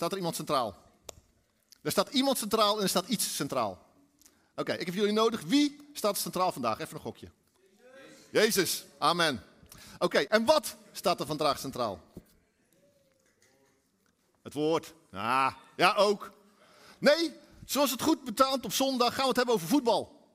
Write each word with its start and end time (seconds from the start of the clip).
staat 0.00 0.12
er 0.12 0.18
iemand 0.18 0.36
centraal. 0.36 0.76
Er 1.82 1.90
staat 1.90 2.08
iemand 2.08 2.38
centraal 2.38 2.76
en 2.76 2.82
er 2.82 2.88
staat 2.88 3.08
iets 3.08 3.36
centraal. 3.36 3.86
Oké, 4.56 4.72
ik 4.72 4.86
heb 4.86 4.94
jullie 4.94 5.12
nodig. 5.12 5.40
Wie 5.40 5.90
staat 5.92 6.18
centraal 6.18 6.52
vandaag? 6.52 6.78
Even 6.78 6.94
een 6.94 7.00
gokje. 7.00 7.30
Jezus. 8.30 8.84
Amen. 8.98 9.42
Oké, 9.98 10.18
en 10.18 10.44
wat 10.44 10.76
staat 10.92 11.20
er 11.20 11.26
vandaag 11.26 11.58
centraal? 11.58 12.00
Het 14.42 14.52
woord. 14.52 14.92
Ah, 15.12 15.54
ja, 15.76 15.94
ook. 15.94 16.32
Nee, 16.98 17.32
zoals 17.64 17.90
het 17.90 18.02
goed 18.02 18.24
betaald 18.24 18.64
op 18.64 18.72
zondag 18.72 19.14
gaan 19.14 19.22
we 19.22 19.28
het 19.28 19.36
hebben 19.36 19.54
over 19.54 19.68
voetbal. 19.68 20.28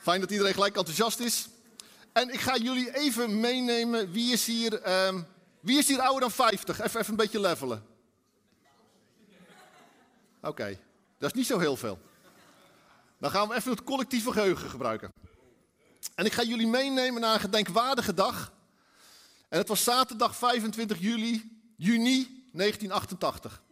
Fijn 0.00 0.20
dat 0.20 0.30
iedereen 0.30 0.54
gelijk 0.54 0.76
enthousiast 0.76 1.18
is. 1.18 1.48
En 2.12 2.32
ik 2.32 2.40
ga 2.40 2.56
jullie 2.56 2.96
even 2.96 3.40
meenemen. 3.40 4.12
Wie 4.12 4.32
is 4.32 4.46
hier, 4.46 4.80
ehm, 4.80 5.22
wie 5.62 5.78
is 5.78 5.88
hier 5.88 6.00
ouder 6.00 6.20
dan 6.20 6.30
50? 6.30 6.80
Even, 6.80 7.00
even 7.00 7.10
een 7.10 7.16
beetje 7.16 7.40
levelen. 7.40 7.86
Oké, 10.42 10.78
dat 11.18 11.30
is 11.30 11.36
niet 11.36 11.46
zo 11.46 11.58
heel 11.58 11.76
veel. 11.76 11.98
Dan 13.18 13.30
gaan 13.30 13.48
we 13.48 13.54
even 13.54 13.70
het 13.70 13.84
collectieve 13.84 14.32
geheugen 14.32 14.70
gebruiken. 14.70 15.12
En 16.14 16.24
ik 16.24 16.32
ga 16.32 16.42
jullie 16.42 16.66
meenemen 16.66 17.20
naar 17.20 17.34
een 17.34 17.40
gedenkwaardige 17.40 18.14
dag. 18.14 18.52
En 19.48 19.58
het 19.58 19.68
was 19.68 19.84
zaterdag 19.84 20.36
25 20.36 21.00
juli, 21.00 21.62
juni 21.76 22.48
1988. 22.52 23.62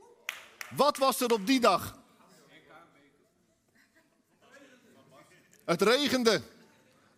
Wat 0.70 0.96
was 0.96 1.20
er 1.20 1.32
op 1.32 1.46
die 1.46 1.60
dag? 1.60 1.98
Het 5.64 5.82
regende. 5.82 6.42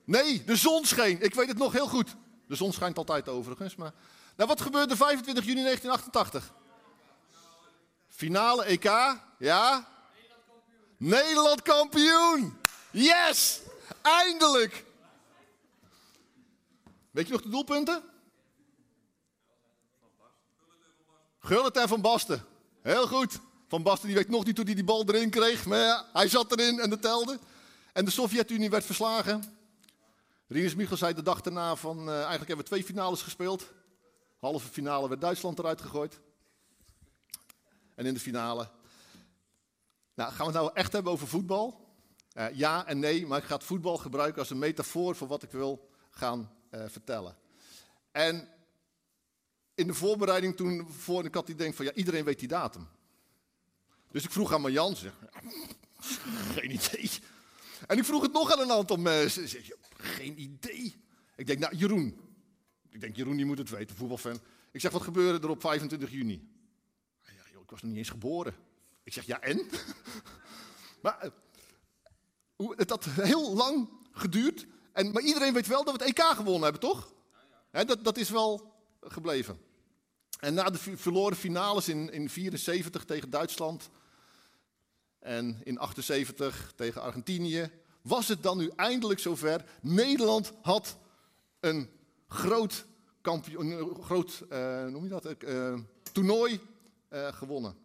Nee, 0.05 0.45
de 0.45 0.57
zon 0.57 0.84
scheen. 0.84 1.23
Ik 1.23 1.34
weet 1.34 1.48
het 1.48 1.59
nog 1.59 1.73
heel 1.73 1.89
goed. 1.89 2.17
De 2.47 2.55
zon 2.55 2.73
schijnt 2.73 2.98
altijd 2.98 3.29
overigens. 3.29 3.77
Maar... 3.77 3.92
Nou, 4.36 4.48
wat 4.48 4.61
gebeurde 4.61 4.97
25 4.97 5.44
juni 5.44 5.62
1988? 5.62 6.52
Finale 8.08 8.64
EK. 8.64 9.19
Ja? 9.39 9.89
Nederland 10.97 11.62
kampioen. 11.62 12.58
Yes! 12.91 13.61
Eindelijk! 14.02 14.84
Weet 17.11 17.27
je 17.27 17.33
nog 17.33 17.42
de 17.42 17.48
doelpunten? 17.48 18.02
Gullit 21.39 21.77
en 21.77 21.89
Van 21.89 22.00
Basten. 22.00 22.44
Heel 22.83 23.06
goed. 23.06 23.39
Van 23.69 23.83
Basten 23.83 24.06
die 24.06 24.17
weet 24.17 24.28
nog 24.28 24.44
niet 24.44 24.56
hoe 24.56 24.67
hij 24.67 24.74
die 24.74 24.84
bal 24.84 25.05
erin 25.06 25.30
kreeg. 25.30 25.67
Maar 25.67 25.78
ja, 25.78 26.06
hij 26.12 26.28
zat 26.28 26.52
erin 26.52 26.80
en 26.80 26.91
dat 26.91 27.02
telde. 27.02 27.39
En 27.92 28.05
de 28.05 28.11
Sovjet-Unie 28.11 28.70
werd 28.70 28.84
verslagen. 28.84 29.56
Rinus 30.48 30.74
Michel 30.74 30.96
zei 30.96 31.14
de 31.14 31.22
dag 31.22 31.41
daarna 31.41 31.77
van, 31.77 31.98
uh, 31.98 32.14
eigenlijk 32.14 32.46
hebben 32.46 32.56
we 32.56 32.70
twee 32.70 32.84
finales 32.84 33.22
gespeeld. 33.22 33.64
Halve 34.43 34.69
finale 34.69 35.09
werd 35.09 35.21
Duitsland 35.21 35.59
eruit 35.59 35.81
gegooid. 35.81 36.21
En 37.95 38.07
in 38.07 38.15
de 38.15 38.21
finale. 38.21 38.71
Nou, 40.15 40.33
gaan 40.33 40.47
we 40.47 40.53
het 40.53 40.62
nou 40.62 40.71
echt 40.75 40.93
hebben 40.93 41.12
over 41.12 41.29
voetbal? 41.29 41.95
Uh, 42.35 42.47
ja 42.55 42.87
en 42.87 42.98
nee, 42.98 43.27
maar 43.27 43.39
ik 43.39 43.45
ga 43.45 43.55
het 43.55 43.65
voetbal 43.65 43.97
gebruiken 43.97 44.39
als 44.39 44.51
een 44.51 44.59
metafoor 44.59 45.17
voor 45.17 45.29
wat 45.29 45.42
ik 45.42 45.51
wil 45.51 45.91
gaan 46.11 46.52
uh, 46.70 46.85
vertellen. 46.89 47.36
En 48.11 48.48
in 49.75 49.86
de 49.86 49.95
voorbereiding 49.95 50.57
toen, 50.57 50.89
voor 50.91 51.25
ik 51.25 51.35
had 51.35 51.47
die 51.47 51.55
denk 51.55 51.75
van, 51.75 51.85
ja, 51.85 51.92
iedereen 51.92 52.25
weet 52.25 52.39
die 52.39 52.48
datum. 52.48 52.89
Dus 54.11 54.25
ik 54.25 54.31
vroeg 54.31 54.52
aan 54.52 54.61
Marjan, 54.61 54.97
zeg, 54.97 55.13
geen 56.55 56.70
idee. 56.70 57.11
En 57.86 57.98
ik 57.98 58.05
vroeg 58.05 58.23
het 58.23 58.33
nog 58.33 58.52
aan 58.52 58.61
een 58.61 58.73
aantal 58.73 58.97
mensen. 58.97 59.48
Zeg, 59.48 59.70
geen 59.97 60.41
idee. 60.41 61.05
Ik 61.36 61.47
denk, 61.47 61.58
nou, 61.58 61.77
Jeroen. 61.77 62.21
Ik 62.92 63.01
denk, 63.01 63.17
Jeroen, 63.17 63.36
die 63.36 63.45
moet 63.45 63.58
het 63.58 63.70
weten, 63.70 63.97
voetbalfan. 63.97 64.41
Ik 64.70 64.80
zeg, 64.80 64.92
wat 64.92 65.03
gebeurde 65.03 65.47
er 65.47 65.53
op 65.53 65.61
25 65.61 66.11
juni? 66.11 66.48
Ja, 67.23 67.30
joh, 67.53 67.63
ik 67.63 67.70
was 67.70 67.83
nog 67.83 67.91
niet 67.91 67.98
eens 67.98 68.08
geboren. 68.08 68.55
Ik 69.03 69.13
zeg, 69.13 69.25
ja, 69.25 69.41
en? 69.41 69.67
maar 71.02 71.31
uh, 72.58 72.70
het 72.77 72.91
had 72.91 73.05
heel 73.05 73.55
lang 73.55 73.89
geduurd. 74.13 74.67
En, 74.92 75.13
maar 75.13 75.23
iedereen 75.23 75.52
weet 75.52 75.67
wel 75.67 75.85
dat 75.85 75.97
we 75.97 76.05
het 76.05 76.19
EK 76.19 76.25
gewonnen 76.25 76.63
hebben, 76.63 76.81
toch? 76.81 77.13
He, 77.70 77.85
dat, 77.85 78.05
dat 78.05 78.17
is 78.17 78.31
wel 78.31 78.75
gebleven. 79.01 79.58
En 80.39 80.55
na 80.55 80.70
de 80.70 80.79
verloren 80.79 81.36
finales 81.36 81.89
in, 81.89 82.11
in 82.11 82.31
74 82.31 83.05
tegen 83.05 83.31
Duitsland 83.31 83.91
en 85.19 85.61
in 85.64 85.79
78 85.79 86.73
tegen 86.77 87.02
Argentinië, 87.02 87.70
was 88.02 88.29
het 88.29 88.42
dan 88.42 88.58
nu 88.58 88.70
eindelijk 88.77 89.20
zover. 89.20 89.64
Nederland 89.81 90.52
had 90.63 90.98
een 91.61 91.91
groot, 92.33 92.87
kampioen, 93.20 93.70
een 93.70 94.03
groot 94.03 94.43
uh, 94.51 94.85
noem 94.85 95.03
je 95.03 95.09
dat, 95.09 95.27
uh, 95.45 95.79
toernooi 96.13 96.61
gewonnen. 97.11 97.77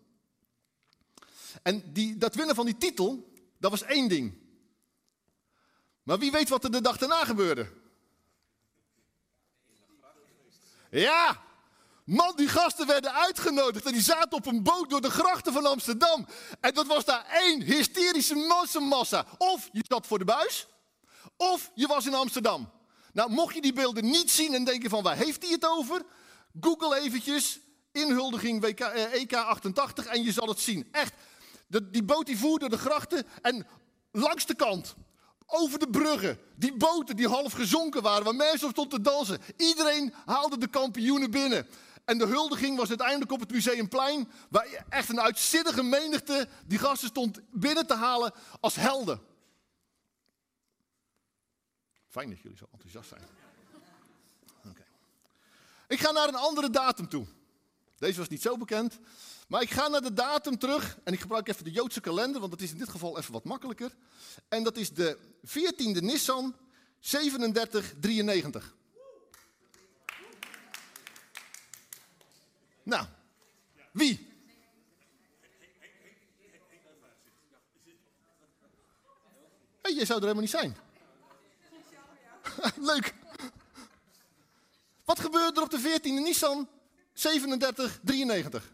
En 1.61 1.93
die, 1.93 2.17
dat 2.17 2.35
winnen 2.35 2.55
van 2.55 2.65
die 2.65 2.77
titel, 2.77 3.33
dat 3.57 3.71
was 3.71 3.83
één 3.83 4.07
ding. 4.07 4.33
Maar 6.03 6.19
wie 6.19 6.31
weet 6.31 6.49
wat 6.49 6.63
er 6.63 6.71
de 6.71 6.81
dag 6.81 6.97
daarna 6.97 7.25
gebeurde? 7.25 7.71
Ja, 10.89 11.45
Man, 12.07 12.33
die 12.35 12.47
gasten 12.47 12.87
werden 12.87 13.13
uitgenodigd 13.13 13.85
en 13.85 13.91
die 13.91 14.01
zaten 14.01 14.37
op 14.37 14.45
een 14.45 14.63
boot 14.63 14.89
door 14.89 15.01
de 15.01 15.09
grachten 15.09 15.53
van 15.53 15.65
Amsterdam. 15.65 16.27
En 16.59 16.73
dat 16.73 16.87
was 16.87 17.05
daar 17.05 17.25
één 17.25 17.61
hysterische 17.61 18.35
massamassa. 18.35 19.25
Of 19.37 19.69
je 19.71 19.83
zat 19.87 20.07
voor 20.07 20.19
de 20.19 20.25
buis, 20.25 20.67
of 21.37 21.71
je 21.73 21.87
was 21.87 22.05
in 22.05 22.13
Amsterdam. 22.13 22.71
Nou, 23.17 23.31
mocht 23.31 23.55
je 23.55 23.61
die 23.61 23.73
beelden 23.73 24.05
niet 24.05 24.31
zien 24.31 24.53
en 24.53 24.63
denken 24.63 24.89
van 24.89 25.03
waar 25.03 25.15
heeft 25.15 25.41
hij 25.41 25.51
het 25.51 25.67
over? 25.67 26.01
Google 26.59 26.99
eventjes 26.99 27.59
inhuldiging 27.91 28.61
WK, 28.61 28.79
eh, 28.79 29.13
EK88 29.13 30.07
en 30.07 30.23
je 30.23 30.31
zal 30.31 30.47
het 30.47 30.59
zien. 30.59 30.87
Echt, 30.91 31.13
die 31.91 32.03
boot 32.03 32.25
die 32.25 32.37
voerde 32.37 32.69
de 32.69 32.77
grachten 32.77 33.25
en 33.41 33.67
langs 34.11 34.45
de 34.45 34.55
kant, 34.55 34.95
over 35.45 35.79
de 35.79 35.89
bruggen, 35.89 36.39
die 36.55 36.73
boten 36.73 37.15
die 37.15 37.27
half 37.27 37.53
gezonken 37.53 38.01
waren, 38.01 38.23
waar 38.23 38.35
mensen 38.35 38.67
op 38.67 38.73
stonden 38.73 39.03
te 39.03 39.09
dansen. 39.09 39.39
Iedereen 39.57 40.13
haalde 40.25 40.57
de 40.57 40.67
kampioenen 40.67 41.31
binnen. 41.31 41.67
En 42.05 42.17
de 42.17 42.25
huldiging 42.25 42.77
was 42.77 42.89
uiteindelijk 42.89 43.31
op 43.31 43.39
het 43.39 43.51
Museumplein, 43.51 44.31
waar 44.49 44.85
echt 44.89 45.09
een 45.09 45.21
uitzinnige 45.21 45.83
menigte 45.83 46.47
die 46.65 46.79
gasten 46.79 47.07
stond 47.07 47.39
binnen 47.51 47.87
te 47.87 47.95
halen 47.95 48.33
als 48.59 48.75
helden. 48.75 49.19
Fijn 52.17 52.29
dat 52.29 52.39
jullie 52.39 52.57
zo 52.57 52.67
enthousiast 52.71 53.09
zijn. 53.09 53.21
Okay. 54.57 54.85
Ik 55.87 55.99
ga 55.99 56.11
naar 56.11 56.27
een 56.27 56.35
andere 56.35 56.69
datum 56.69 57.07
toe. 57.07 57.25
Deze 57.97 58.19
was 58.19 58.27
niet 58.27 58.41
zo 58.41 58.57
bekend. 58.57 58.99
Maar 59.47 59.61
ik 59.61 59.69
ga 59.69 59.87
naar 59.87 60.01
de 60.01 60.13
datum 60.13 60.57
terug 60.57 60.97
en 61.03 61.13
ik 61.13 61.19
gebruik 61.19 61.47
even 61.47 61.63
de 61.63 61.71
Joodse 61.71 62.01
kalender, 62.01 62.39
want 62.39 62.51
dat 62.51 62.61
is 62.61 62.71
in 62.71 62.77
dit 62.77 62.89
geval 62.89 63.17
even 63.17 63.33
wat 63.33 63.43
makkelijker. 63.43 63.95
En 64.47 64.63
dat 64.63 64.77
is 64.77 64.93
de 64.93 65.17
14e 65.47 66.01
Nissan 66.01 66.55
3793. 66.99 68.75
Nou, 72.83 73.05
wie? 73.91 74.33
Hey, 79.81 79.93
jij 79.93 80.05
zou 80.05 80.19
er 80.19 80.25
helemaal 80.25 80.41
niet 80.41 80.49
zijn. 80.49 80.86
Leuk. 82.91 83.13
Wat 85.05 85.19
gebeurde 85.19 85.59
er 85.59 85.63
op 85.63 85.69
de 85.69 85.99
14e 85.99 86.03
Nissan 86.03 86.69
3793? 87.13 88.73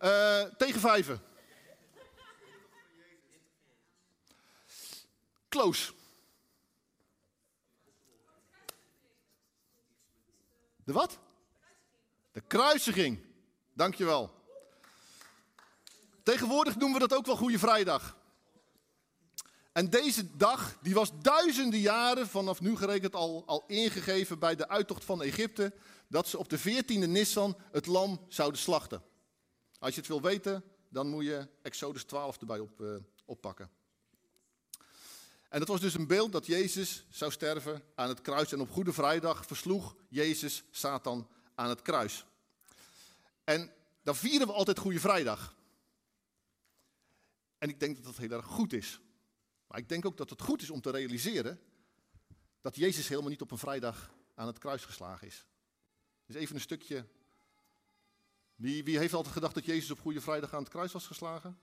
Uh, 0.00 0.42
tegen 0.42 0.80
vijven. 0.80 1.22
Close. 5.48 5.92
De 10.84 10.92
wat? 10.92 11.18
De 12.32 12.40
kruisiging. 12.40 13.24
Dankjewel. 13.72 14.34
Tegenwoordig 16.22 16.76
noemen 16.76 17.00
we 17.00 17.08
dat 17.08 17.18
ook 17.18 17.26
wel 17.26 17.36
Goede 17.36 17.58
Vrijdag. 17.58 18.16
En 19.76 19.90
deze 19.90 20.36
dag, 20.36 20.78
die 20.82 20.94
was 20.94 21.10
duizenden 21.20 21.80
jaren 21.80 22.28
vanaf 22.28 22.60
nu 22.60 22.76
gerekend 22.76 23.14
al, 23.14 23.42
al 23.46 23.64
ingegeven 23.66 24.38
bij 24.38 24.54
de 24.54 24.68
uittocht 24.68 25.04
van 25.04 25.22
Egypte, 25.22 25.74
dat 26.08 26.28
ze 26.28 26.38
op 26.38 26.48
de 26.48 26.58
14e 26.58 27.08
Nissan 27.08 27.56
het 27.70 27.86
lam 27.86 28.20
zouden 28.28 28.60
slachten. 28.60 29.02
Als 29.78 29.94
je 29.94 30.00
het 30.00 30.08
wil 30.08 30.22
weten, 30.22 30.64
dan 30.88 31.08
moet 31.08 31.24
je 31.24 31.48
Exodus 31.62 32.04
12 32.04 32.40
erbij 32.40 32.58
op, 32.58 32.80
uh, 32.80 32.96
oppakken. 33.24 33.70
En 35.48 35.58
dat 35.58 35.68
was 35.68 35.80
dus 35.80 35.94
een 35.94 36.06
beeld 36.06 36.32
dat 36.32 36.46
Jezus 36.46 37.06
zou 37.10 37.32
sterven 37.32 37.82
aan 37.94 38.08
het 38.08 38.20
kruis. 38.20 38.52
En 38.52 38.60
op 38.60 38.70
Goede 38.70 38.92
Vrijdag 38.92 39.46
versloeg 39.46 39.96
Jezus 40.08 40.64
Satan 40.70 41.28
aan 41.54 41.68
het 41.68 41.82
kruis. 41.82 42.24
En 43.44 43.72
dan 44.02 44.16
vieren 44.16 44.46
we 44.46 44.52
altijd 44.52 44.78
Goede 44.78 45.00
Vrijdag. 45.00 45.56
En 47.58 47.68
ik 47.68 47.80
denk 47.80 47.96
dat 47.96 48.04
dat 48.04 48.16
heel 48.16 48.30
erg 48.30 48.46
goed 48.46 48.72
is. 48.72 49.00
Maar 49.66 49.78
ik 49.78 49.88
denk 49.88 50.06
ook 50.06 50.16
dat 50.16 50.30
het 50.30 50.42
goed 50.42 50.62
is 50.62 50.70
om 50.70 50.80
te 50.80 50.90
realiseren 50.90 51.60
dat 52.60 52.76
Jezus 52.76 53.08
helemaal 53.08 53.30
niet 53.30 53.40
op 53.40 53.50
een 53.50 53.58
vrijdag 53.58 54.14
aan 54.34 54.46
het 54.46 54.58
kruis 54.58 54.84
geslagen 54.84 55.26
is. 55.26 55.46
Dus 56.26 56.36
even 56.36 56.54
een 56.54 56.60
stukje. 56.60 57.06
Wie, 58.54 58.84
wie 58.84 58.98
heeft 58.98 59.14
altijd 59.14 59.34
gedacht 59.34 59.54
dat 59.54 59.64
Jezus 59.64 59.90
op 59.90 60.00
Goede 60.00 60.20
Vrijdag 60.20 60.54
aan 60.54 60.62
het 60.62 60.68
kruis 60.68 60.92
was 60.92 61.06
geslagen? 61.06 61.58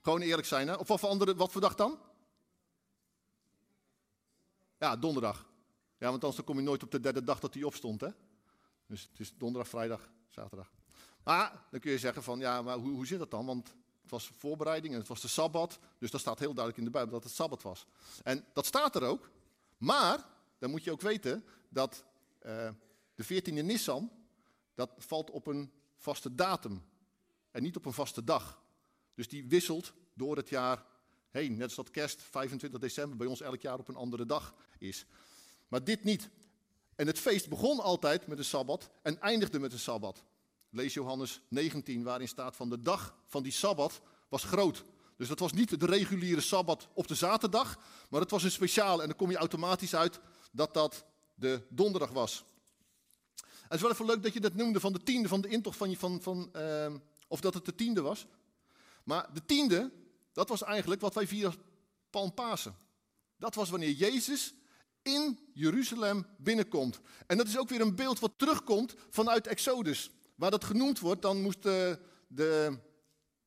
Gewoon 0.00 0.20
eerlijk 0.20 0.46
zijn, 0.46 0.68
hè? 0.68 0.74
Of 0.74 0.88
wat 0.88 1.00
voor, 1.00 1.08
andere, 1.08 1.34
wat 1.34 1.52
voor 1.52 1.60
dag 1.60 1.74
dan? 1.74 1.98
Ja, 4.78 4.96
donderdag. 4.96 5.48
Ja, 5.98 6.10
want 6.10 6.24
anders 6.24 6.44
kom 6.44 6.56
je 6.56 6.62
nooit 6.62 6.82
op 6.82 6.90
de 6.90 7.00
derde 7.00 7.24
dag 7.24 7.40
dat 7.40 7.54
hij 7.54 7.62
opstond, 7.62 8.00
hè? 8.00 8.08
Dus 8.86 9.08
het 9.10 9.20
is 9.20 9.36
donderdag, 9.36 9.70
vrijdag, 9.70 10.10
zaterdag. 10.28 10.72
Maar 11.24 11.66
dan 11.70 11.80
kun 11.80 11.90
je 11.90 11.98
zeggen 11.98 12.22
van, 12.22 12.38
ja, 12.38 12.62
maar 12.62 12.76
hoe, 12.76 12.90
hoe 12.90 13.06
zit 13.06 13.18
dat 13.18 13.30
dan? 13.30 13.46
Want 13.46 13.74
het 14.10 14.22
was 14.22 14.32
voorbereiding 14.38 14.92
en 14.92 14.98
het 14.98 15.08
was 15.08 15.20
de 15.20 15.28
Sabbat. 15.28 15.78
Dus 15.98 16.10
dat 16.10 16.20
staat 16.20 16.38
heel 16.38 16.54
duidelijk 16.54 16.78
in 16.78 16.84
de 16.84 16.90
Bijbel 16.98 17.12
dat 17.12 17.24
het 17.24 17.32
Sabbat 17.32 17.62
was. 17.62 17.86
En 18.22 18.44
dat 18.52 18.66
staat 18.66 18.96
er 18.96 19.02
ook. 19.02 19.30
Maar, 19.78 20.26
dan 20.58 20.70
moet 20.70 20.84
je 20.84 20.90
ook 20.90 21.00
weten 21.00 21.44
dat 21.68 22.04
uh, 22.46 22.68
de 23.14 23.24
14e 23.24 23.64
Nissan, 23.64 24.10
dat 24.74 24.90
valt 24.96 25.30
op 25.30 25.46
een 25.46 25.72
vaste 25.96 26.34
datum. 26.34 26.82
En 27.50 27.62
niet 27.62 27.76
op 27.76 27.86
een 27.86 27.92
vaste 27.92 28.24
dag. 28.24 28.62
Dus 29.14 29.28
die 29.28 29.48
wisselt 29.48 29.92
door 30.14 30.36
het 30.36 30.48
jaar 30.48 30.84
heen. 31.30 31.52
Net 31.52 31.62
als 31.62 31.74
dat 31.74 31.90
kerst 31.90 32.22
25 32.22 32.80
december 32.80 33.16
bij 33.16 33.26
ons 33.26 33.40
elk 33.40 33.60
jaar 33.60 33.78
op 33.78 33.88
een 33.88 33.96
andere 33.96 34.26
dag 34.26 34.54
is. 34.78 35.06
Maar 35.68 35.84
dit 35.84 36.04
niet. 36.04 36.30
En 36.94 37.06
het 37.06 37.18
feest 37.18 37.48
begon 37.48 37.80
altijd 37.80 38.26
met 38.26 38.38
een 38.38 38.44
Sabbat 38.44 38.90
en 39.02 39.20
eindigde 39.20 39.58
met 39.58 39.72
een 39.72 39.78
Sabbat. 39.78 40.24
Lees 40.70 40.94
Johannes 40.94 41.40
19, 41.48 42.02
waarin 42.02 42.28
staat 42.28 42.56
van 42.56 42.68
de 42.68 42.82
dag 42.82 43.14
van 43.26 43.42
die 43.42 43.52
Sabbat 43.52 44.00
was 44.28 44.44
groot. 44.44 44.84
Dus 45.16 45.28
dat 45.28 45.38
was 45.38 45.52
niet 45.52 45.80
de 45.80 45.86
reguliere 45.86 46.40
Sabbat 46.40 46.88
op 46.94 47.08
de 47.08 47.14
zaterdag, 47.14 47.78
maar 48.10 48.20
het 48.20 48.30
was 48.30 48.42
een 48.42 48.50
speciaal. 48.50 49.00
En 49.00 49.06
dan 49.06 49.16
kom 49.16 49.30
je 49.30 49.36
automatisch 49.36 49.94
uit 49.94 50.20
dat 50.52 50.74
dat 50.74 51.04
de 51.34 51.62
donderdag 51.68 52.10
was. 52.10 52.44
Het 53.62 53.72
is 53.72 53.80
wel 53.80 53.90
even 53.90 54.06
leuk 54.06 54.22
dat 54.22 54.32
je 54.32 54.40
dat 54.40 54.54
noemde 54.54 54.80
van 54.80 54.92
de 54.92 55.02
tiende, 55.02 55.28
van 55.28 55.40
de 55.40 55.48
intocht 55.48 55.76
van, 55.76 55.96
van, 55.96 56.22
van 56.22 56.50
uh, 56.56 56.94
of 57.28 57.40
dat 57.40 57.54
het 57.54 57.64
de 57.64 57.74
tiende 57.74 58.00
was. 58.00 58.26
Maar 59.04 59.28
de 59.32 59.44
tiende, 59.46 59.92
dat 60.32 60.48
was 60.48 60.62
eigenlijk 60.62 61.00
wat 61.00 61.14
wij 61.14 61.26
vieren 61.26 61.54
Palmpasen. 62.10 62.76
Dat 63.36 63.54
was 63.54 63.70
wanneer 63.70 63.90
Jezus 63.90 64.54
in 65.02 65.38
Jeruzalem 65.54 66.26
binnenkomt. 66.36 67.00
En 67.26 67.36
dat 67.36 67.46
is 67.46 67.58
ook 67.58 67.68
weer 67.68 67.80
een 67.80 67.94
beeld 67.94 68.18
wat 68.18 68.32
terugkomt 68.36 68.94
vanuit 69.10 69.46
Exodus. 69.46 70.10
Waar 70.40 70.50
dat 70.50 70.64
genoemd 70.64 70.98
wordt, 70.98 71.22
dan 71.22 71.42
moest 71.42 71.62
de, 71.62 71.98
de 72.26 72.78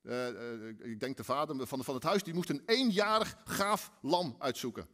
uh, 0.01 0.91
ik 0.91 0.99
denk 0.99 1.17
de 1.17 1.23
vader 1.23 1.67
van, 1.67 1.83
van 1.83 1.93
het 1.93 2.03
huis, 2.03 2.23
die 2.23 2.33
moest 2.33 2.49
een 2.49 2.63
eenjarig 2.65 3.37
gaaf 3.45 3.91
lam 4.01 4.35
uitzoeken. 4.39 4.87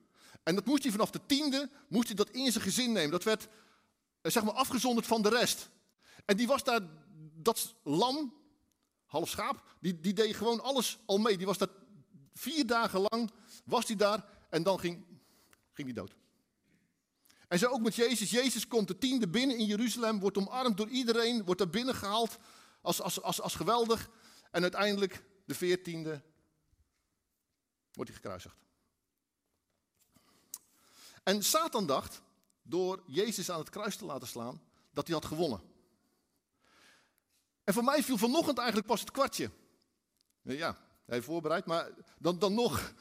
En 0.44 0.56
dat 0.56 0.66
moest 0.66 0.84
hij 0.84 0.92
vanaf 0.92 1.10
de 1.10 1.20
tiende, 1.26 1.70
moest 1.88 2.08
hij 2.08 2.16
dat 2.16 2.30
in 2.30 2.52
zijn 2.52 2.64
gezin 2.64 2.92
nemen. 2.92 3.12
Dat 3.12 3.24
werd 3.24 3.48
zeg 4.22 4.44
maar 4.44 4.54
afgezonderd 4.54 5.08
van 5.08 5.22
de 5.22 5.30
rest. 5.30 5.70
En 6.26 6.38
die 6.38 6.48
was 6.48 6.64
daar, 6.64 6.82
dat 7.34 7.76
lam, 7.84 8.34
half 9.06 9.30
schaap, 9.30 9.64
die, 9.80 10.00
die 10.00 10.14
deed 10.14 10.36
gewoon 10.36 10.64
alles 10.64 11.00
al 11.06 11.18
mee. 11.18 11.38
Die 11.38 11.46
was 11.46 11.58
daar 11.58 11.72
vier 12.34 12.66
dagen 12.66 13.06
lang, 13.10 13.32
was 13.66 13.88
hij 13.88 13.96
daar 13.96 14.26
en 14.50 14.64
dan 14.64 14.80
ging, 14.80 15.06
ging 15.74 15.88
hij 15.88 15.96
dood. 15.96 16.16
En 17.50 17.60
zo 17.60 17.70
ook 17.70 17.82
met 17.82 17.96
Jezus. 17.96 18.32
Jezus 18.32 18.68
komt 18.68 18.88
de 18.88 18.98
tiende 18.98 19.28
binnen 19.28 19.58
in 19.58 19.66
Jeruzalem, 19.66 20.20
wordt 20.20 20.38
omarmd 20.38 20.78
door 20.78 20.88
iedereen, 20.88 21.44
wordt 21.44 21.60
daar 21.60 21.70
binnen 21.70 21.96
gehaald 21.96 22.38
als, 22.82 23.02
als, 23.02 23.22
als, 23.22 23.42
als 23.42 23.56
geweldig. 23.56 24.10
En 24.52 24.62
uiteindelijk, 24.62 25.24
de 25.46 25.56
veertiende, 25.56 26.22
wordt 27.92 28.10
hij 28.10 28.20
gekruisigd. 28.20 28.56
En 31.24 31.44
Satan 31.44 31.86
dacht, 31.86 32.22
door 32.62 33.04
Jezus 33.06 33.52
aan 33.52 33.60
het 33.60 33.70
kruis 33.70 33.96
te 33.96 34.06
laten 34.06 34.28
slaan, 34.28 34.62
dat 34.92 35.08
hij 35.08 35.16
had 35.16 35.26
gewonnen. 35.26 35.62
En 37.64 37.74
voor 37.74 37.84
mij 37.84 38.04
viel 38.04 38.18
vanochtend 38.18 38.58
eigenlijk 38.58 38.88
pas 38.88 39.00
het 39.00 39.12
kwartje. 39.12 39.52
Ja, 40.42 40.78
hij 41.06 41.22
voorbereid, 41.22 41.66
maar 41.66 41.90
dan, 42.18 42.40
dan 42.40 42.54
nog 42.54 42.94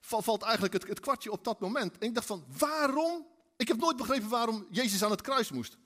valt 0.00 0.42
eigenlijk 0.42 0.72
het, 0.72 0.88
het 0.88 1.00
kwartje 1.00 1.32
op 1.32 1.44
dat 1.44 1.60
moment. 1.60 1.98
En 1.98 2.08
ik 2.08 2.14
dacht 2.14 2.26
van, 2.26 2.44
waarom 2.58 3.29
ik 3.60 3.68
heb 3.68 3.76
nooit 3.76 3.96
begrepen 3.96 4.28
waarom 4.28 4.66
Jezus 4.70 5.04
aan 5.04 5.10
het 5.10 5.20
kruis 5.20 5.50
moest. 5.50 5.76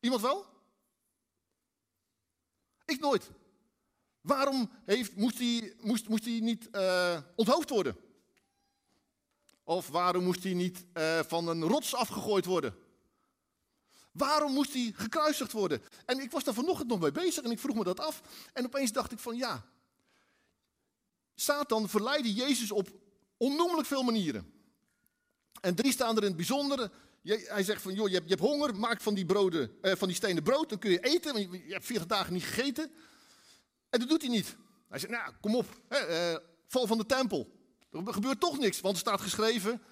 Iemand 0.00 0.22
wel? 0.22 0.46
Ik 2.84 3.00
nooit. 3.00 3.30
Waarom 4.20 4.70
heeft, 4.84 5.16
moest, 5.16 5.38
hij, 5.38 5.74
moest, 5.80 6.08
moest 6.08 6.24
niet 6.24 6.68
uh, 6.72 7.18
onthoofd 7.36 7.70
worden? 7.70 7.96
Of 9.64 9.88
waarom 9.88 10.24
moest 10.24 10.42
hij 10.42 10.54
niet 10.54 10.84
uh, 10.94 11.20
van 11.20 11.48
een 11.48 11.62
rots 11.62 11.94
afgegooid 11.94 12.44
worden? 12.44 12.76
Waarom 14.12 14.52
moest 14.52 14.72
hij 14.72 14.92
gekruisigd 14.94 15.52
worden? 15.52 15.82
En 16.06 16.20
ik 16.20 16.30
was 16.30 16.44
daar 16.44 16.54
vanochtend 16.54 16.88
nog 16.88 17.00
mee 17.00 17.12
bezig 17.12 17.44
en 17.44 17.50
ik 17.50 17.58
vroeg 17.58 17.76
me 17.76 17.84
dat 17.84 18.00
af. 18.00 18.20
En 18.52 18.64
opeens 18.64 18.92
dacht 18.92 19.12
ik 19.12 19.18
van 19.18 19.36
ja, 19.36 19.64
Satan 21.34 21.88
verleidde 21.88 22.32
Jezus 22.32 22.70
op 22.70 22.88
onnoemelijk 23.36 23.86
veel 23.86 24.02
manieren. 24.02 24.53
En 25.64 25.74
drie 25.74 25.92
staan 25.92 26.16
er 26.16 26.22
in 26.22 26.28
het 26.28 26.36
bijzondere. 26.36 26.90
Hij 27.22 27.62
zegt 27.62 27.82
van, 27.82 27.94
joh, 27.94 28.08
je 28.08 28.14
hebt, 28.14 28.28
je 28.28 28.34
hebt 28.34 28.48
honger, 28.48 28.76
maak 28.76 29.00
van 29.00 29.14
die, 29.14 29.24
broden, 29.24 29.70
eh, 29.80 29.92
van 29.96 30.08
die 30.08 30.16
stenen 30.16 30.42
brood, 30.42 30.68
dan 30.68 30.78
kun 30.78 30.90
je 30.90 31.00
eten, 31.00 31.32
want 31.32 31.48
je, 31.52 31.72
hebt 31.72 31.84
40 31.84 32.06
dagen 32.06 32.32
niet 32.32 32.44
gegeten. 32.44 32.90
En 33.90 34.00
dat 34.00 34.08
doet 34.08 34.20
hij 34.22 34.30
niet. 34.30 34.56
Hij 34.88 34.98
zegt, 34.98 35.12
nou, 35.12 35.32
kom 35.40 35.56
op, 35.56 35.80
hè, 35.88 35.96
eh, 35.96 36.38
val 36.66 36.86
van 36.86 36.98
de 36.98 37.06
tempel. 37.06 37.52
Er 37.90 38.12
gebeurt 38.12 38.40
toch 38.40 38.58
niks, 38.58 38.80
want 38.80 38.94
er 38.94 39.00
staat 39.00 39.20
geschreven. 39.20 39.82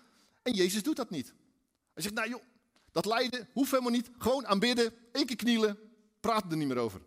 En 0.43 0.53
Jezus 0.53 0.83
doet 0.83 0.97
dat 0.97 1.11
niet. 1.11 1.35
Hij 1.95 2.03
zegt, 2.03 2.15
nou 2.15 2.29
joh, 2.29 2.43
dat 2.91 3.05
lijden 3.07 3.49
hoeft 3.53 3.71
helemaal 3.71 3.93
niet. 3.93 4.11
Gewoon 4.19 4.47
aanbidden, 4.47 4.95
één 5.13 5.27
keer 5.27 5.37
knielen, 5.37 5.79
praten 6.21 6.51
er 6.51 6.57
niet 6.57 6.69
meer 6.69 6.79
over. 6.79 7.01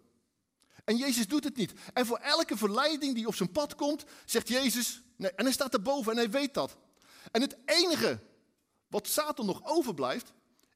En 0.84 0.98
Jezus 0.98 1.28
doet 1.28 1.44
het 1.44 1.56
niet. 1.56 1.74
En 1.94 2.06
voor 2.06 2.18
elke 2.18 2.58
verleiding 2.58 3.16
die 3.16 3.28
op 3.28 3.36
zijn 3.36 3.52
pad 3.52 3.76
komt, 3.76 4.04
zegt 4.26 4.48
Jezus, 4.48 5.02
nee, 5.16 5.32
en 5.32 5.44
hij 5.44 5.54
staat 5.54 5.74
erboven 5.74 6.12
en 6.12 6.18
hij 6.18 6.30
weet 6.30 6.54
dat. 6.54 6.78
En 7.32 7.42
het 7.42 7.58
enige 7.66 8.20
wat 8.88 9.08
Satan 9.08 9.46
nog 9.46 9.62
overblijft, 9.64 10.34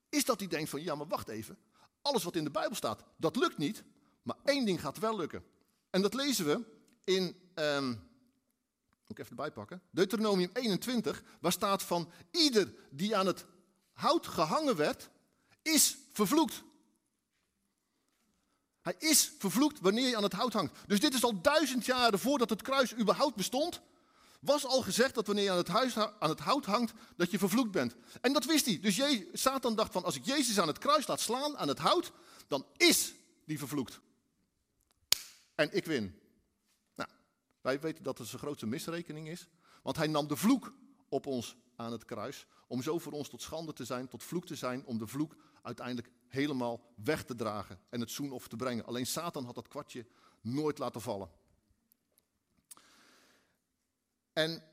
is 0.10 0.26
dat 0.26 0.40
hij 0.40 0.48
denkt 0.48 0.70
van 0.70 0.84
ja, 0.84 0.96
maar 0.96 1.08
wacht 1.08 1.28
even. 1.28 1.58
Alles 2.02 2.24
wat 2.24 2.36
in 2.36 2.44
de 2.44 2.52
Bijbel 2.52 2.76
staat, 2.76 3.04
dat 3.18 3.36
lukt 3.36 3.58
niet. 3.58 3.84
Maar 4.22 4.36
één 4.44 4.66
ding 4.66 4.82
gaat 4.82 4.98
wel 4.98 5.16
lukken. 5.16 5.44
En 5.90 6.02
dat 6.02 6.14
lezen 6.14 6.46
we 6.46 6.66
in, 7.04 7.52
um, 7.56 7.88
moet 7.88 9.18
ik 9.18 9.20
even 9.20 9.30
erbij 9.30 9.52
pakken, 9.52 9.82
Deuteronomium 9.92 10.50
21, 10.54 11.24
waar 11.40 11.52
staat 11.52 11.84
van 11.84 12.12
ieder 12.32 12.74
die 12.90 13.16
aan 13.18 13.26
het 13.26 13.46
hout 13.94 14.28
gehangen 14.28 14.76
werd, 14.76 15.10
is 15.62 15.98
vervloekt. 16.12 16.64
Hij 18.82 18.96
is 18.98 19.32
vervloekt 19.38 19.80
wanneer 19.80 20.08
je 20.08 20.18
aan 20.18 20.24
het 20.24 20.34
hout 20.34 20.54
hangt. 20.54 20.74
Dus 20.88 21.00
dit 21.00 21.14
is 21.14 21.24
al 21.24 21.42
duizend 21.42 21.86
jaren 21.86 22.20
voordat 22.20 22.50
het 22.50 22.62
kruis 22.62 22.96
überhaupt 22.96 23.36
bestond 23.36 23.82
was 24.40 24.66
al 24.66 24.82
gezegd 24.82 25.16
dat 25.16 25.28
wanneer 25.28 25.44
je 25.44 25.52
aan 25.52 25.58
het, 25.58 25.68
huis, 25.68 25.98
aan 25.98 26.30
het 26.30 26.40
hout 26.40 26.66
hangt, 26.66 26.94
dat 27.16 27.32
je 27.32 27.40
vervloekt 27.40 27.72
bent. 27.72 27.96
En 28.22 28.34
dat 28.34 28.46
wist 28.46 28.66
hij. 28.66 28.80
Dus 28.80 29.02
Satan 29.34 29.76
dacht 29.76 29.92
van, 29.92 30.04
als 30.04 30.16
ik 30.16 30.26
Jezus 30.26 30.60
aan 30.60 30.68
het 30.68 30.78
kruis 30.78 31.08
laat 31.08 31.20
slaan, 31.20 31.58
aan 31.58 31.68
het 31.68 31.80
hout, 31.80 32.12
dan 32.48 32.66
is 32.78 33.14
die 33.46 33.58
vervloekt. 33.58 34.00
En 35.56 35.76
ik 35.76 35.86
win. 35.86 36.20
Nou, 36.96 37.10
wij 37.62 37.80
weten 37.80 38.04
dat 38.04 38.18
het 38.18 38.28
zijn 38.28 38.42
grootste 38.42 38.66
misrekening 38.66 39.30
is. 39.30 39.48
Want 39.84 39.98
hij 39.98 40.08
nam 40.08 40.28
de 40.28 40.36
vloek 40.36 40.74
op 41.10 41.26
ons 41.26 41.56
aan 41.76 41.92
het 41.92 42.06
kruis. 42.06 42.46
Om 42.68 42.82
zo 42.82 43.00
voor 43.00 43.12
ons 43.12 43.30
tot 43.30 43.42
schande 43.42 43.74
te 43.74 43.86
zijn, 43.86 44.08
tot 44.08 44.24
vloek 44.24 44.46
te 44.46 44.56
zijn. 44.56 44.86
Om 44.86 44.98
de 44.98 45.08
vloek 45.08 45.36
uiteindelijk 45.62 46.10
helemaal 46.28 46.94
weg 46.96 47.24
te 47.24 47.36
dragen 47.36 47.80
en 47.90 48.00
het 48.00 48.12
zoenoffer 48.12 48.50
te 48.50 48.56
brengen. 48.56 48.86
Alleen 48.86 49.08
Satan 49.08 49.46
had 49.46 49.56
dat 49.56 49.68
kwartje 49.68 50.06
nooit 50.42 50.78
laten 50.78 51.02
vallen. 51.02 51.30
En 54.40 54.64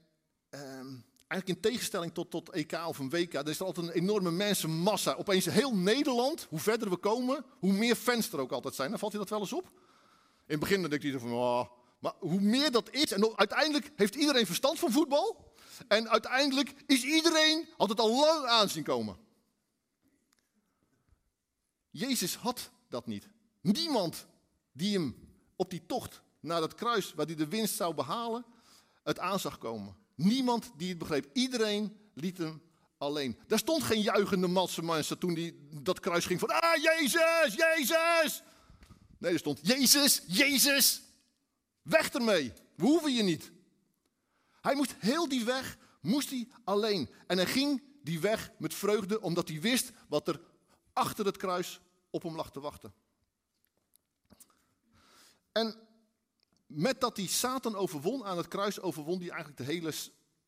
ehm, 0.48 0.94
eigenlijk 1.26 1.48
in 1.48 1.60
tegenstelling 1.60 2.14
tot, 2.14 2.30
tot 2.30 2.50
EK 2.50 2.72
of 2.72 2.98
een 2.98 3.10
WK, 3.10 3.34
er 3.34 3.48
is 3.48 3.58
er 3.58 3.66
altijd 3.66 3.86
een 3.86 3.92
enorme 3.92 4.30
mensenmassa. 4.30 5.14
Opeens 5.14 5.44
heel 5.44 5.76
Nederland, 5.76 6.46
hoe 6.48 6.58
verder 6.58 6.90
we 6.90 6.96
komen, 6.96 7.44
hoe 7.58 7.72
meer 7.72 7.94
fans 7.94 8.32
er 8.32 8.40
ook 8.40 8.52
altijd 8.52 8.74
zijn. 8.74 8.90
Dan 8.90 8.98
valt 8.98 9.12
je 9.12 9.18
dat 9.18 9.28
wel 9.28 9.40
eens 9.40 9.52
op? 9.52 9.64
In 9.64 9.72
het 10.46 10.60
begin 10.60 10.80
dan 10.80 10.90
denk 10.90 11.02
je 11.02 11.18
van, 11.18 11.32
oh, 11.32 11.66
Maar 11.98 12.12
hoe 12.18 12.40
meer 12.40 12.70
dat 12.70 12.90
is, 12.90 13.12
en 13.12 13.36
uiteindelijk 13.38 13.90
heeft 13.96 14.14
iedereen 14.14 14.46
verstand 14.46 14.78
van 14.78 14.92
voetbal. 14.92 15.54
En 15.88 16.08
uiteindelijk 16.08 16.74
is 16.86 17.02
iedereen, 17.02 17.68
het 17.76 18.00
al 18.00 18.20
lang 18.20 18.46
aanzien 18.46 18.84
komen. 18.84 19.16
Jezus 21.90 22.34
had 22.34 22.70
dat 22.88 23.06
niet. 23.06 23.28
Niemand 23.60 24.26
die 24.72 24.92
hem 24.92 25.16
op 25.56 25.70
die 25.70 25.86
tocht 25.86 26.22
naar 26.40 26.60
dat 26.60 26.74
kruis, 26.74 27.14
waar 27.14 27.26
hij 27.26 27.34
de 27.34 27.48
winst 27.48 27.74
zou 27.74 27.94
behalen, 27.94 28.44
het 29.06 29.18
aan 29.18 29.40
zag 29.40 29.58
komen. 29.58 29.96
Niemand 30.14 30.72
die 30.76 30.88
het 30.88 30.98
begreep. 30.98 31.30
Iedereen 31.32 31.96
liet 32.14 32.38
hem 32.38 32.62
alleen. 32.98 33.38
Daar 33.46 33.58
stond 33.58 33.82
geen 33.82 34.00
juichende 34.00 34.46
massa 34.46 34.82
mensen 34.82 35.18
toen 35.18 35.34
die 35.34 35.68
dat 35.82 36.00
kruis 36.00 36.26
ging 36.26 36.40
van, 36.40 36.48
ah, 36.48 36.82
Jezus, 36.82 37.54
Jezus. 37.54 38.42
Nee, 39.18 39.32
er 39.32 39.38
stond, 39.38 39.60
Jezus, 39.62 40.22
Jezus, 40.26 41.02
weg 41.82 42.10
ermee. 42.10 42.52
We 42.74 42.84
hoeven 42.84 43.14
je 43.14 43.22
niet. 43.22 43.52
Hij 44.60 44.74
moest 44.74 44.94
heel 44.98 45.28
die 45.28 45.44
weg, 45.44 45.78
moest 46.00 46.30
hij 46.30 46.48
alleen. 46.64 47.10
En 47.26 47.36
hij 47.36 47.46
ging 47.46 47.82
die 48.02 48.20
weg 48.20 48.50
met 48.58 48.74
vreugde, 48.74 49.20
omdat 49.20 49.48
hij 49.48 49.60
wist 49.60 49.92
wat 50.08 50.28
er 50.28 50.40
achter 50.92 51.26
het 51.26 51.36
kruis 51.36 51.80
op 52.10 52.22
hem 52.22 52.36
lag 52.36 52.50
te 52.50 52.60
wachten. 52.60 52.94
En 55.52 55.85
met 56.66 57.00
dat 57.00 57.16
hij 57.16 57.26
Satan 57.26 57.76
overwon 57.76 58.24
aan 58.24 58.36
het 58.36 58.48
kruis, 58.48 58.80
overwon 58.80 59.18
hij 59.18 59.28
eigenlijk 59.28 59.58
de 59.58 59.64
hele 59.64 59.92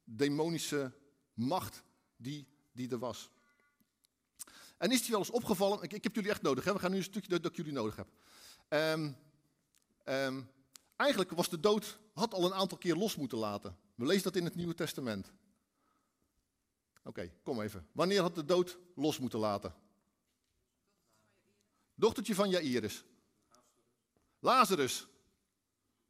demonische 0.05 0.93
macht 1.35 1.83
die, 2.17 2.49
die 2.73 2.91
er 2.91 2.99
was. 2.99 3.31
En 4.77 4.91
is 4.91 5.01
hij 5.01 5.11
wel 5.11 5.19
eens 5.19 5.31
opgevallen, 5.31 5.83
ik, 5.83 5.93
ik 5.93 6.05
heb 6.05 6.15
jullie 6.15 6.31
echt 6.31 6.43
nodig, 6.43 6.65
hè? 6.65 6.73
we 6.73 6.79
gaan 6.79 6.91
nu 6.91 6.97
een 6.97 7.03
stukje 7.03 7.29
dat, 7.29 7.43
dat 7.43 7.51
ik 7.51 7.57
jullie 7.57 7.73
nodig 7.73 7.97
heb. 7.97 8.09
Um, 8.69 9.17
um, 10.05 10.51
eigenlijk 10.97 11.31
was 11.31 11.49
de 11.49 11.61
dood, 11.61 11.99
had 12.15 12.35
al 12.35 12.45
een 12.45 12.55
aantal 12.55 12.79
keer 12.79 12.97
los 12.97 13.17
moeten 13.17 13.39
laten. 13.39 13.77
We 13.95 14.07
lezen 14.07 14.23
dat 14.23 14.37
in 14.37 14.45
het 14.45 14.55
Nieuwe 14.55 14.75
Testament. 14.75 15.33
Oké, 17.03 17.33
kom 17.43 17.61
even. 17.63 17.89
Wanneer 17.93 18.21
had 18.21 18.35
de 18.35 18.45
dood 18.45 18.79
los 18.95 19.19
moeten 19.19 19.39
laten? 19.39 19.75
Dochtertje 21.95 22.35
van 22.35 22.51
Jairus. 22.51 23.05
Lazarus. 24.39 25.07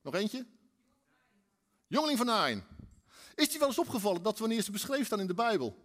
Nog 0.02 0.14
eentje? 0.14 0.46
Jongeling 1.86 2.18
van 2.18 2.26
Nain. 2.26 2.64
Is 3.34 3.48
die 3.48 3.58
wel 3.58 3.68
eens 3.68 3.78
opgevallen 3.78 4.22
dat 4.22 4.38
wanneer 4.38 4.62
ze 4.62 4.70
beschreven 4.70 5.06
staan 5.06 5.20
in 5.20 5.26
de 5.26 5.34
Bijbel, 5.34 5.76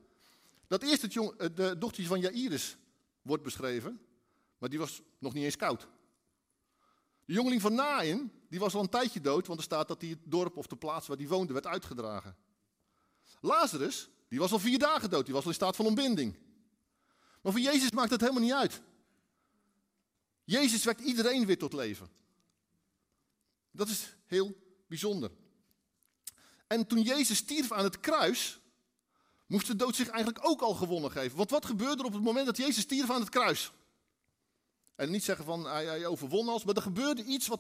dat 0.68 0.84
eerst 0.84 1.02
het 1.02 1.14
jong, 1.14 1.32
eh, 1.32 1.48
de 1.56 1.78
dochtertje 1.78 2.08
van 2.08 2.20
Jairus 2.20 2.78
wordt 3.22 3.44
beschreven, 3.44 4.02
maar 4.58 4.70
die 4.70 4.80
was 4.80 5.02
nog 5.20 5.34
niet 5.34 5.44
eens 5.44 5.56
koud. 5.56 5.88
De 7.26 7.34
jongeling 7.34 7.62
van 7.62 7.74
Nain, 7.74 8.32
die 8.50 8.60
was 8.60 8.74
al 8.74 8.82
een 8.82 8.90
tijdje 8.90 9.22
dood, 9.22 9.48
want 9.48 9.60
er 9.60 9.66
staat 9.66 9.88
dat 9.88 10.02
hij 10.02 10.10
het 10.10 10.20
dorp 10.24 10.58
of 10.58 10.68
de 10.68 10.76
plaats 10.76 11.08
waar 11.08 11.18
hij 11.18 11.28
woonde 11.28 11.54
werd 11.54 11.68
uitgedragen. 11.68 12.36
Lazarus, 13.42 14.10
die 14.28 14.40
was 14.40 14.52
al 14.52 14.60
vier 14.60 14.80
dagen 14.80 15.10
dood, 15.10 15.26
die 15.26 15.34
was 15.34 15.44
al 15.44 15.50
in 15.50 15.56
staat 15.56 15.76
van 15.76 15.86
ontbinding. 15.86 16.38
Maar 17.42 17.52
voor 17.52 17.62
Jezus 17.62 17.92
maakt 17.92 18.12
het 18.12 18.22
helemaal 18.22 18.42
niet 18.42 18.54
uit. 18.54 18.82
Jezus 20.44 20.84
wekt 20.84 21.02
iedereen 21.02 21.46
weer 21.46 21.58
tot 21.58 21.74
leven. 21.74 22.10
Dat 23.74 23.88
is 23.88 24.16
heel 24.26 24.56
bijzonder. 24.88 25.32
En 26.68 26.88
toen 26.88 27.02
Jezus 27.02 27.38
stierf 27.38 27.72
aan 27.72 27.84
het 27.84 28.00
kruis, 28.00 28.60
moest 29.46 29.68
de 29.68 29.76
dood 29.76 29.96
zich 29.96 30.08
eigenlijk 30.08 30.48
ook 30.48 30.62
al 30.62 30.74
gewonnen 30.74 31.12
geven. 31.12 31.38
Want 31.38 31.50
wat 31.50 31.66
gebeurde 31.66 32.02
er 32.02 32.08
op 32.08 32.14
het 32.14 32.24
moment 32.24 32.46
dat 32.46 32.58
Jezus 32.58 32.84
stierf 32.84 33.10
aan 33.10 33.20
het 33.20 33.30
kruis? 33.30 33.72
En 34.96 35.12
niet 35.12 35.24
zeggen 35.24 35.46
van 35.46 35.66
hij, 35.66 35.86
hij 35.86 36.06
overwon 36.06 36.50
als, 36.50 36.64
maar 36.64 36.76
er 36.76 36.82
gebeurde 36.82 37.24
iets 37.24 37.48
wat, 37.48 37.60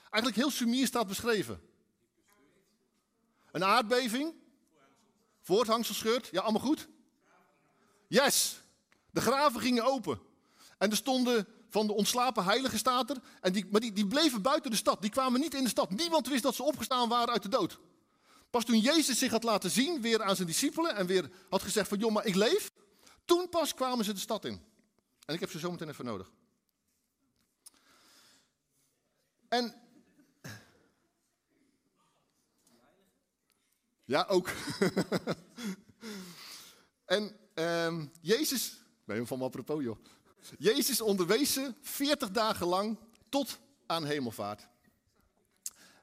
eigenlijk 0.00 0.36
heel 0.36 0.50
sumier 0.50 0.86
staat 0.86 1.06
beschreven. 1.06 1.60
Een 3.52 3.64
aardbeving, 3.64 4.34
voorthangsel 5.40 5.94
scheurt, 5.94 6.28
ja 6.32 6.40
allemaal 6.40 6.60
goed? 6.60 6.88
Yes, 8.08 8.60
de 9.10 9.20
graven 9.20 9.60
gingen 9.60 9.84
open. 9.84 10.20
En 10.78 10.90
er 10.90 10.96
stonden 10.96 11.46
van 11.70 11.86
de 11.86 11.92
ontslapen 11.92 12.44
heiligen 12.44 12.78
staat 12.78 13.10
er. 13.10 13.16
En 13.40 13.52
die, 13.52 13.66
maar 13.70 13.80
die, 13.80 13.92
die 13.92 14.06
bleven 14.06 14.42
buiten 14.42 14.70
de 14.70 14.76
stad. 14.76 15.00
Die 15.00 15.10
kwamen 15.10 15.40
niet 15.40 15.54
in 15.54 15.62
de 15.62 15.68
stad. 15.68 15.90
Niemand 15.90 16.28
wist 16.28 16.42
dat 16.42 16.54
ze 16.54 16.62
opgestaan 16.62 17.08
waren 17.08 17.32
uit 17.32 17.42
de 17.42 17.48
dood. 17.48 17.78
Pas 18.50 18.64
toen 18.64 18.78
Jezus 18.78 19.18
zich 19.18 19.30
had 19.30 19.42
laten 19.42 19.70
zien, 19.70 20.00
weer 20.00 20.22
aan 20.22 20.36
zijn 20.36 20.48
discipelen. 20.48 20.96
En 20.96 21.06
weer 21.06 21.30
had 21.48 21.62
gezegd 21.62 21.88
van, 21.88 21.98
joh, 21.98 22.12
maar 22.12 22.26
ik 22.26 22.34
leef. 22.34 22.72
Toen 23.24 23.48
pas 23.48 23.74
kwamen 23.74 24.04
ze 24.04 24.12
de 24.12 24.20
stad 24.20 24.44
in. 24.44 24.62
En 25.24 25.34
ik 25.34 25.40
heb 25.40 25.50
ze 25.50 25.58
zo 25.58 25.70
meteen 25.70 25.88
even 25.88 26.04
nodig. 26.04 26.30
En. 29.48 29.74
Ja, 34.04 34.26
ook. 34.28 34.50
en 37.04 37.36
um, 37.54 38.12
Jezus. 38.20 38.78
Je 39.06 39.26
van 39.26 39.42
apropos, 39.42 39.82
joh. 39.82 39.98
Jezus 40.58 41.00
onderwees 41.00 41.52
ze 41.52 41.74
40 41.80 42.30
dagen 42.30 42.66
lang 42.66 42.98
tot 43.28 43.58
aan 43.86 44.04
hemelvaart. 44.04 44.68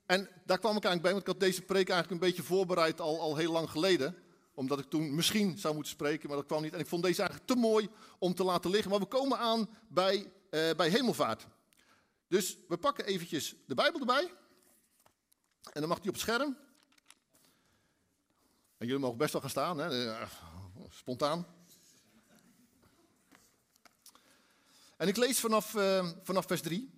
En 0.05 0.29
daar 0.45 0.59
kwam 0.59 0.77
ik 0.77 0.83
eigenlijk 0.83 1.01
bij, 1.01 1.11
want 1.11 1.21
ik 1.21 1.27
had 1.27 1.39
deze 1.39 1.61
preek 1.61 1.89
eigenlijk 1.89 2.21
een 2.21 2.27
beetje 2.27 2.43
voorbereid 2.43 3.01
al, 3.01 3.19
al 3.19 3.35
heel 3.35 3.51
lang 3.51 3.69
geleden. 3.69 4.15
Omdat 4.53 4.79
ik 4.79 4.89
toen 4.89 5.15
misschien 5.15 5.57
zou 5.57 5.73
moeten 5.73 5.91
spreken, 5.91 6.27
maar 6.27 6.37
dat 6.37 6.45
kwam 6.45 6.61
niet. 6.61 6.73
En 6.73 6.79
ik 6.79 6.87
vond 6.87 7.03
deze 7.03 7.19
eigenlijk 7.19 7.49
te 7.49 7.55
mooi 7.55 7.89
om 8.19 8.33
te 8.33 8.43
laten 8.43 8.71
liggen. 8.71 8.91
Maar 8.91 8.99
we 8.99 9.05
komen 9.05 9.37
aan 9.37 9.69
bij, 9.87 10.31
uh, 10.51 10.71
bij 10.75 10.89
hemelvaart. 10.89 11.47
Dus 12.27 12.57
we 12.67 12.77
pakken 12.77 13.05
eventjes 13.05 13.55
de 13.65 13.75
Bijbel 13.75 13.99
erbij. 13.99 14.33
En 15.73 15.79
dan 15.79 15.89
mag 15.89 15.99
die 15.99 16.09
op 16.09 16.15
het 16.15 16.23
scherm. 16.23 16.57
En 18.77 18.85
jullie 18.87 19.01
mogen 19.01 19.17
best 19.17 19.31
wel 19.31 19.41
gaan 19.41 19.49
staan, 19.49 19.77
hè? 19.77 20.11
Eh, 20.11 20.29
spontaan. 20.89 21.56
En 24.97 25.07
ik 25.07 25.17
lees 25.17 25.39
vanaf, 25.39 25.73
uh, 25.73 26.09
vanaf 26.23 26.45
vers 26.45 26.61
3. 26.61 26.91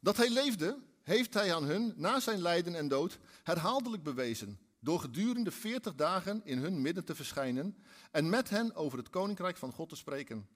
Dat 0.00 0.16
hij 0.16 0.30
leefde, 0.30 0.78
heeft 1.02 1.34
hij 1.34 1.54
aan 1.54 1.64
hun, 1.64 1.92
na 1.96 2.20
zijn 2.20 2.40
lijden 2.40 2.74
en 2.74 2.88
dood, 2.88 3.18
herhaaldelijk 3.42 4.02
bewezen. 4.02 4.58
Door 4.80 5.00
gedurende 5.00 5.50
40 5.50 5.94
dagen 5.94 6.40
in 6.44 6.58
hun 6.58 6.80
midden 6.80 7.04
te 7.04 7.14
verschijnen 7.14 7.76
en 8.10 8.28
met 8.28 8.50
hen 8.50 8.74
over 8.74 8.98
het 8.98 9.10
koninkrijk 9.10 9.56
van 9.56 9.72
God 9.72 9.88
te 9.88 9.96
spreken. 9.96 10.48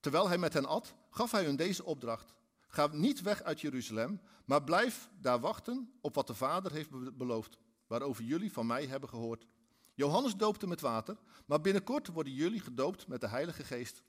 Terwijl 0.00 0.28
hij 0.28 0.38
met 0.38 0.52
hen 0.52 0.66
at, 0.66 0.94
gaf 1.10 1.30
hij 1.30 1.44
hun 1.44 1.56
deze 1.56 1.84
opdracht. 1.84 2.34
Ga 2.68 2.88
niet 2.92 3.22
weg 3.22 3.42
uit 3.42 3.60
Jeruzalem, 3.60 4.20
maar 4.44 4.64
blijf 4.64 5.10
daar 5.20 5.40
wachten 5.40 5.92
op 6.00 6.14
wat 6.14 6.26
de 6.26 6.34
Vader 6.34 6.72
heeft 6.72 7.16
beloofd, 7.16 7.58
waarover 7.86 8.24
jullie 8.24 8.52
van 8.52 8.66
mij 8.66 8.86
hebben 8.86 9.08
gehoord. 9.08 9.46
Johannes 9.94 10.36
doopte 10.36 10.66
met 10.66 10.80
water, 10.80 11.16
maar 11.46 11.60
binnenkort 11.60 12.06
worden 12.06 12.32
jullie 12.32 12.60
gedoopt 12.60 13.06
met 13.06 13.20
de 13.20 13.28
Heilige 13.28 13.64
Geest. 13.64 14.02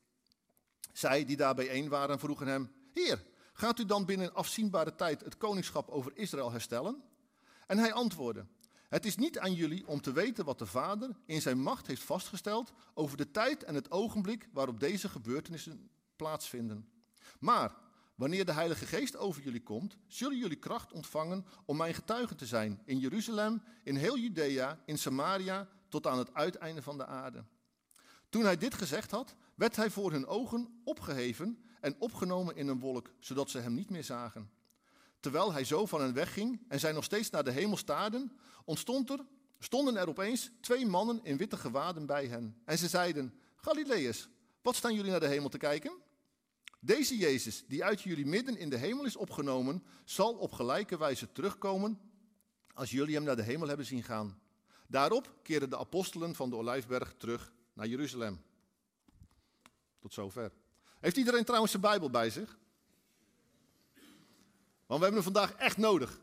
Zij 0.94 1.26
die 1.26 1.38
daar 1.38 1.56
bijeen 1.56 1.90
waren 1.90 2.20
vroegen 2.20 2.48
hem, 2.48 2.72
Heer, 2.94 3.24
gaat 3.54 3.80
u 3.80 3.86
dan 3.86 4.06
binnen 4.06 4.34
afzienbare 4.34 4.96
tijd 4.96 5.24
het 5.24 5.38
koningschap 5.38 5.90
over 5.90 6.12
Israël 6.16 6.52
herstellen? 6.52 7.04
En 7.68 7.78
hij 7.78 7.94
antwoordde, 7.94 8.46
het 8.90 9.06
is 9.06 9.16
niet 9.16 9.40
aan 9.40 9.54
jullie 9.54 9.88
om 9.88 10.02
te 10.02 10.12
weten 10.12 10.46
wat 10.46 10.60
de 10.60 10.66
Vader 10.66 11.10
in 11.26 11.42
zijn 11.42 11.60
macht 11.60 11.88
heeft 11.88 12.04
vastgesteld 12.04 12.74
over 12.94 13.18
de 13.18 13.32
tijd 13.32 13.64
en 13.64 13.76
het 13.76 13.92
ogenblik 13.92 14.48
waarop 14.54 14.80
deze 14.80 15.10
gebeurtenissen 15.10 15.90
plaatsvinden. 16.16 16.90
Maar 17.40 17.76
wanneer 18.16 18.46
de 18.46 18.54
Heilige 18.54 18.86
Geest 18.86 19.18
over 19.18 19.42
jullie 19.44 19.64
komt, 19.64 19.98
zullen 20.08 20.38
jullie 20.38 20.60
kracht 20.60 20.92
ontvangen 20.92 21.46
om 21.66 21.78
mijn 21.78 21.94
getuige 21.94 22.36
te 22.36 22.46
zijn 22.46 22.82
in 22.86 23.00
Jeruzalem, 23.00 23.62
in 23.84 23.96
heel 23.96 24.18
Judea, 24.18 24.80
in 24.86 24.98
Samaria, 24.98 25.68
tot 25.90 26.08
aan 26.08 26.18
het 26.18 26.34
uiteinde 26.34 26.82
van 26.82 26.98
de 26.98 27.06
aarde. 27.06 27.44
Toen 28.30 28.44
hij 28.44 28.58
dit 28.58 28.74
gezegd 28.74 29.12
had, 29.12 29.36
werd 29.56 29.76
hij 29.76 29.90
voor 29.90 30.12
hun 30.12 30.28
ogen 30.28 30.82
opgeheven 30.84 31.64
en 31.80 31.96
opgenomen 32.00 32.56
in 32.56 32.68
een 32.68 32.80
wolk, 32.80 33.10
zodat 33.20 33.50
ze 33.50 33.60
hem 33.60 33.74
niet 33.74 33.90
meer 33.90 34.04
zagen. 34.04 34.52
Terwijl 35.20 35.54
hij 35.54 35.64
zo 35.64 35.86
van 35.86 36.02
hen 36.02 36.14
wegging 36.14 36.62
en 36.68 36.80
zij 36.80 36.92
nog 36.92 37.04
steeds 37.04 37.30
naar 37.30 37.44
de 37.44 37.52
hemel 37.52 37.78
staarden, 37.78 38.32
ontstond 38.66 39.10
er, 39.10 39.26
stonden 39.60 39.98
er 39.98 40.08
opeens 40.08 40.52
twee 40.62 40.86
mannen 40.86 41.20
in 41.24 41.38
witte 41.38 41.58
gewaden 41.58 42.06
bij 42.06 42.28
hen. 42.28 42.62
En 42.66 42.78
ze 42.78 42.88
zeiden, 42.88 43.34
Galileërs, 43.56 44.30
wat 44.62 44.76
staan 44.76 44.94
jullie 44.94 45.12
naar 45.12 45.20
de 45.20 45.28
hemel 45.28 45.50
te 45.50 45.58
kijken? 45.58 46.02
Deze 46.80 47.18
Jezus, 47.18 47.64
die 47.68 47.84
uit 47.84 48.02
jullie 48.02 48.26
midden 48.26 48.58
in 48.58 48.70
de 48.70 48.78
hemel 48.78 49.06
is 49.06 49.16
opgenomen, 49.16 49.84
zal 50.04 50.34
op 50.34 50.52
gelijke 50.52 50.98
wijze 50.98 51.32
terugkomen 51.32 52.00
als 52.74 52.92
jullie 52.92 53.16
hem 53.16 53.24
naar 53.24 53.36
de 53.36 53.42
hemel 53.42 53.68
hebben 53.68 53.86
zien 53.86 54.04
gaan. 54.04 54.40
Daarop 54.88 55.34
keerden 55.44 55.70
de 55.70 55.78
apostelen 55.78 56.36
van 56.36 56.50
de 56.50 56.56
Olijfberg 56.56 57.14
terug 57.18 57.54
naar 57.74 57.88
Jeruzalem. 57.88 58.42
Tot 60.04 60.14
zover. 60.14 60.52
Heeft 61.00 61.18
iedereen 61.18 61.44
trouwens 61.44 61.72
zijn 61.72 61.84
Bijbel 61.84 62.10
bij 62.10 62.30
zich? 62.30 62.58
Want 64.86 65.00
we 65.00 65.06
hebben 65.06 65.14
hem 65.14 65.24
vandaag 65.24 65.54
echt 65.54 65.78
nodig. 65.78 66.20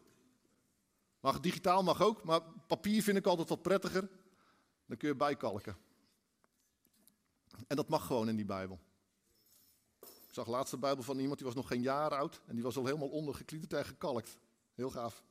Mag 1.21 1.41
digitaal, 1.41 1.83
mag 1.83 2.03
ook, 2.03 2.25
maar 2.25 2.41
papier 2.67 3.03
vind 3.03 3.17
ik 3.17 3.27
altijd 3.27 3.49
wat 3.49 3.63
prettiger. 3.63 4.09
Dan 4.87 4.97
kun 4.97 5.09
je 5.09 5.15
bijkalken. 5.15 5.77
En 7.67 7.77
dat 7.77 7.89
mag 7.89 8.07
gewoon 8.07 8.29
in 8.29 8.37
die 8.37 8.45
Bijbel. 8.45 8.81
Ik 10.01 10.35
zag 10.35 10.47
laatst 10.47 10.71
de 10.71 10.79
Bijbel 10.79 11.05
van 11.05 11.19
iemand 11.19 11.39
die 11.39 11.47
was 11.47 11.57
nog 11.57 11.69
geen 11.69 11.83
jaar 11.83 12.15
oud 12.15 12.41
en 12.47 12.55
die 12.55 12.65
was 12.65 12.77
al 12.77 12.85
helemaal 12.85 13.09
ondergeklieterd 13.09 13.73
en 13.73 13.85
gekalkt. 13.85 14.39
Heel 14.75 14.91
gaaf. 14.91 15.25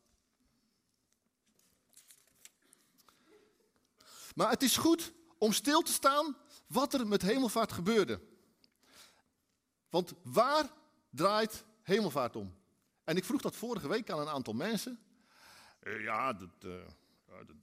Maar 4.35 4.49
het 4.49 4.63
is 4.63 4.77
goed 4.77 5.11
om 5.37 5.53
stil 5.53 5.81
te 5.81 5.91
staan 5.91 6.37
wat 6.67 6.93
er 6.93 7.07
met 7.07 7.21
hemelvaart 7.21 7.71
gebeurde. 7.71 8.28
Want 9.89 10.13
waar 10.23 10.71
draait 11.09 11.63
hemelvaart 11.81 12.35
om? 12.35 12.57
En 13.03 13.17
ik 13.17 13.25
vroeg 13.25 13.41
dat 13.41 13.55
vorige 13.55 13.87
week 13.87 14.09
aan 14.09 14.19
een 14.19 14.27
aantal 14.27 14.53
mensen. 14.53 14.99
Uh, 15.83 16.03
ja, 16.03 16.33
dat, 16.33 16.49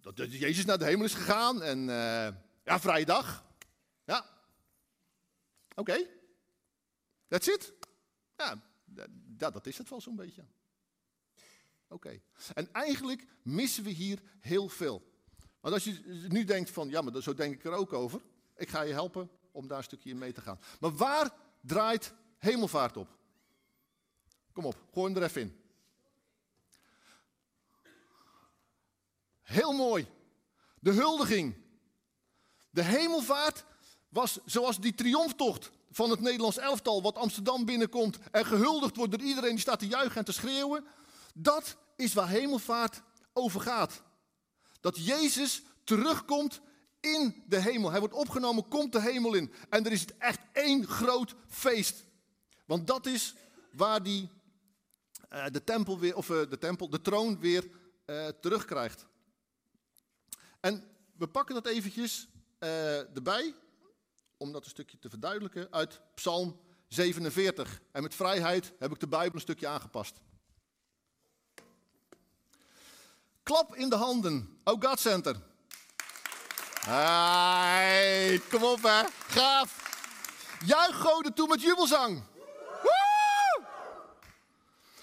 dat, 0.01 0.17
dat, 0.17 0.33
Jezus 0.33 0.65
naar 0.65 0.79
de 0.79 0.85
hemel 0.85 1.05
is 1.05 1.15
gegaan 1.15 1.63
en 1.63 1.79
uh, 1.79 2.29
ja, 2.65 2.81
vrije 2.81 3.05
dag. 3.05 3.45
Ja. 4.05 4.27
Oké. 5.71 5.81
Okay. 5.81 6.11
That's 7.29 7.47
it. 7.47 7.73
Ja, 8.37 8.63
dat, 8.85 9.53
dat 9.53 9.67
is 9.67 9.79
het 9.79 9.89
wel 9.89 10.01
zo'n 10.01 10.17
beetje. 10.17 10.45
Oké. 11.89 12.21
En 12.55 12.73
eigenlijk 12.73 13.27
missen 13.43 13.85
we 13.85 13.91
hier 13.91 14.23
heel 14.41 14.69
veel. 14.69 15.15
Want 15.61 15.75
als 15.75 15.85
je 15.85 16.27
nu 16.29 16.45
denkt 16.45 16.71
van, 16.71 16.89
ja, 16.89 17.01
maar 17.01 17.23
zo 17.23 17.35
denk 17.35 17.55
ik 17.55 17.65
er 17.65 17.73
ook 17.73 17.93
over. 17.93 18.21
Ik 18.57 18.69
ga 18.69 18.83
je 18.83 18.93
helpen 18.93 19.31
om 19.53 19.67
daar 19.69 19.79
een 19.79 19.85
stukje 19.85 20.11
in 20.11 20.19
mee 20.19 20.33
te 20.33 20.41
gaan. 20.41 20.61
Maar 20.81 20.95
waar 20.95 21.31
draait 21.67 22.15
hemelvaart 22.39 22.97
op? 22.97 23.09
Kom 24.53 24.65
op, 24.65 24.77
gooi 24.93 25.13
hem 25.13 25.23
er 25.23 25.29
even 25.29 25.41
in. 25.41 25.61
Heel 29.43 29.73
mooi. 29.73 30.07
De 30.81 30.93
huldiging. 30.93 31.55
De 32.71 32.83
hemelvaart 32.83 33.65
was 34.09 34.39
zoals 34.45 34.81
die 34.81 34.95
triomftocht 34.95 35.71
van 35.91 36.11
het 36.11 36.21
Nederlands 36.21 36.59
elftal, 36.59 37.03
wat 37.03 37.17
Amsterdam 37.17 37.65
binnenkomt 37.65 38.19
en 38.31 38.47
gehuldigd 38.47 38.97
wordt 38.97 39.13
door 39.13 39.21
iedereen 39.21 39.51
die 39.51 39.59
staat 39.59 39.79
te 39.79 39.87
juichen 39.87 40.17
en 40.17 40.25
te 40.25 40.33
schreeuwen. 40.33 40.85
Dat 41.35 41.77
is 41.97 42.15
waar 42.15 42.29
hemelvaart 42.29 43.03
over 43.33 43.61
gaat. 43.61 44.03
Dat 44.81 45.07
Jezus 45.07 45.63
terugkomt 45.85 46.61
in 47.07 47.43
de 47.47 47.61
hemel. 47.61 47.91
Hij 47.91 48.01
wordt 48.01 48.15
opgenomen, 48.15 48.69
komt 48.69 48.93
de 48.93 49.01
hemel 49.01 49.35
in. 49.35 49.53
En 49.69 49.87
er 49.87 49.93
is 49.93 50.01
het 50.01 50.17
echt 50.19 50.41
één 50.53 50.87
groot 50.87 51.35
feest. 51.49 52.05
Want 52.65 52.87
dat 52.87 53.07
is 53.07 53.35
waar 53.73 54.03
die, 54.03 54.31
uh, 55.33 55.45
de 55.53 55.65
tempel 55.65 55.99
weer, 55.99 56.17
of 56.17 56.29
uh, 56.29 56.51
de 56.51 56.59
tempel, 56.59 56.91
de 56.91 57.01
troon 57.01 57.39
weer 57.39 57.69
uh, 58.07 58.29
terugkrijgt. 58.29 59.07
En 60.61 60.85
we 61.17 61.29
pakken 61.29 61.55
dat 61.55 61.67
eventjes 61.67 62.29
erbij, 63.15 63.55
om 64.37 64.53
dat 64.53 64.65
een 64.65 64.71
stukje 64.71 64.99
te 64.99 65.09
verduidelijken, 65.09 65.73
uit 65.73 66.01
Psalm 66.15 66.61
47. 66.89 67.81
En 67.93 68.03
met 68.03 68.15
vrijheid 68.15 68.73
heb 68.79 68.93
ik 68.93 69.01
de 69.01 69.09
Bijbel 69.09 69.35
een 69.35 69.41
stukje 69.41 69.67
aangepast. 69.67 70.21
Klap 73.43 73.75
in 73.75 73.89
de 73.89 73.97
handen. 73.97 74.59
Oh 74.65 74.83
God 74.83 75.01
Center. 75.01 75.37
Hey, 76.89 78.41
kom 78.51 78.63
op 78.63 78.83
hè. 78.83 79.03
Gaaf. 79.27 79.99
Juich 80.65 80.97
goden 80.97 81.35
toe 81.35 81.49
met 81.49 81.63
jubelzang. 81.63 82.23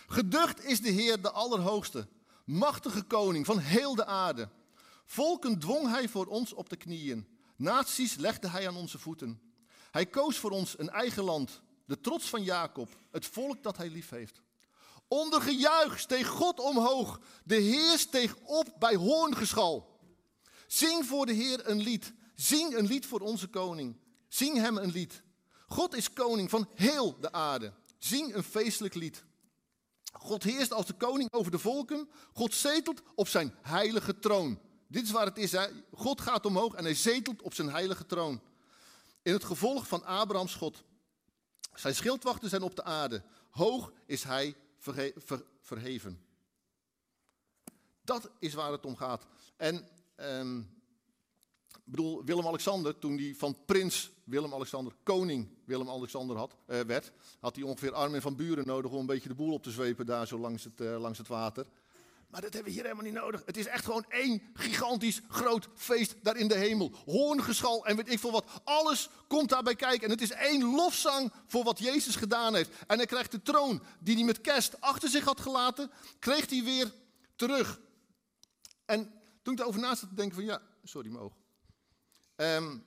Geducht 0.08 0.63
is 0.63 0.82
de 0.82 0.90
Heer 0.90 1.22
de 1.22 1.32
Allerhoogste. 1.32 2.08
Machtige 2.46 3.02
koning 3.02 3.46
van 3.46 3.58
heel 3.58 3.96
de 3.96 4.06
aarde. 4.06 4.50
Volken 5.06 5.60
dwong 5.60 5.90
hij 5.90 6.10
voor 6.10 6.25
ons 6.25 6.54
op 6.54 6.70
de 6.70 6.75
knieën. 6.75 7.28
Naties 7.56 8.16
legde 8.16 8.50
hij 8.50 8.68
aan 8.68 8.78
onze 8.78 9.00
voeten. 9.00 9.42
Hij 9.92 10.06
koos 10.06 10.38
voor 10.38 10.52
ons 10.52 10.80
een 10.80 10.90
eigen 10.90 11.24
land. 11.24 11.62
De 11.86 12.02
trots 12.02 12.30
van 12.30 12.44
Jacob. 12.44 12.90
Het 13.12 13.25
volk 13.25 13.63
dat 13.63 13.78
hij 13.78 13.90
lief 13.90 14.10
heeft. 14.10 14.42
Onder 15.08 15.42
gejuich 15.42 16.00
steeg 16.00 16.28
God 16.28 16.60
omhoog. 16.60 17.20
De 17.44 17.56
Heer 17.56 18.00
steeg 18.00 18.36
op 18.36 18.75
bij 18.80 18.96
hoorngeschal. 18.96 19.93
Zing 20.74 21.06
voor 21.06 21.25
de 21.25 21.34
Heer 21.34 21.70
een 21.70 21.82
lied. 21.82 22.13
Zing 22.36 22.75
een 22.75 22.86
lied 22.86 23.06
voor 23.06 23.20
onze 23.20 23.48
koning. 23.48 23.98
Zing 24.27 24.58
hem 24.58 24.77
een 24.77 24.92
lied. 24.92 25.22
God 25.68 25.96
is 25.96 26.13
koning 26.13 26.50
van 26.50 26.70
heel 26.75 27.20
de 27.20 27.32
aarde. 27.32 27.74
Zing 27.98 28.36
een 28.36 28.44
feestelijk 28.44 28.94
lied. 28.94 29.24
God 30.13 30.44
heerst 30.44 30.74
als 30.74 30.86
de 30.86 30.94
koning 30.94 31.32
over 31.32 31.51
de 31.51 31.60
volken. 31.60 32.10
God 32.34 32.54
zetelt 32.54 33.02
op 33.15 33.28
zijn 33.28 33.56
heilige 33.62 34.19
troon. 34.19 34.60
Dit 34.88 35.04
is 35.04 35.12
waar 35.12 35.26
het 35.26 35.38
is. 35.38 35.56
God 35.91 36.21
gaat 36.21 36.45
omhoog 36.45 36.74
en 36.74 36.84
hij 36.84 36.95
zetelt 36.95 37.41
op 37.41 37.54
zijn 37.54 37.69
heilige 37.69 38.06
troon. 38.06 38.41
In 39.21 39.34
het 39.34 39.43
gevolg 39.43 39.88
van 39.88 40.04
Abrahams 40.04 40.56
God. 40.56 40.84
Zijn 41.74 41.95
schildwachten 41.95 42.50
zijn 42.50 42.62
op 42.62 42.76
de 42.76 42.84
aarde. 42.84 43.24
Hoog 43.50 43.91
is 44.06 44.24
hij 44.24 44.56
verheven. 45.62 46.26
Dat 48.02 48.30
is 48.39 48.54
waar 48.54 48.71
het 48.71 48.86
om 48.86 48.95
gaat. 48.95 49.26
En 49.58 49.88
um, 50.24 50.70
ik 51.86 51.92
bedoel, 51.92 52.24
Willem-Alexander, 52.26 53.00
toen 53.00 53.18
hij 53.18 53.34
van 53.38 53.58
prins 53.66 54.12
Willem-Alexander 54.24 54.94
koning 55.04 55.50
Willem-Alexander 55.66 56.38
had, 56.38 56.56
uh, 56.68 56.80
werd, 56.80 57.12
had 57.40 57.56
hij 57.56 57.66
ongeveer 57.66 57.94
Armin 57.94 58.22
van 58.22 58.36
Buren 58.36 58.68
nodig 58.68 58.92
om 58.92 59.00
een 59.00 59.06
beetje 59.06 59.30
de 59.30 59.36
boel 59.36 59.54
op 59.54 59.64
te 59.64 59.72
zwepen 59.72 60.06
daar 60.06 60.28
zo 60.28 60.38
langs 60.38 60.64
het, 60.64 60.82
uh, 60.82 61.00
langs 61.00 61.18
het 61.18 61.28
water. 61.28 61.66
Maar 62.34 62.42
dat 62.42 62.54
hebben 62.54 62.72
we 62.72 62.78
hier 62.78 62.88
helemaal 62.90 63.12
niet 63.12 63.22
nodig. 63.22 63.44
Het 63.46 63.58
is 63.58 63.68
echt 63.68 63.86
gewoon 63.86 64.06
één 64.10 64.42
gigantisch 64.54 65.22
groot 65.28 65.68
feest 65.76 66.16
daar 66.22 66.38
in 66.38 66.48
de 66.48 66.58
hemel. 66.58 66.92
Hoorngeschal 67.06 67.86
en 67.86 67.96
weet 67.96 68.12
ik 68.12 68.20
veel 68.20 68.32
wat. 68.32 68.62
Alles 68.64 69.10
komt 69.28 69.50
daarbij 69.50 69.76
kijken. 69.76 70.04
En 70.04 70.10
het 70.10 70.22
is 70.22 70.32
één 70.32 70.64
lofzang 70.64 71.32
voor 71.48 71.64
wat 71.64 71.80
Jezus 71.80 72.16
gedaan 72.16 72.56
heeft. 72.56 72.72
En 72.88 72.98
hij 72.98 73.06
krijgt 73.06 73.32
de 73.32 73.42
troon 73.42 73.84
die 74.00 74.16
hij 74.16 74.24
met 74.24 74.42
kerst 74.42 74.82
achter 74.82 75.10
zich 75.10 75.24
had 75.24 75.40
gelaten, 75.40 75.92
kreeg 76.20 76.50
hij 76.50 76.64
weer 76.64 76.94
terug. 77.36 77.80
En 78.86 79.23
toen 79.43 79.53
ik 79.53 79.60
erover 79.60 79.82
na 79.82 79.95
zat 79.95 80.10
te 80.10 80.15
denken 80.15 80.36
van 80.36 80.45
ja, 80.45 80.62
sorry 80.84 81.10
mijn 81.10 81.23
oog. 81.23 81.34
Um, 82.36 82.84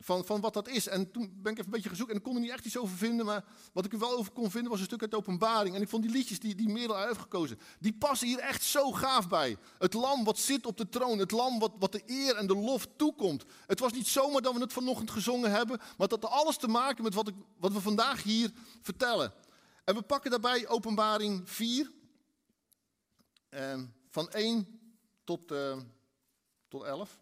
van, 0.00 0.24
van 0.24 0.40
wat 0.40 0.54
dat 0.54 0.68
is. 0.68 0.88
En 0.88 1.10
toen 1.10 1.40
ben 1.42 1.52
ik 1.52 1.58
even 1.58 1.64
een 1.64 1.70
beetje 1.70 1.88
gezocht 1.88 2.10
en 2.10 2.16
ik 2.16 2.22
kon 2.22 2.34
er 2.34 2.40
niet 2.40 2.50
echt 2.50 2.64
iets 2.64 2.76
over 2.76 2.96
vinden. 2.96 3.26
Maar 3.26 3.44
wat 3.72 3.84
ik 3.84 3.92
er 3.92 3.98
wel 3.98 4.16
over 4.16 4.32
kon 4.32 4.50
vinden 4.50 4.70
was 4.70 4.80
een 4.80 4.86
stuk 4.86 5.00
uit 5.00 5.10
de 5.10 5.16
openbaring. 5.16 5.74
En 5.74 5.82
ik 5.82 5.88
vond 5.88 6.02
die 6.02 6.12
liedjes 6.12 6.40
die, 6.40 6.54
die 6.54 6.68
Merel 6.68 7.06
heeft 7.06 7.20
gekozen, 7.20 7.58
die 7.78 7.92
passen 7.92 8.28
hier 8.28 8.38
echt 8.38 8.62
zo 8.62 8.92
gaaf 8.92 9.28
bij. 9.28 9.56
Het 9.78 9.94
lam 9.94 10.24
wat 10.24 10.38
zit 10.38 10.66
op 10.66 10.76
de 10.76 10.88
troon. 10.88 11.18
Het 11.18 11.30
lam 11.30 11.58
wat, 11.58 11.72
wat 11.78 11.92
de 11.92 12.02
eer 12.06 12.36
en 12.36 12.46
de 12.46 12.56
lof 12.56 12.88
toekomt. 12.96 13.44
Het 13.66 13.80
was 13.80 13.92
niet 13.92 14.06
zomaar 14.06 14.42
dat 14.42 14.54
we 14.54 14.60
het 14.60 14.72
vanochtend 14.72 15.10
gezongen 15.10 15.50
hebben. 15.50 15.78
Maar 15.78 16.08
dat 16.08 16.22
had 16.22 16.30
alles 16.30 16.56
te 16.56 16.68
maken 16.68 17.04
met 17.04 17.14
wat, 17.14 17.28
ik, 17.28 17.34
wat 17.58 17.72
we 17.72 17.80
vandaag 17.80 18.22
hier 18.22 18.52
vertellen. 18.80 19.32
En 19.84 19.94
we 19.94 20.02
pakken 20.02 20.30
daarbij 20.30 20.68
openbaring 20.68 21.50
4. 21.50 21.90
Eh, 23.48 23.80
van 24.08 24.30
1 24.30 24.79
tot, 25.24 25.52
uh, 25.52 25.76
tot 26.68 26.82
11. 26.82 27.18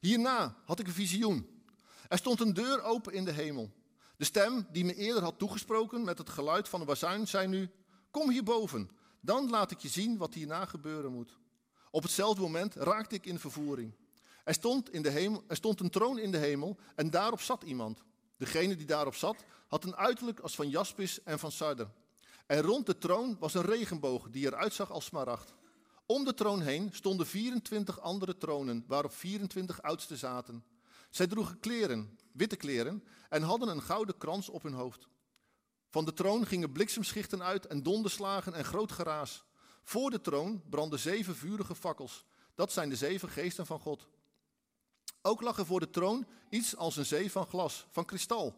Hierna 0.00 0.56
had 0.64 0.78
ik 0.78 0.86
een 0.86 0.92
visioen. 0.92 1.64
Er 2.08 2.18
stond 2.18 2.40
een 2.40 2.54
deur 2.54 2.82
open 2.82 3.12
in 3.12 3.24
de 3.24 3.32
hemel. 3.32 3.70
De 4.16 4.24
stem 4.24 4.66
die 4.70 4.84
me 4.84 4.94
eerder 4.94 5.22
had 5.22 5.38
toegesproken 5.38 6.04
met 6.04 6.18
het 6.18 6.28
geluid 6.28 6.68
van 6.68 6.80
een 6.80 6.86
bazuin 6.86 7.28
zei 7.28 7.46
nu: 7.46 7.70
Kom 8.10 8.30
hierboven, 8.30 8.90
dan 9.20 9.50
laat 9.50 9.70
ik 9.70 9.78
je 9.78 9.88
zien 9.88 10.16
wat 10.16 10.34
hierna 10.34 10.64
gebeuren 10.64 11.12
moet. 11.12 11.38
Op 11.90 12.02
hetzelfde 12.02 12.40
moment 12.40 12.74
raakte 12.74 13.14
ik 13.14 13.26
in 13.26 13.38
vervoering. 13.38 13.94
Er 14.44 14.54
stond, 14.54 14.92
in 14.92 15.02
de 15.02 15.10
hemel, 15.10 15.44
er 15.46 15.56
stond 15.56 15.80
een 15.80 15.90
troon 15.90 16.18
in 16.18 16.30
de 16.30 16.38
hemel 16.38 16.78
en 16.94 17.10
daarop 17.10 17.40
zat 17.40 17.62
iemand. 17.62 18.02
Degene 18.36 18.76
die 18.76 18.86
daarop 18.86 19.14
zat 19.14 19.44
had 19.68 19.84
een 19.84 19.96
uiterlijk 19.96 20.40
als 20.40 20.54
van 20.54 20.68
jaspis 20.68 21.22
en 21.22 21.38
van 21.38 21.52
sarder. 21.52 21.90
En 22.52 22.62
rond 22.62 22.86
de 22.86 22.98
troon 22.98 23.36
was 23.38 23.54
een 23.54 23.62
regenboog 23.62 24.30
die 24.30 24.46
eruit 24.46 24.74
zag 24.74 24.90
als 24.90 25.04
smaragd. 25.04 25.54
Om 26.06 26.24
de 26.24 26.34
troon 26.34 26.60
heen 26.60 26.90
stonden 26.92 27.26
24 27.26 28.00
andere 28.00 28.36
tronen, 28.36 28.84
waarop 28.86 29.12
24 29.12 29.82
oudsten 29.82 30.18
zaten. 30.18 30.64
Zij 31.10 31.26
droegen 31.26 31.60
kleren, 31.60 32.18
witte 32.32 32.56
kleren, 32.56 33.04
en 33.28 33.42
hadden 33.42 33.68
een 33.68 33.82
gouden 33.82 34.18
krans 34.18 34.48
op 34.48 34.62
hun 34.62 34.72
hoofd. 34.72 35.08
Van 35.88 36.04
de 36.04 36.12
troon 36.12 36.46
gingen 36.46 36.72
bliksemschichten 36.72 37.42
uit 37.42 37.66
en 37.66 37.82
donderslagen 37.82 38.54
en 38.54 38.64
groot 38.64 38.92
geraas. 38.92 39.44
Voor 39.82 40.10
de 40.10 40.20
troon 40.20 40.62
brandden 40.70 40.98
zeven 40.98 41.36
vurige 41.36 41.74
fakkels. 41.74 42.24
Dat 42.54 42.72
zijn 42.72 42.88
de 42.88 42.96
zeven 42.96 43.28
geesten 43.28 43.66
van 43.66 43.80
God. 43.80 44.08
Ook 45.22 45.40
lag 45.40 45.58
er 45.58 45.66
voor 45.66 45.80
de 45.80 45.90
troon 45.90 46.26
iets 46.48 46.76
als 46.76 46.96
een 46.96 47.06
zee 47.06 47.30
van 47.30 47.46
glas, 47.46 47.86
van 47.90 48.04
kristal. 48.04 48.56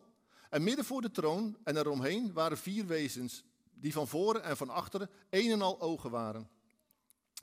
En 0.50 0.62
midden 0.62 0.84
voor 0.84 1.00
de 1.00 1.10
troon 1.10 1.56
en 1.64 1.76
eromheen 1.76 2.32
waren 2.32 2.58
vier 2.58 2.86
wezens, 2.86 3.44
die 3.74 3.92
van 3.92 4.08
voren 4.08 4.42
en 4.42 4.56
van 4.56 4.68
achteren 4.68 5.10
een 5.30 5.50
en 5.50 5.62
al 5.62 5.80
ogen 5.80 6.10
waren. 6.10 6.48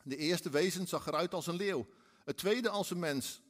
De 0.03 0.17
eerste 0.17 0.49
wezen 0.49 0.87
zag 0.87 1.07
eruit 1.07 1.33
als 1.33 1.47
een 1.47 1.55
leeuw. 1.55 1.87
Het 2.23 2.37
tweede 2.37 2.69
als 2.69 2.89
een 2.89 2.99
mens, 2.99 3.41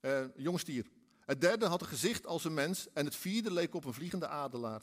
eh, 0.00 0.24
jongstier. 0.36 0.86
Het 1.20 1.40
derde 1.40 1.66
had 1.66 1.80
een 1.80 1.86
gezicht 1.86 2.26
als 2.26 2.44
een 2.44 2.54
mens 2.54 2.92
en 2.92 3.04
het 3.04 3.16
vierde 3.16 3.52
leek 3.52 3.74
op 3.74 3.84
een 3.84 3.94
vliegende 3.94 4.28
adelaar. 4.28 4.82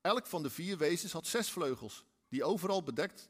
Elk 0.00 0.26
van 0.26 0.42
de 0.42 0.50
vier 0.50 0.78
wezens 0.78 1.12
had 1.12 1.26
zes 1.26 1.50
vleugels, 1.50 2.04
die 2.28 2.44
overal 2.44 2.82
bedekt, 2.82 3.28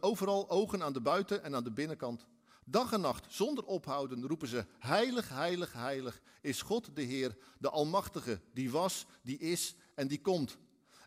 overal 0.00 0.50
ogen 0.50 0.82
aan 0.82 0.92
de 0.92 1.00
buiten- 1.00 1.42
en 1.42 1.54
aan 1.54 1.64
de 1.64 1.72
binnenkant. 1.72 2.26
Dag 2.64 2.92
en 2.92 3.00
nacht, 3.00 3.32
zonder 3.32 3.64
ophouden, 3.64 4.26
roepen 4.26 4.48
ze: 4.48 4.64
Heilig, 4.78 5.28
heilig, 5.28 5.72
heilig 5.72 6.20
is 6.40 6.62
God 6.62 6.96
de 6.96 7.02
Heer, 7.02 7.36
de 7.58 7.70
Almachtige, 7.70 8.40
die 8.52 8.70
was, 8.70 9.06
die 9.22 9.38
is 9.38 9.74
en 9.94 10.08
die 10.08 10.20
komt. 10.20 10.58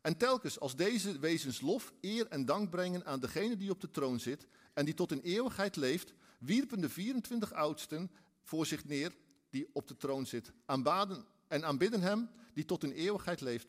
En 0.06 0.18
telkens 0.18 0.60
als 0.60 0.76
deze 0.76 1.20
wezens 1.20 1.62
lof, 1.62 1.94
eer 2.02 2.28
en 2.28 2.46
dank 2.46 2.70
brengen 2.70 3.06
aan 3.06 3.20
degene 3.20 3.58
die 3.58 3.70
op 3.70 3.82
de 3.82 3.92
troon 3.92 4.20
zit 4.20 4.48
en 4.74 4.86
die 4.86 4.94
tot 4.94 5.12
in 5.12 5.20
eeuwigheid 5.20 5.76
leeft, 5.76 6.14
wierpen 6.40 6.82
de 6.82 6.90
24 6.90 7.54
oudsten 7.54 8.12
voor 8.44 8.66
zich 8.66 8.86
neer 8.86 9.16
die 9.50 9.70
op 9.74 9.88
de 9.88 9.98
troon 9.98 10.26
zit, 10.26 10.52
aanbaden 10.66 11.26
en 11.48 11.66
aanbidden 11.66 12.02
hem 12.02 12.30
die 12.54 12.66
tot 12.66 12.84
in 12.84 12.92
eeuwigheid 12.92 13.42
leeft. 13.42 13.68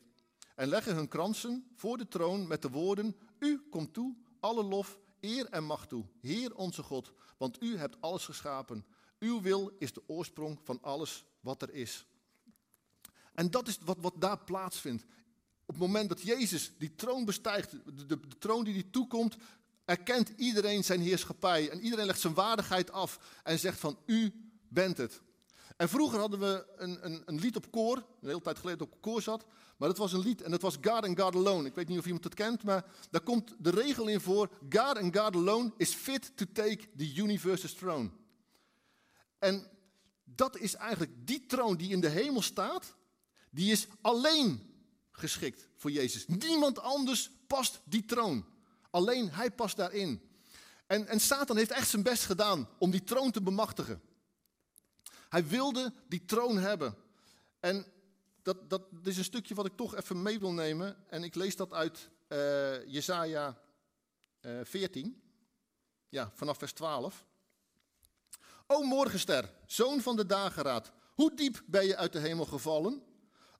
En 0.55 0.67
leggen 0.67 0.95
hun 0.95 1.07
kransen 1.07 1.67
voor 1.75 1.97
de 1.97 2.07
troon 2.07 2.47
met 2.47 2.61
de 2.61 2.69
woorden, 2.69 3.15
U 3.39 3.61
komt 3.69 3.93
toe, 3.93 4.15
alle 4.39 4.63
lof, 4.63 4.99
eer 5.19 5.45
en 5.45 5.63
macht 5.63 5.89
toe, 5.89 6.05
Heer 6.21 6.55
onze 6.55 6.83
God, 6.83 7.13
want 7.37 7.61
U 7.63 7.77
hebt 7.77 8.01
alles 8.01 8.25
geschapen. 8.25 8.85
Uw 9.19 9.41
wil 9.41 9.71
is 9.79 9.93
de 9.93 10.03
oorsprong 10.07 10.59
van 10.63 10.81
alles 10.81 11.25
wat 11.39 11.61
er 11.61 11.73
is. 11.73 12.05
En 13.33 13.51
dat 13.51 13.67
is 13.67 13.77
wat, 13.85 13.97
wat 13.99 14.13
daar 14.17 14.43
plaatsvindt. 14.43 15.05
Op 15.67 15.73
het 15.73 15.83
moment 15.83 16.09
dat 16.09 16.21
Jezus 16.21 16.71
die 16.77 16.95
troon 16.95 17.25
bestijgt, 17.25 17.71
de, 17.71 18.05
de, 18.05 18.19
troon 18.39 18.63
die 18.63 18.73
die 18.73 18.89
toekomt, 18.89 19.37
erkent 19.85 20.31
iedereen 20.35 20.83
zijn 20.83 21.01
heerschappij. 21.01 21.69
En 21.69 21.81
iedereen 21.81 22.05
legt 22.05 22.19
zijn 22.19 22.33
waardigheid 22.33 22.91
af 22.91 23.19
en 23.43 23.59
zegt 23.59 23.79
van 23.79 23.97
u 24.05 24.33
bent 24.67 24.97
het. 24.97 25.21
En 25.77 25.89
vroeger 25.89 26.19
hadden 26.19 26.39
we 26.39 26.65
een, 26.77 27.05
een, 27.05 27.21
een, 27.25 27.39
lied 27.39 27.55
op 27.55 27.71
koor, 27.71 27.97
een 27.97 28.27
hele 28.27 28.41
tijd 28.41 28.57
geleden 28.57 28.81
op 28.81 29.01
koor 29.01 29.21
zat. 29.21 29.45
Maar 29.77 29.87
dat 29.87 29.97
was 29.97 30.13
een 30.13 30.19
lied 30.19 30.41
en 30.41 30.51
dat 30.51 30.61
was 30.61 30.77
God 30.81 31.05
and 31.05 31.19
God 31.19 31.35
Alone. 31.35 31.67
Ik 31.67 31.75
weet 31.75 31.87
niet 31.87 31.99
of 31.99 32.05
iemand 32.05 32.23
het 32.23 32.33
kent, 32.33 32.63
maar 32.63 32.85
daar 33.09 33.21
komt 33.21 33.55
de 33.59 33.69
regel 33.69 34.07
in 34.07 34.21
voor. 34.21 34.49
God 34.69 34.97
and 34.97 35.17
God 35.17 35.35
Alone 35.35 35.73
is 35.77 35.93
fit 35.93 36.37
to 36.37 36.45
take 36.53 36.79
the 36.97 37.13
universe's 37.15 37.73
throne. 37.73 38.09
En 39.39 39.67
dat 40.23 40.57
is 40.57 40.75
eigenlijk 40.75 41.27
die 41.27 41.45
troon 41.45 41.77
die 41.77 41.91
in 41.91 41.99
de 41.99 42.09
hemel 42.09 42.41
staat, 42.41 42.95
die 43.49 43.71
is 43.71 43.87
alleen 44.01 44.66
geschikt 45.17 45.67
voor 45.75 45.91
Jezus. 45.91 46.27
Niemand 46.27 46.79
anders 46.79 47.31
past 47.47 47.81
die 47.83 48.05
troon. 48.05 48.45
Alleen 48.89 49.31
hij 49.31 49.51
past 49.51 49.75
daarin. 49.75 50.21
En, 50.87 51.07
en 51.07 51.19
Satan 51.19 51.57
heeft 51.57 51.71
echt 51.71 51.89
zijn 51.89 52.03
best 52.03 52.23
gedaan 52.23 52.69
om 52.77 52.91
die 52.91 53.03
troon 53.03 53.31
te 53.31 53.41
bemachtigen. 53.41 54.01
Hij 55.29 55.47
wilde 55.47 55.93
die 56.07 56.25
troon 56.25 56.57
hebben. 56.57 56.95
En 57.59 57.85
dat, 58.43 58.69
dat, 58.69 58.81
is 59.03 59.17
een 59.17 59.23
stukje 59.23 59.55
wat 59.55 59.65
ik 59.65 59.75
toch 59.75 59.95
even 59.95 60.21
mee 60.21 60.39
wil 60.39 60.53
nemen. 60.53 60.97
En 61.09 61.23
ik 61.23 61.35
lees 61.35 61.55
dat 61.55 61.73
uit 61.73 62.09
uh, 62.27 62.87
Jesaja 62.87 63.61
uh, 64.41 64.59
14. 64.63 65.21
Ja, 66.09 66.31
vanaf 66.33 66.57
vers 66.57 66.73
12. 66.73 67.25
O 68.67 68.81
morgenster, 68.81 69.53
zoon 69.65 70.01
van 70.01 70.15
de 70.15 70.25
dageraad, 70.25 70.91
hoe 71.13 71.35
diep 71.35 71.63
ben 71.65 71.85
je 71.85 71.95
uit 71.97 72.13
de 72.13 72.19
hemel 72.19 72.45
gevallen? 72.45 73.03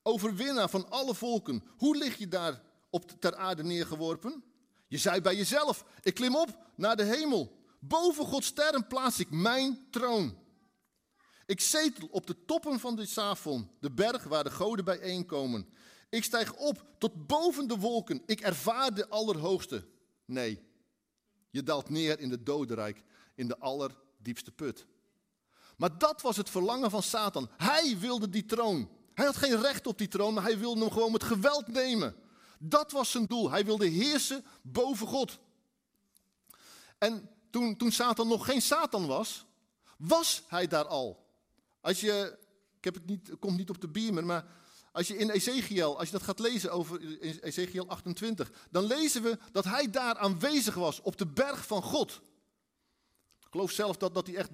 Overwinnaar 0.07 0.69
van 0.69 0.89
alle 0.89 1.15
volken, 1.15 1.63
hoe 1.77 1.97
lig 1.97 2.17
je 2.17 2.27
daar 2.27 2.61
op 2.89 3.11
ter 3.19 3.35
aarde 3.35 3.63
neergeworpen? 3.63 4.43
Je 4.87 4.97
zei 4.97 5.21
bij 5.21 5.35
jezelf, 5.35 5.85
ik 6.01 6.13
klim 6.13 6.35
op 6.35 6.57
naar 6.75 6.95
de 6.95 7.03
hemel. 7.03 7.57
Boven 7.79 8.25
Gods 8.25 8.47
sterren 8.47 8.87
plaats 8.87 9.19
ik 9.19 9.29
mijn 9.31 9.87
troon. 9.91 10.37
Ik 11.45 11.61
zetel 11.61 12.07
op 12.11 12.27
de 12.27 12.45
toppen 12.45 12.79
van 12.79 12.95
de 12.95 13.05
Safon, 13.05 13.69
de 13.79 13.91
berg 13.91 14.23
waar 14.23 14.43
de 14.43 14.51
goden 14.51 14.85
bijeenkomen. 14.85 15.67
Ik 16.09 16.23
stijg 16.23 16.53
op 16.53 16.85
tot 16.97 17.27
boven 17.27 17.67
de 17.67 17.77
wolken. 17.77 18.21
Ik 18.25 18.41
ervaar 18.41 18.93
de 18.93 19.09
Allerhoogste. 19.09 19.87
Nee, 20.25 20.61
je 21.49 21.63
daalt 21.63 21.89
neer 21.89 22.19
in 22.19 22.29
de 22.29 22.43
dodenrijk, 22.43 23.03
in 23.35 23.47
de 23.47 23.59
allerdiepste 23.59 24.51
put. 24.51 24.85
Maar 25.77 25.97
dat 25.97 26.21
was 26.21 26.37
het 26.37 26.49
verlangen 26.49 26.89
van 26.89 27.03
Satan. 27.03 27.49
Hij 27.57 27.97
wilde 27.99 28.29
die 28.29 28.45
troon. 28.45 28.96
Hij 29.17 29.25
had 29.25 29.37
geen 29.37 29.61
recht 29.61 29.87
op 29.87 29.97
die 29.97 30.07
troon, 30.07 30.33
maar 30.33 30.43
hij 30.43 30.57
wilde 30.57 30.79
hem 30.79 30.91
gewoon 30.91 31.11
met 31.11 31.23
geweld 31.23 31.67
nemen. 31.67 32.15
Dat 32.59 32.91
was 32.91 33.11
zijn 33.11 33.25
doel. 33.25 33.51
Hij 33.51 33.65
wilde 33.65 33.85
heersen 33.87 34.45
boven 34.61 35.07
God. 35.07 35.39
En 36.97 37.29
toen, 37.49 37.77
toen 37.77 37.91
Satan 37.91 38.27
nog 38.27 38.45
geen 38.45 38.61
Satan 38.61 39.07
was, 39.07 39.45
was 39.97 40.43
hij 40.47 40.67
daar 40.67 40.85
al. 40.85 41.25
Als 41.81 41.99
je, 41.99 42.37
ik 42.77 42.83
heb 42.83 42.93
het 42.93 43.05
niet, 43.05 43.27
het 43.27 43.39
komt 43.39 43.57
niet 43.57 43.69
op 43.69 43.81
de 43.81 43.87
beamer, 43.87 44.25
maar 44.25 44.45
als 44.91 45.07
je 45.07 45.17
in 45.17 45.29
Ezekiel, 45.29 45.97
als 45.97 46.05
je 46.05 46.13
dat 46.13 46.23
gaat 46.23 46.39
lezen 46.39 46.71
over 46.71 47.19
Ezekiel 47.41 47.87
28, 47.87 48.51
dan 48.71 48.83
lezen 48.83 49.23
we 49.23 49.39
dat 49.51 49.63
hij 49.63 49.89
daar 49.89 50.17
aanwezig 50.17 50.75
was 50.75 51.01
op 51.01 51.17
de 51.17 51.27
berg 51.27 51.65
van 51.65 51.81
God. 51.81 52.11
Ik 53.39 53.47
geloof 53.51 53.71
zelf 53.71 53.97
dat, 53.97 54.13
dat 54.13 54.27
hij 54.27 54.35
echt 54.35 54.51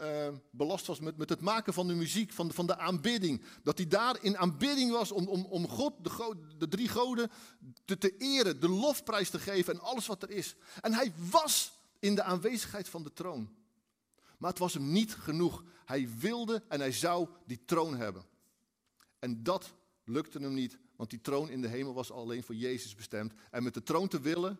uh, 0.00 0.28
belast 0.50 0.86
was 0.86 1.00
met, 1.00 1.16
met 1.16 1.28
het 1.28 1.40
maken 1.40 1.72
van 1.72 1.86
de 1.86 1.94
muziek, 1.94 2.32
van 2.32 2.52
van 2.52 2.66
de 2.66 2.76
aanbidding. 2.76 3.42
Dat 3.62 3.78
hij 3.78 3.88
daar 3.88 4.22
in 4.22 4.38
aanbidding 4.38 4.90
was 4.90 5.12
om, 5.12 5.28
om, 5.28 5.44
om 5.44 5.68
God, 5.68 5.92
de, 6.02 6.36
de 6.58 6.68
drie 6.68 6.88
goden, 6.88 7.30
te, 7.84 7.98
te 7.98 8.16
eren, 8.16 8.60
de 8.60 8.68
lofprijs 8.68 9.30
te 9.30 9.38
geven 9.38 9.74
en 9.74 9.80
alles 9.80 10.06
wat 10.06 10.22
er 10.22 10.30
is. 10.30 10.56
En 10.80 10.92
hij 10.92 11.12
was 11.30 11.72
in 11.98 12.14
de 12.14 12.22
aanwezigheid 12.22 12.88
van 12.88 13.02
de 13.02 13.12
troon. 13.12 13.54
Maar 14.38 14.50
het 14.50 14.58
was 14.58 14.74
hem 14.74 14.92
niet 14.92 15.14
genoeg. 15.14 15.64
Hij 15.84 16.08
wilde 16.18 16.62
en 16.68 16.80
hij 16.80 16.92
zou 16.92 17.28
die 17.46 17.64
troon 17.64 17.96
hebben. 17.96 18.24
En 19.18 19.42
dat 19.42 19.74
lukte 20.04 20.38
hem 20.38 20.54
niet, 20.54 20.78
want 20.96 21.10
die 21.10 21.20
troon 21.20 21.50
in 21.50 21.60
de 21.60 21.68
hemel 21.68 21.94
was 21.94 22.10
alleen 22.10 22.42
voor 22.42 22.54
Jezus 22.54 22.94
bestemd. 22.94 23.32
En 23.50 23.62
met 23.62 23.74
de 23.74 23.82
troon 23.82 24.08
te 24.08 24.20
willen, 24.20 24.58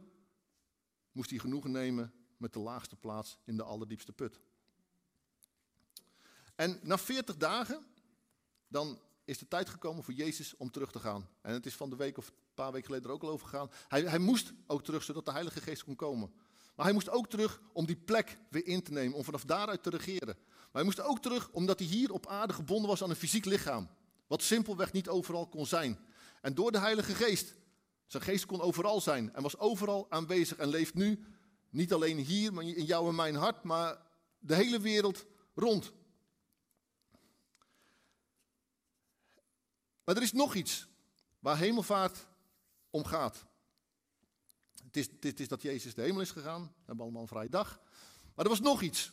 moest 1.13 1.31
hij 1.31 1.39
genoegen 1.39 1.71
nemen 1.71 2.13
met 2.37 2.53
de 2.53 2.59
laagste 2.59 2.97
plaats 2.97 3.39
in 3.45 3.57
de 3.57 3.63
allerdiepste 3.63 4.13
put. 4.13 4.41
En 6.61 6.79
na 6.83 6.99
40 6.99 7.37
dagen, 7.37 7.87
dan 8.69 8.99
is 9.25 9.39
de 9.39 9.49
tijd 9.49 9.69
gekomen 9.69 10.05
voor 10.05 10.15
Jezus 10.15 10.57
om 10.57 10.71
terug 10.71 10.93
te 10.93 10.99
gaan. 10.99 11.29
En 11.43 11.53
het 11.53 11.67
is 11.67 11.75
van 11.75 11.91
de 11.91 11.97
week 11.97 12.19
of 12.19 12.29
een 12.29 12.35
paar 12.55 12.73
weken 12.73 12.87
geleden 12.87 13.09
er 13.09 13.15
ook 13.15 13.23
al 13.23 13.31
over 13.31 13.49
gegaan. 13.49 13.71
Hij, 13.89 14.03
hij 14.03 14.19
moest 14.19 14.53
ook 14.67 14.85
terug, 14.85 15.03
zodat 15.03 15.25
de 15.25 15.33
Heilige 15.33 15.61
Geest 15.61 15.85
kon 15.85 15.97
komen. 15.97 16.33
Maar 16.77 16.85
hij 16.85 16.95
moest 16.95 17.11
ook 17.11 17.29
terug 17.29 17.61
om 17.73 17.87
die 17.87 17.97
plek 17.97 18.39
weer 18.51 18.67
in 18.67 18.83
te 18.83 18.93
nemen, 18.93 19.17
om 19.17 19.25
vanaf 19.25 19.45
daaruit 19.45 19.83
te 19.83 19.91
regeren. 19.91 20.37
Maar 20.47 20.69
hij 20.73 20.83
moest 20.83 21.01
ook 21.01 21.21
terug 21.23 21.51
omdat 21.51 21.79
hij 21.79 21.89
hier 21.89 22.13
op 22.13 22.27
aarde 22.27 22.53
gebonden 22.53 22.89
was 22.89 23.03
aan 23.03 23.11
een 23.11 23.17
fysiek 23.17 23.45
lichaam. 23.45 23.89
Wat 24.27 24.43
simpelweg 24.43 24.93
niet 24.93 25.09
overal 25.09 25.47
kon 25.47 25.67
zijn. 25.67 25.99
En 26.41 26.55
door 26.55 26.73
de 26.73 26.79
Heilige 26.79 27.15
Geest, 27.15 27.55
zijn 28.07 28.23
geest 28.23 28.47
kon 28.47 28.61
overal 28.61 29.01
zijn 29.01 29.35
en 29.35 29.43
was 29.43 29.59
overal 29.59 30.07
aanwezig 30.11 30.57
en 30.57 30.69
leeft 30.69 30.95
nu 30.95 31.25
niet 31.71 31.93
alleen 31.93 32.19
hier, 32.19 32.53
maar 32.53 32.65
in 32.65 32.85
jou 32.85 33.09
en 33.09 33.15
mijn 33.15 33.35
hart, 33.35 33.63
maar 33.63 33.99
de 34.39 34.55
hele 34.55 34.81
wereld 34.81 35.27
rond. 35.55 35.93
Maar 40.11 40.19
er 40.19 40.25
is 40.25 40.33
nog 40.33 40.55
iets 40.55 40.89
waar 41.39 41.57
hemelvaart 41.57 42.27
om 42.91 43.05
gaat. 43.05 43.47
Het 44.85 44.97
is, 44.97 45.09
het 45.21 45.41
is 45.41 45.49
dat 45.49 45.63
Jezus 45.63 45.95
de 45.95 46.03
hemel 46.03 46.21
is 46.21 46.31
gegaan. 46.31 46.63
We 46.63 46.73
hebben 46.85 47.05
allemaal 47.05 47.23
een 47.23 47.29
vrije 47.29 47.49
dag. 47.49 47.81
Maar 48.35 48.45
er 48.45 48.51
was 48.51 48.61
nog 48.61 48.83
iets. 48.83 49.13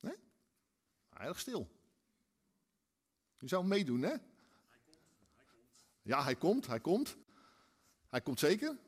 Nee? 0.00 0.16
Erg 1.10 1.38
stil. 1.38 1.68
Je 3.38 3.48
zou 3.48 3.64
meedoen, 3.64 4.02
hè? 4.02 4.08
Hij 4.08 4.18
komt, 4.18 4.68
hij 4.68 4.78
komt. 4.78 4.98
Ja, 6.02 6.22
hij 6.22 6.36
komt, 6.36 6.66
hij 6.66 6.80
komt. 6.80 7.16
Hij 8.08 8.20
komt 8.20 8.38
zeker. 8.38 8.85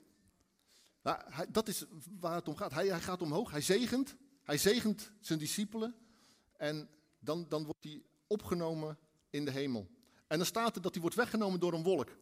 Hij, 1.17 1.47
dat 1.51 1.69
is 1.69 1.85
waar 2.21 2.35
het 2.35 2.49
om 2.49 2.57
gaat. 2.57 2.73
Hij, 2.73 2.87
hij 2.87 3.01
gaat 3.01 3.23
omhoog, 3.23 3.51
hij 3.51 3.61
zegent. 3.61 4.17
Hij 4.43 4.59
zegent 4.59 5.13
zijn 5.21 5.39
discipelen. 5.39 5.95
En 6.57 6.89
dan, 7.19 7.47
dan 7.49 7.65
wordt 7.65 7.85
hij 7.85 8.03
opgenomen 8.27 8.99
in 9.31 9.45
de 9.45 9.51
hemel. 9.51 9.89
En 10.27 10.37
dan 10.37 10.47
staat 10.47 10.77
er 10.77 10.83
dat 10.83 10.93
hij 10.93 11.01
wordt 11.01 11.17
weggenomen 11.17 11.61
door 11.61 11.73
een 11.73 11.83
wolk. 11.83 12.17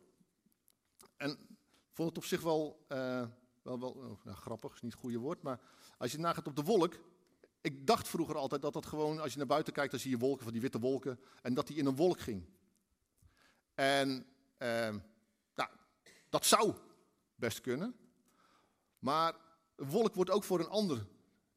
En 1.17 1.31
ik 1.31 1.93
vond 1.93 2.09
het 2.09 2.19
op 2.19 2.25
zich 2.25 2.41
wel, 2.41 2.87
uh, 2.89 3.27
wel, 3.63 3.81
wel 3.81 3.91
oh, 3.91 4.35
grappig, 4.37 4.75
is 4.75 4.81
niet 4.81 4.93
het 4.93 5.01
goede 5.01 5.19
woord, 5.19 5.43
maar 5.43 5.61
als 5.99 6.13
je 6.13 6.19
nagaat 6.19 6.47
op 6.47 6.57
de 6.57 6.63
wolk. 6.63 6.95
Ik 7.61 7.87
dacht 7.87 8.09
vroeger 8.09 8.37
altijd 8.37 8.63
dat 8.63 8.73
dat 8.73 8.87
gewoon, 8.87 9.21
als 9.21 9.33
je 9.33 9.39
naar 9.39 9.47
buiten 9.47 9.73
kijkt, 9.73 9.91
dan 9.91 10.01
zie 10.01 10.11
je 10.11 10.19
wolken 10.19 10.45
van 10.45 10.53
die 10.53 10.61
witte 10.61 10.79
wolken. 10.79 11.21
En 11.43 11.55
dat 11.55 11.67
die 11.67 11.77
in 11.77 11.87
een 11.87 11.97
wolk 11.97 12.21
ging. 12.21 12.45
En 13.75 14.27
uh, 14.59 14.95
nou, 15.55 15.71
dat 16.29 16.47
zou 16.47 16.75
best 17.35 17.61
kunnen. 17.61 17.97
Maar 19.07 19.35
wolk 19.77 20.15
wordt 20.15 20.31
ook 20.31 20.45
voor 20.45 20.61
een 20.61 20.69
ander 20.69 21.07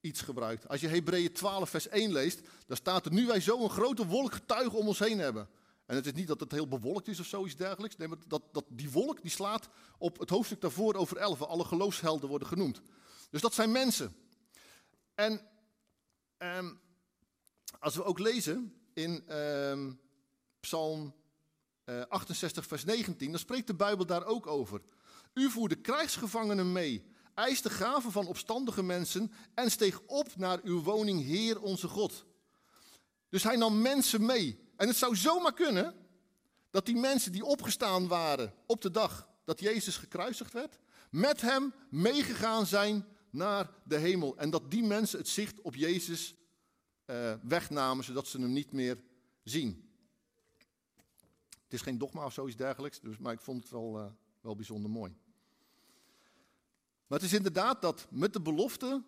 iets 0.02 0.22
gebruikt. 0.22 0.68
Als 0.68 0.82
je 0.82 0.88
Hebreeën 0.88 1.34
12 1.34 1.70
vers 1.70 1.88
1 1.88 2.12
leest, 2.12 2.42
dan 2.68 2.78
staat 2.78 3.06
er 3.06 3.14
nu 3.14 3.26
wij 3.26 3.40
zo 3.40 3.64
een 3.64 3.70
grote 3.70 4.06
wolk 4.06 4.34
getuigen 4.34 4.80
om 4.80 4.88
ons 4.88 5.00
heen 5.00 5.20
hebben. 5.20 5.50
En 5.86 5.96
het 5.96 6.06
is 6.06 6.14
niet 6.14 6.28
dat 6.28 6.40
het 6.40 6.52
heel 6.52 6.68
bewolkt 6.68 7.08
is 7.08 7.20
of 7.20 7.26
zoiets 7.26 7.56
dergelijks. 7.56 7.98
Nee, 7.98 8.08
maar 8.08 8.18
dat, 8.28 8.44
dat, 8.52 8.66
die 8.68 8.92
wolk 8.92 9.22
die 9.22 9.32
slaat 9.32 9.70
op 9.98 10.20
het 10.20 10.30
hoofdstuk 10.30 10.62
daarvoor 10.62 10.94
over 10.94 11.18
11. 11.18 11.42
Alle 11.42 11.64
geloofshelden 11.64 12.30
worden 12.30 12.48
genoemd. 12.48 12.82
Dus 13.30 13.42
dat 13.42 13.54
zijn 13.54 13.72
mensen. 13.72 14.16
En 15.16 15.42
ehm, 16.38 16.70
als 17.80 17.96
we 17.96 18.04
ook 18.04 18.20
lezen 18.20 18.74
in 18.94 19.28
ehm, 19.28 19.92
Psalm 20.60 21.14
68 22.10 22.64
eh, 22.64 22.70
vers 22.70 22.84
19, 22.84 23.30
dan 23.32 23.40
spreekt 23.40 23.68
de 23.68 23.76
Bijbel 23.76 24.06
daar 24.06 24.26
ook 24.26 24.48
over. 24.48 24.82
U 25.34 25.50
voerde 25.50 25.76
krijgsgevangenen 25.76 26.72
mee 26.72 27.18
eis 27.40 27.62
de 27.62 27.70
gaven 27.70 28.12
van 28.12 28.28
opstandige 28.28 28.84
mensen 28.84 29.32
en 29.54 29.72
steeg 29.72 30.02
op 30.06 30.36
naar 30.36 30.60
uw 30.64 30.82
woning, 30.82 31.24
Heer 31.24 31.62
onze 31.62 31.88
God. 31.88 32.26
Dus 33.30 33.44
hij 33.44 33.56
nam 33.56 33.82
mensen 33.82 34.26
mee. 34.26 34.68
En 34.76 34.88
het 34.88 34.98
zou 34.98 35.16
zomaar 35.16 35.54
kunnen 35.54 35.96
dat 36.70 36.86
die 36.86 36.96
mensen 36.96 37.32
die 37.32 37.46
opgestaan 37.46 38.08
waren 38.08 38.54
op 38.66 38.82
de 38.82 38.92
dag 38.92 39.28
dat 39.46 39.60
Jezus 39.60 39.98
gekruisigd 39.98 40.54
werd, 40.54 40.80
met 41.10 41.42
hem 41.42 41.74
meegegaan 41.90 42.66
zijn 42.66 43.06
naar 43.30 43.70
de 43.84 43.98
hemel. 43.98 44.38
En 44.38 44.50
dat 44.50 44.72
die 44.72 44.84
mensen 44.84 45.20
het 45.20 45.28
zicht 45.28 45.62
op 45.62 45.76
Jezus 45.76 46.36
uh, 47.06 47.34
wegnamen, 47.44 48.04
zodat 48.04 48.28
ze 48.28 48.40
hem 48.40 48.54
niet 48.54 48.72
meer 48.72 49.04
zien. 49.44 49.90
Het 51.64 51.74
is 51.74 51.82
geen 51.82 51.98
dogma 51.98 52.26
of 52.26 52.34
zoiets 52.34 52.56
dergelijks, 52.56 53.00
dus, 53.00 53.18
maar 53.18 53.34
ik 53.34 53.42
vond 53.42 53.62
het 53.62 53.72
wel, 53.72 54.00
uh, 54.00 54.06
wel 54.42 54.56
bijzonder 54.56 54.92
mooi. 54.92 55.16
Maar 57.10 57.20
het 57.20 57.28
is 57.28 57.34
inderdaad 57.34 57.82
dat 57.82 58.08
met 58.10 58.34
de 58.34 58.42
belofte 58.42 59.04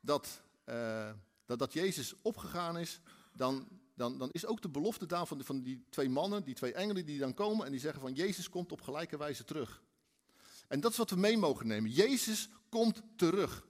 dat, 0.00 0.42
uh, 0.68 1.10
dat, 1.46 1.58
dat 1.58 1.72
Jezus 1.72 2.14
opgegaan 2.22 2.78
is, 2.78 3.00
dan, 3.32 3.68
dan, 3.94 4.18
dan 4.18 4.28
is 4.32 4.46
ook 4.46 4.62
de 4.62 4.68
belofte 4.68 5.06
daar 5.06 5.26
van, 5.26 5.62
die 5.62 5.84
twee 5.90 6.08
mannen, 6.08 6.44
die 6.44 6.54
twee 6.54 6.72
engelen 6.72 7.06
die 7.06 7.18
dan 7.18 7.34
komen 7.34 7.66
en 7.66 7.70
die 7.70 7.80
zeggen 7.80 8.00
van 8.00 8.12
Jezus 8.12 8.48
komt 8.48 8.72
op 8.72 8.80
gelijke 8.80 9.16
wijze 9.16 9.44
terug. 9.44 9.82
En 10.68 10.80
dat 10.80 10.90
is 10.90 10.96
wat 10.96 11.10
we 11.10 11.16
mee 11.16 11.38
mogen 11.38 11.66
nemen. 11.66 11.90
Jezus 11.90 12.48
komt 12.68 13.02
terug. 13.16 13.66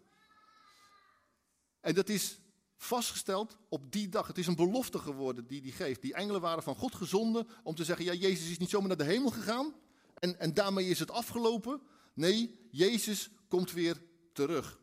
En 1.80 1.94
dat 1.94 2.08
is 2.08 2.38
vastgesteld 2.76 3.56
op 3.68 3.92
die 3.92 4.08
dag. 4.08 4.26
Het 4.26 4.38
is 4.38 4.46
een 4.46 4.56
belofte 4.56 4.98
geworden 4.98 5.46
die 5.46 5.60
hij 5.62 5.70
geeft. 5.70 6.02
Die 6.02 6.14
engelen 6.14 6.40
waren 6.40 6.62
van 6.62 6.76
God 6.76 6.94
gezonden 6.94 7.48
om 7.62 7.74
te 7.74 7.84
zeggen, 7.84 8.04
ja, 8.04 8.12
Jezus 8.12 8.50
is 8.50 8.58
niet 8.58 8.70
zomaar 8.70 8.88
naar 8.88 8.96
de 8.96 9.04
hemel 9.04 9.30
gegaan 9.30 9.74
en, 10.14 10.40
en 10.40 10.54
daarmee 10.54 10.88
is 10.88 10.98
het 10.98 11.10
afgelopen. 11.10 11.80
Nee, 12.14 12.68
Jezus 12.70 13.30
komt 13.48 13.72
weer 13.72 14.02
terug. 14.32 14.80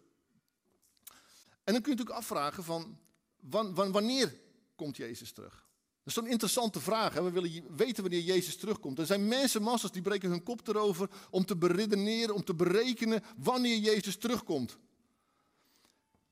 En 1.64 1.74
dan 1.74 1.82
kun 1.82 1.92
je 1.92 1.98
natuurlijk 1.98 2.18
afvragen 2.18 2.64
van, 2.64 3.00
wanneer 3.92 4.36
komt 4.76 4.98
Jezus 4.98 5.32
terug? 5.32 5.68
Dat 6.04 6.14
is 6.14 6.14
zo'n 6.14 6.32
interessante 6.32 6.80
vraag. 6.80 7.14
We 7.14 7.32
willen 7.32 7.76
weten 7.76 8.04
wanneer 8.04 8.22
Jezus 8.22 8.58
terugkomt. 8.58 9.00
Er 9.00 9.06
zijn 9.06 9.28
mensenmassas 9.28 9.92
die 9.92 10.02
breken 10.02 10.30
hun 10.30 10.44
kop 10.44 10.68
erover 10.68 11.10
om 11.30 11.46
te 11.46 11.56
beredeneren, 11.56 12.36
om 12.36 12.44
te 12.44 12.56
berekenen 12.56 13.24
wanneer 13.38 13.78
Jezus 13.78 14.18
terugkomt. 14.18 14.78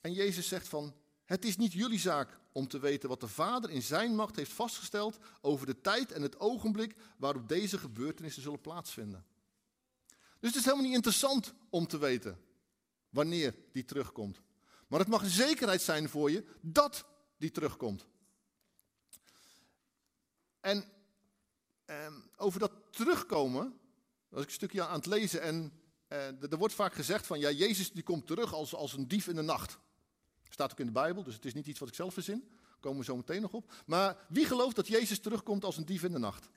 En 0.02 0.14
Jezus 0.14 0.48
zegt 0.48 0.68
van, 0.68 0.94
het 1.26 1.46
is 1.46 1.58
niet 1.58 1.74
jullie 1.74 2.00
zaak 2.00 2.40
om 2.52 2.68
te 2.68 2.80
weten 2.80 3.10
wat 3.10 3.20
de 3.20 3.28
Vader 3.28 3.70
in 3.70 3.82
zijn 3.82 4.16
macht 4.16 4.36
heeft 4.36 4.52
vastgesteld 4.52 5.18
over 5.42 5.66
de 5.66 5.82
tijd 5.82 6.12
en 6.12 6.22
het 6.22 6.40
ogenblik 6.40 6.96
waarop 7.18 7.50
deze 7.50 7.78
gebeurtenissen 7.78 8.42
zullen 8.42 8.62
plaatsvinden. 8.62 9.26
Dus 10.42 10.50
het 10.50 10.60
is 10.60 10.66
helemaal 10.66 10.86
niet 10.86 10.96
interessant 10.96 11.54
om 11.70 11.88
te 11.88 11.98
weten 11.98 12.40
wanneer 13.10 13.56
die 13.72 13.86
terugkomt. 13.86 14.42
Maar 14.88 15.00
het 15.00 15.10
mag 15.10 15.24
een 15.24 15.30
zekerheid 15.30 15.82
zijn 15.82 16.10
voor 16.10 16.32
je 16.32 16.46
dat 16.62 17.06
die 17.38 17.52
terugkomt. 17.52 18.06
En 20.60 20.86
eh, 21.86 22.14
over 22.36 22.60
dat 22.60 22.72
terugkomen, 22.90 23.80
was 24.30 24.42
ik 24.42 24.48
een 24.48 24.54
stukje 24.54 24.86
aan 24.86 24.96
het 24.96 25.06
lezen 25.06 25.42
en 25.42 25.82
eh, 26.08 26.52
er 26.52 26.58
wordt 26.58 26.74
vaak 26.74 26.94
gezegd 26.94 27.26
van 27.26 27.40
ja, 27.40 27.52
Jezus 27.52 27.92
die 27.92 28.04
komt 28.04 28.28
terug 28.28 28.54
als, 28.54 28.76
als 28.76 28.94
een 28.94 29.08
dief 29.08 29.28
in 29.28 29.36
de 29.36 29.42
nacht. 29.42 29.80
Staat 30.50 30.72
ook 30.72 30.80
in 30.80 30.86
de 30.86 30.92
Bijbel, 30.92 31.24
dus 31.24 31.34
het 31.34 31.46
is 31.46 31.54
niet 31.54 31.68
iets 31.68 31.80
wat 31.80 31.90
ik 31.90 31.96
zelf 31.96 32.14
verzin. 32.14 32.44
Daar 32.50 32.80
komen 32.80 33.00
we 33.00 33.06
zo 33.06 33.16
meteen 33.16 33.42
nog 33.42 33.54
op. 33.54 33.74
Maar 33.86 34.26
wie 34.30 34.46
gelooft 34.46 34.76
dat 34.76 34.88
Jezus 34.88 35.20
terugkomt 35.20 35.64
als 35.64 35.78
een 35.78 35.86
dief 35.86 36.04
in 36.04 36.12
de 36.12 36.20
nacht? 36.20 36.50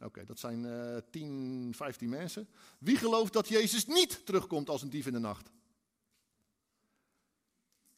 Oké, 0.00 0.24
dat 0.24 0.38
zijn 0.38 0.64
uh, 0.64 0.96
10, 1.10 1.72
15 1.76 2.08
mensen. 2.08 2.48
Wie 2.78 2.96
gelooft 2.96 3.32
dat 3.32 3.48
Jezus 3.48 3.86
niet 3.86 4.26
terugkomt 4.26 4.68
als 4.68 4.82
een 4.82 4.90
dief 4.90 5.06
in 5.06 5.12
de 5.12 5.18
nacht? 5.18 5.50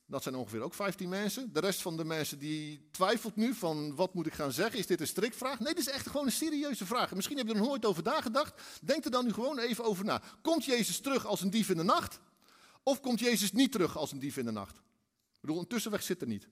Dat 0.09 0.23
zijn 0.23 0.35
ongeveer 0.35 0.61
ook 0.61 0.75
15 0.75 1.09
mensen. 1.09 1.53
De 1.53 1.61
rest 1.61 1.83
van 1.83 1.97
de 1.97 2.05
mensen 2.05 2.39
die 2.39 2.89
twijfelt 2.91 3.37
nu 3.37 3.55
van 3.55 3.95
wat 3.95 4.15
moet 4.15 4.27
ik 4.27 4.35
gaan 4.35 4.53
zeggen. 4.53 4.79
Is 4.79 4.87
dit 4.87 5.01
een 5.01 5.07
strikvraag? 5.07 5.59
Nee, 5.59 5.75
dit 5.75 5.87
is 5.87 5.93
echt 5.93 6.07
gewoon 6.07 6.27
een 6.27 6.33
serieuze 6.33 6.87
vraag. 6.87 7.15
Misschien 7.15 7.37
heb 7.37 7.47
je 7.47 7.53
er 7.53 7.59
nog 7.59 7.69
nooit 7.69 7.85
over 7.85 8.03
nagedacht. 8.03 8.63
Denk 8.83 9.05
er 9.05 9.11
dan 9.11 9.25
nu 9.25 9.33
gewoon 9.33 9.59
even 9.59 9.85
over 9.85 10.05
na. 10.05 10.23
Komt 10.43 10.65
Jezus 10.65 11.01
terug 11.01 11.27
als 11.27 11.41
een 11.41 11.51
dief 11.51 11.69
in 11.69 11.77
de 11.77 11.83
nacht? 11.83 12.21
Of 12.83 13.01
komt 13.01 13.21
Jezus 13.21 13.53
niet 13.53 13.73
terug 13.73 13.97
als 13.97 14.13
een 14.13 14.19
dief 14.19 14.37
in 14.37 14.45
de 14.45 14.51
nacht? 14.51 14.77
Ik 15.35 15.41
bedoel, 15.41 15.59
een 15.59 15.67
tussenweg 15.67 16.03
zit 16.03 16.21
er 16.21 16.27
niet. 16.27 16.49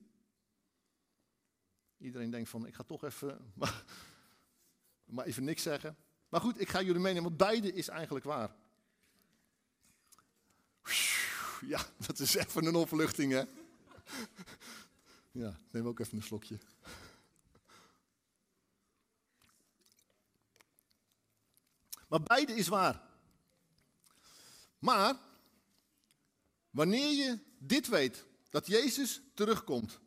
Iedereen 1.98 2.30
denkt 2.30 2.48
van, 2.48 2.66
ik 2.66 2.74
ga 2.74 2.82
toch 2.82 3.04
even, 3.04 3.52
maar, 3.54 3.84
maar 5.04 5.24
even 5.24 5.44
niks 5.44 5.62
zeggen. 5.62 5.96
Maar 6.28 6.40
goed, 6.40 6.60
ik 6.60 6.68
ga 6.68 6.82
jullie 6.82 7.00
meenemen, 7.00 7.24
want 7.24 7.36
beide 7.36 7.72
is 7.72 7.88
eigenlijk 7.88 8.24
waar. 8.24 8.54
Ja, 11.66 11.86
dat 12.06 12.18
is 12.18 12.34
even 12.34 12.64
een 12.66 12.74
opluchting, 12.74 13.32
hè? 13.32 13.42
Ja, 15.30 15.58
neem 15.70 15.86
ook 15.86 15.98
even 15.98 16.16
een 16.16 16.22
slokje. 16.22 16.58
Maar 22.08 22.22
beide 22.22 22.54
is 22.54 22.68
waar. 22.68 23.02
Maar 24.78 25.16
wanneer 26.70 27.12
je 27.12 27.38
dit 27.58 27.88
weet, 27.88 28.26
dat 28.50 28.66
Jezus 28.66 29.20
terugkomt, 29.34 30.00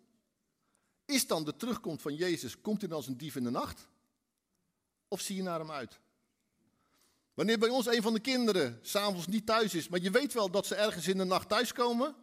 is 1.05 1.27
dan 1.27 1.43
de 1.43 1.55
terugkomst 1.55 2.01
van 2.01 2.15
Jezus, 2.15 2.61
komt 2.61 2.79
hij 2.79 2.89
dan 2.89 2.97
als 2.97 3.07
een 3.07 3.17
dief 3.17 3.35
in 3.35 3.43
de 3.43 3.49
nacht? 3.49 3.87
Of 5.07 5.21
zie 5.21 5.35
je 5.35 5.43
naar 5.43 5.59
hem 5.59 5.71
uit? 5.71 5.99
Wanneer 7.33 7.59
bij 7.59 7.69
ons 7.69 7.85
een 7.85 8.01
van 8.01 8.13
de 8.13 8.19
kinderen 8.19 8.79
s'avonds 8.81 9.27
niet 9.27 9.45
thuis 9.45 9.73
is, 9.73 9.87
maar 9.87 9.99
je 9.99 10.11
weet 10.11 10.33
wel 10.33 10.51
dat 10.51 10.65
ze 10.65 10.75
ergens 10.75 11.07
in 11.07 11.17
de 11.17 11.23
nacht 11.23 11.49
thuiskomen. 11.49 12.15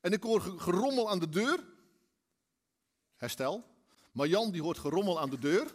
En 0.00 0.12
ik 0.12 0.22
hoor 0.22 0.40
gerommel 0.40 1.10
aan 1.10 1.18
de 1.18 1.28
deur. 1.28 1.64
Herstel. 3.16 3.64
Maar 4.12 4.26
Jan 4.26 4.50
die 4.50 4.62
hoort 4.62 4.78
gerommel 4.78 5.20
aan 5.20 5.30
de 5.30 5.38
deur. 5.38 5.74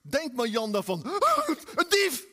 Denkt 0.00 0.34
Marjan 0.34 0.72
dan 0.72 0.84
van, 0.84 1.02
ah, 1.02 1.48
een 1.74 1.88
dief! 1.88 2.26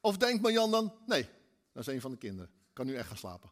Of 0.00 0.16
denkt 0.16 0.42
Marjan 0.42 0.70
dan, 0.70 0.94
nee, 1.06 1.28
dat 1.72 1.86
is 1.86 1.94
een 1.94 2.00
van 2.00 2.10
de 2.10 2.16
kinderen. 2.16 2.50
Kan 2.72 2.86
nu 2.86 2.94
echt 2.94 3.08
gaan 3.08 3.16
slapen. 3.16 3.50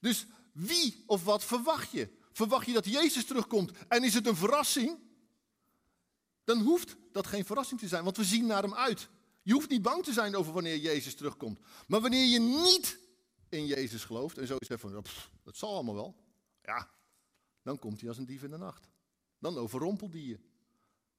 Dus 0.00 0.26
wie 0.52 1.04
of 1.06 1.24
wat 1.24 1.44
verwacht 1.44 1.90
je? 1.90 2.17
Verwacht 2.38 2.66
je 2.66 2.72
dat 2.72 2.84
Jezus 2.84 3.24
terugkomt 3.24 3.72
en 3.88 4.04
is 4.04 4.14
het 4.14 4.26
een 4.26 4.36
verrassing? 4.36 4.98
dan 6.48 6.60
hoeft 6.60 6.96
dat 7.12 7.26
geen 7.26 7.44
verrassing 7.44 7.80
te 7.80 7.88
zijn, 7.88 8.04
want 8.04 8.16
we 8.16 8.24
zien 8.24 8.46
naar 8.46 8.62
hem 8.62 8.74
uit. 8.74 9.08
Je 9.42 9.52
hoeft 9.52 9.68
niet 9.68 9.82
bang 9.82 10.04
te 10.04 10.12
zijn 10.12 10.36
over 10.36 10.52
wanneer 10.52 10.76
Jezus 10.76 11.14
terugkomt. 11.14 11.58
Maar 11.86 12.00
wanneer 12.00 12.26
je 12.26 12.38
niet 12.38 12.98
in 13.48 13.66
Jezus 13.66 14.04
gelooft 14.04 14.38
en 14.38 14.46
zo 14.46 14.56
zegt 14.58 14.80
van, 14.80 15.04
dat 15.42 15.56
zal 15.56 15.74
allemaal 15.74 15.94
wel. 15.94 16.16
Ja, 16.62 16.90
dan 17.62 17.78
komt 17.78 18.00
hij 18.00 18.08
als 18.08 18.18
een 18.18 18.26
dief 18.26 18.42
in 18.42 18.50
de 18.50 18.56
nacht. 18.56 18.88
Dan 19.38 19.56
overrompelt 19.56 20.12
hij 20.12 20.22
je. 20.22 20.38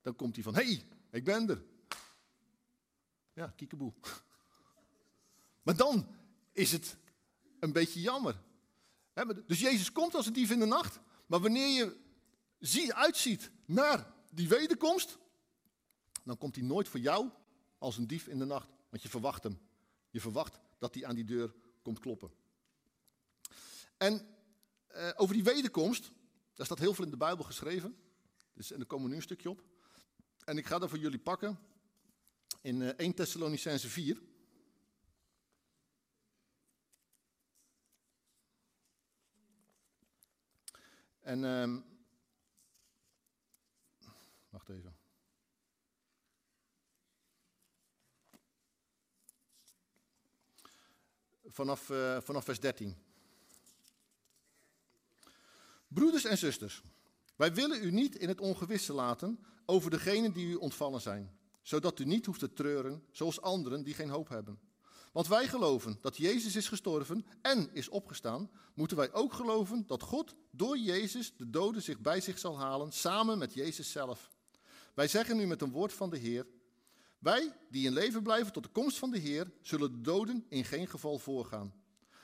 Dan 0.02 0.16
komt 0.16 0.36
hij 0.36 0.44
van, 0.44 0.56
hé, 0.56 0.64
hey, 0.64 0.84
ik 1.12 1.24
ben 1.24 1.50
er. 1.50 1.64
Ja, 3.34 3.54
kiekeboe. 3.56 3.94
Maar 5.64 5.76
dan 5.76 6.16
is 6.52 6.72
het 6.72 6.98
een 7.60 7.72
beetje 7.72 8.02
jammer. 8.02 8.42
Dus 9.46 9.60
Jezus 9.60 9.92
komt 9.92 10.16
als 10.16 10.26
een 10.26 10.34
dief 10.34 10.52
in 10.52 10.60
de 10.60 10.66
nacht. 10.66 11.00
Maar 11.30 11.40
wanneer 11.40 11.98
je 12.58 12.96
uitziet 12.96 13.52
naar 13.66 14.14
die 14.32 14.48
wederkomst, 14.48 15.18
dan 16.24 16.38
komt 16.38 16.56
hij 16.56 16.64
nooit 16.64 16.88
voor 16.88 17.00
jou 17.00 17.30
als 17.78 17.98
een 17.98 18.08
dief 18.08 18.28
in 18.28 18.40
de 18.40 18.46
nacht. 18.46 18.70
Want 18.90 19.04
je 19.04 19.10
verwacht 19.10 19.44
hem. 19.44 19.60
Je 20.10 20.22
verwacht 20.22 20.60
dat 20.78 20.94
hij 20.94 21.06
aan 21.06 21.16
die 21.16 21.24
deur 21.24 21.54
komt 21.82 22.00
kloppen. 22.00 22.32
En 23.98 24.28
eh, 24.88 25.10
over 25.16 25.36
die 25.36 25.44
wederkomst, 25.44 26.12
daar 26.54 26.66
staat 26.66 26.80
heel 26.80 26.94
veel 26.94 27.06
in 27.06 27.12
de 27.12 27.18
Bijbel 27.18 27.46
geschreven. 27.46 27.98
Dus, 28.54 28.72
en 28.72 28.78
daar 28.78 28.88
komen 28.88 29.10
nu 29.10 29.16
een 29.16 29.22
stukje 29.22 29.50
op. 29.50 29.64
En 30.46 30.58
ik 30.58 30.66
ga 30.66 30.80
dat 30.80 30.90
voor 30.90 31.00
jullie 31.00 31.20
pakken 31.20 31.60
in 32.62 32.82
uh, 32.82 32.88
1 32.88 33.14
Thessalonicense 33.14 33.90
4. 33.90 34.22
En 41.30 41.44
uh, 41.44 41.78
Wacht 44.50 44.70
even. 44.70 44.98
Vanaf, 51.46 51.90
uh, 51.90 52.22
vanaf 52.22 52.44
vers 52.44 52.60
13. 52.60 52.96
Broeders 55.88 56.26
en 56.26 56.38
zusters, 56.38 56.82
wij 57.36 57.54
willen 57.54 57.84
u 57.84 57.92
niet 57.92 58.16
in 58.16 58.28
het 58.28 58.42
ongewisse 58.42 58.94
laten 58.94 59.46
over 59.66 59.92
degenen 59.92 60.34
die 60.34 60.48
u 60.48 60.56
ontvallen 60.56 61.02
zijn, 61.02 61.38
zodat 61.62 62.00
u 62.00 62.06
niet 62.06 62.26
hoeft 62.26 62.40
te 62.40 62.54
treuren 62.54 63.04
zoals 63.12 63.42
anderen 63.42 63.84
die 63.84 63.94
geen 63.94 64.10
hoop 64.10 64.30
hebben. 64.30 64.69
Want 65.12 65.28
wij 65.28 65.48
geloven 65.48 65.98
dat 66.02 66.18
Jezus 66.18 66.56
is 66.56 66.68
gestorven 66.68 67.26
en 67.42 67.70
is 67.74 67.90
opgestaan, 67.90 68.50
moeten 68.74 68.98
wij 68.98 69.14
ook 69.14 69.34
geloven 69.34 69.84
dat 69.88 70.04
God 70.04 70.36
door 70.52 70.78
Jezus 70.78 71.34
de 71.38 71.50
doden 71.50 71.82
zich 71.82 72.00
bij 72.00 72.22
zich 72.22 72.40
zal 72.40 72.60
halen, 72.60 72.92
samen 72.92 73.38
met 73.38 73.54
Jezus 73.54 73.92
zelf. 73.92 74.30
Wij 74.94 75.08
zeggen 75.08 75.38
nu 75.38 75.48
met 75.48 75.62
een 75.62 75.72
woord 75.72 75.94
van 75.94 76.10
de 76.10 76.18
Heer, 76.18 76.48
wij 77.20 77.56
die 77.70 77.86
in 77.86 77.94
leven 77.94 78.24
blijven 78.24 78.54
tot 78.54 78.64
de 78.64 78.70
komst 78.70 78.98
van 78.98 79.12
de 79.12 79.18
Heer, 79.18 79.52
zullen 79.62 79.92
de 79.92 80.02
doden 80.02 80.46
in 80.50 80.66
geen 80.66 80.88
geval 80.88 81.20
voorgaan. 81.20 81.74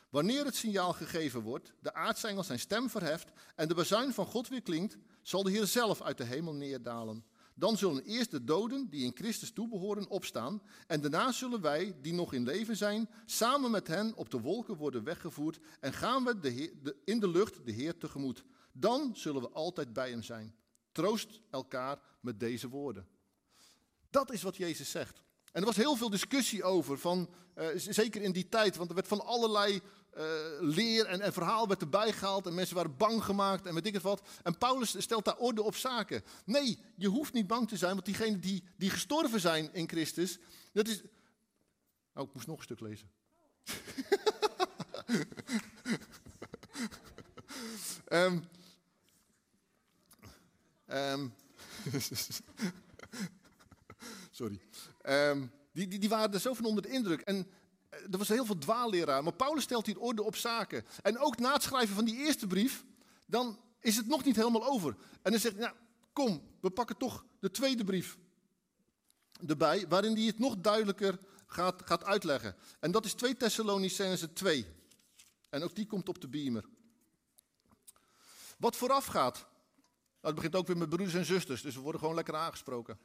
Wanneer 0.09 0.45
het 0.45 0.55
signaal 0.55 0.93
gegeven 0.93 1.41
wordt, 1.41 1.73
de 1.79 1.93
aartsengel 1.93 2.43
zijn 2.43 2.59
stem 2.59 2.89
verheft 2.89 3.31
en 3.55 3.67
de 3.67 3.73
bazuin 3.73 4.13
van 4.13 4.25
God 4.25 4.47
weer 4.47 4.61
klinkt, 4.61 4.97
zal 5.21 5.43
de 5.43 5.51
Heer 5.51 5.65
zelf 5.65 6.01
uit 6.01 6.17
de 6.17 6.23
hemel 6.23 6.53
neerdalen. 6.53 7.25
Dan 7.57 7.77
zullen 7.77 8.03
eerst 8.03 8.31
de 8.31 8.43
doden 8.43 8.89
die 8.89 9.05
in 9.05 9.15
Christus 9.15 9.51
toebehoren 9.51 10.09
opstaan 10.09 10.61
en 10.87 11.01
daarna 11.01 11.31
zullen 11.31 11.61
wij, 11.61 11.95
die 12.01 12.13
nog 12.13 12.33
in 12.33 12.43
leven 12.43 12.77
zijn, 12.77 13.09
samen 13.25 13.71
met 13.71 13.87
hen 13.87 14.15
op 14.15 14.29
de 14.29 14.39
wolken 14.39 14.75
worden 14.75 15.03
weggevoerd 15.03 15.59
en 15.79 15.93
gaan 15.93 16.23
we 16.23 16.39
de 16.39 16.95
in 17.05 17.19
de 17.19 17.29
lucht 17.29 17.65
de 17.65 17.71
Heer 17.71 17.97
tegemoet. 17.97 18.43
Dan 18.71 19.11
zullen 19.13 19.41
we 19.41 19.49
altijd 19.49 19.93
bij 19.93 20.09
hem 20.09 20.23
zijn. 20.23 20.55
Troost 20.91 21.41
elkaar 21.49 21.99
met 22.21 22.39
deze 22.39 22.69
woorden. 22.69 23.07
Dat 24.09 24.31
is 24.31 24.41
wat 24.41 24.57
Jezus 24.57 24.91
zegt. 24.91 25.23
En 25.51 25.61
er 25.61 25.67
was 25.67 25.75
heel 25.75 25.95
veel 25.95 26.09
discussie 26.09 26.63
over, 26.63 26.97
van, 26.97 27.29
uh, 27.57 27.67
zeker 27.75 28.21
in 28.21 28.31
die 28.31 28.49
tijd, 28.49 28.75
want 28.75 28.89
er 28.89 28.95
werd 28.95 29.07
van 29.07 29.25
allerlei 29.25 29.81
leer 30.59 31.05
en, 31.05 31.33
verhaal 31.33 31.67
werd 31.67 31.81
erbij 31.81 32.13
gehaald 32.13 32.45
en 32.45 32.53
mensen 32.53 32.75
waren 32.75 32.97
bang 32.97 33.23
gemaakt 33.23 33.65
en 33.65 33.73
weet 33.73 33.85
ik 33.85 33.93
het 33.93 34.01
wat. 34.01 34.27
En 34.43 34.57
Paulus 34.57 35.01
stelt 35.01 35.25
daar 35.25 35.37
orde 35.37 35.61
op 35.63 35.75
zaken. 35.75 36.23
Nee, 36.45 36.79
je 36.95 37.07
hoeft 37.07 37.33
niet 37.33 37.47
bang 37.47 37.67
te 37.67 37.77
zijn, 37.77 37.93
want 37.93 38.05
diegenen 38.05 38.39
die, 38.39 38.63
die 38.77 38.89
gestorven 38.89 39.39
zijn 39.39 39.73
in 39.73 39.89
Christus, 39.89 40.39
dat 40.73 40.87
is... 40.87 41.01
Oh, 42.13 42.27
ik 42.27 42.33
moest 42.33 42.47
nog 42.47 42.57
een 42.57 42.63
stuk 42.63 42.79
lezen. 42.79 43.09
um, 48.09 48.43
um, 51.11 51.33
sorry. 54.31 54.59
Um, 55.03 55.51
die, 55.71 55.87
die, 55.87 55.99
die 55.99 56.09
waren 56.09 56.33
er 56.33 56.39
zo 56.39 56.53
van 56.53 56.65
onder 56.65 56.83
de 56.83 56.89
indruk. 56.89 57.21
En 57.21 57.35
eh, 57.37 57.43
er 58.11 58.17
was 58.17 58.27
heel 58.27 58.45
veel 58.45 58.57
dwaalleraar. 58.57 59.23
Maar 59.23 59.33
Paulus 59.33 59.63
stelt 59.63 59.85
hier 59.85 59.99
orde 59.99 60.23
op 60.23 60.35
zaken. 60.35 60.85
En 61.01 61.17
ook 61.17 61.37
na 61.37 61.53
het 61.53 61.63
schrijven 61.63 61.95
van 61.95 62.05
die 62.05 62.17
eerste 62.17 62.47
brief, 62.47 62.85
dan 63.25 63.59
is 63.79 63.95
het 63.95 64.07
nog 64.07 64.23
niet 64.23 64.35
helemaal 64.35 64.65
over. 64.65 64.95
En 65.21 65.31
dan 65.31 65.39
zegt 65.39 65.55
hij, 65.55 65.63
nou, 65.63 65.75
kom, 66.13 66.41
we 66.59 66.69
pakken 66.69 66.97
toch 66.97 67.25
de 67.39 67.51
tweede 67.51 67.83
brief 67.83 68.17
erbij, 69.47 69.87
waarin 69.87 70.15
hij 70.15 70.25
het 70.25 70.39
nog 70.39 70.55
duidelijker 70.57 71.19
gaat, 71.45 71.81
gaat 71.85 72.03
uitleggen. 72.03 72.55
En 72.79 72.91
dat 72.91 73.05
is 73.05 73.13
2 73.13 73.37
Thessalonicense 73.37 74.33
2. 74.33 74.65
En 75.49 75.63
ook 75.63 75.75
die 75.75 75.85
komt 75.85 76.09
op 76.09 76.21
de 76.21 76.27
beamer. 76.27 76.65
Wat 78.57 78.75
vooraf 78.75 79.05
gaat, 79.05 79.35
nou, 79.35 79.47
het 80.21 80.35
begint 80.35 80.55
ook 80.55 80.67
weer 80.67 80.77
met 80.77 80.89
broeders 80.89 81.13
en 81.13 81.25
zusters, 81.25 81.61
dus 81.61 81.75
we 81.75 81.81
worden 81.81 81.99
gewoon 81.99 82.15
lekker 82.15 82.35
aangesproken. 82.35 82.99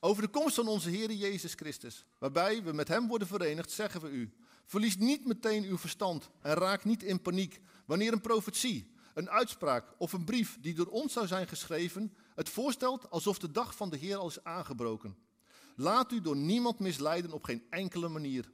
Over 0.00 0.22
de 0.22 0.28
komst 0.28 0.54
van 0.54 0.68
onze 0.68 0.90
Heer 0.90 1.12
Jezus 1.12 1.54
Christus, 1.54 2.04
waarbij 2.18 2.62
we 2.62 2.72
met 2.72 2.88
Hem 2.88 3.08
worden 3.08 3.28
verenigd, 3.28 3.70
zeggen 3.70 4.00
we 4.00 4.08
u. 4.08 4.32
Verlies 4.64 4.96
niet 4.96 5.26
meteen 5.26 5.64
uw 5.64 5.78
verstand 5.78 6.30
en 6.40 6.54
raak 6.54 6.84
niet 6.84 7.02
in 7.02 7.22
paniek 7.22 7.60
wanneer 7.86 8.12
een 8.12 8.20
profetie, 8.20 8.92
een 9.14 9.30
uitspraak 9.30 9.94
of 9.98 10.12
een 10.12 10.24
brief 10.24 10.58
die 10.60 10.74
door 10.74 10.86
ons 10.86 11.12
zou 11.12 11.26
zijn 11.26 11.48
geschreven, 11.48 12.14
het 12.34 12.48
voorstelt 12.48 13.10
alsof 13.10 13.38
de 13.38 13.50
dag 13.50 13.76
van 13.76 13.90
de 13.90 13.96
Heer 13.96 14.16
al 14.16 14.28
is 14.28 14.44
aangebroken. 14.44 15.16
Laat 15.76 16.12
u 16.12 16.20
door 16.20 16.36
niemand 16.36 16.78
misleiden 16.78 17.32
op 17.32 17.44
geen 17.44 17.66
enkele 17.70 18.08
manier. 18.08 18.50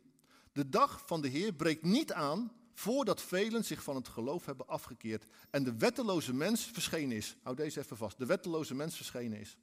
De 0.52 0.68
dag 0.68 1.02
van 1.07 1.20
de 1.20 1.28
Heer 1.28 1.52
breekt 1.52 1.83
niet 1.83 2.12
aan 2.12 2.52
voordat 2.74 3.22
velen 3.22 3.64
zich 3.64 3.83
van 3.83 3.96
het 3.96 4.09
geloof 4.09 4.46
hebben 4.46 4.68
afgekeerd 4.68 5.26
en 5.50 5.64
de 5.64 5.76
wetteloze 5.76 6.35
mens 6.35 6.64
verschenen 6.64 7.16
is. 7.16 7.37
Hou 7.42 7.57
deze 7.57 7.80
even 7.80 7.96
vast. 7.96 8.18
De 8.18 8.26
wetteloze 8.26 8.74
mens 8.74 8.96
verschenen 8.96 9.40
is. 9.40 9.57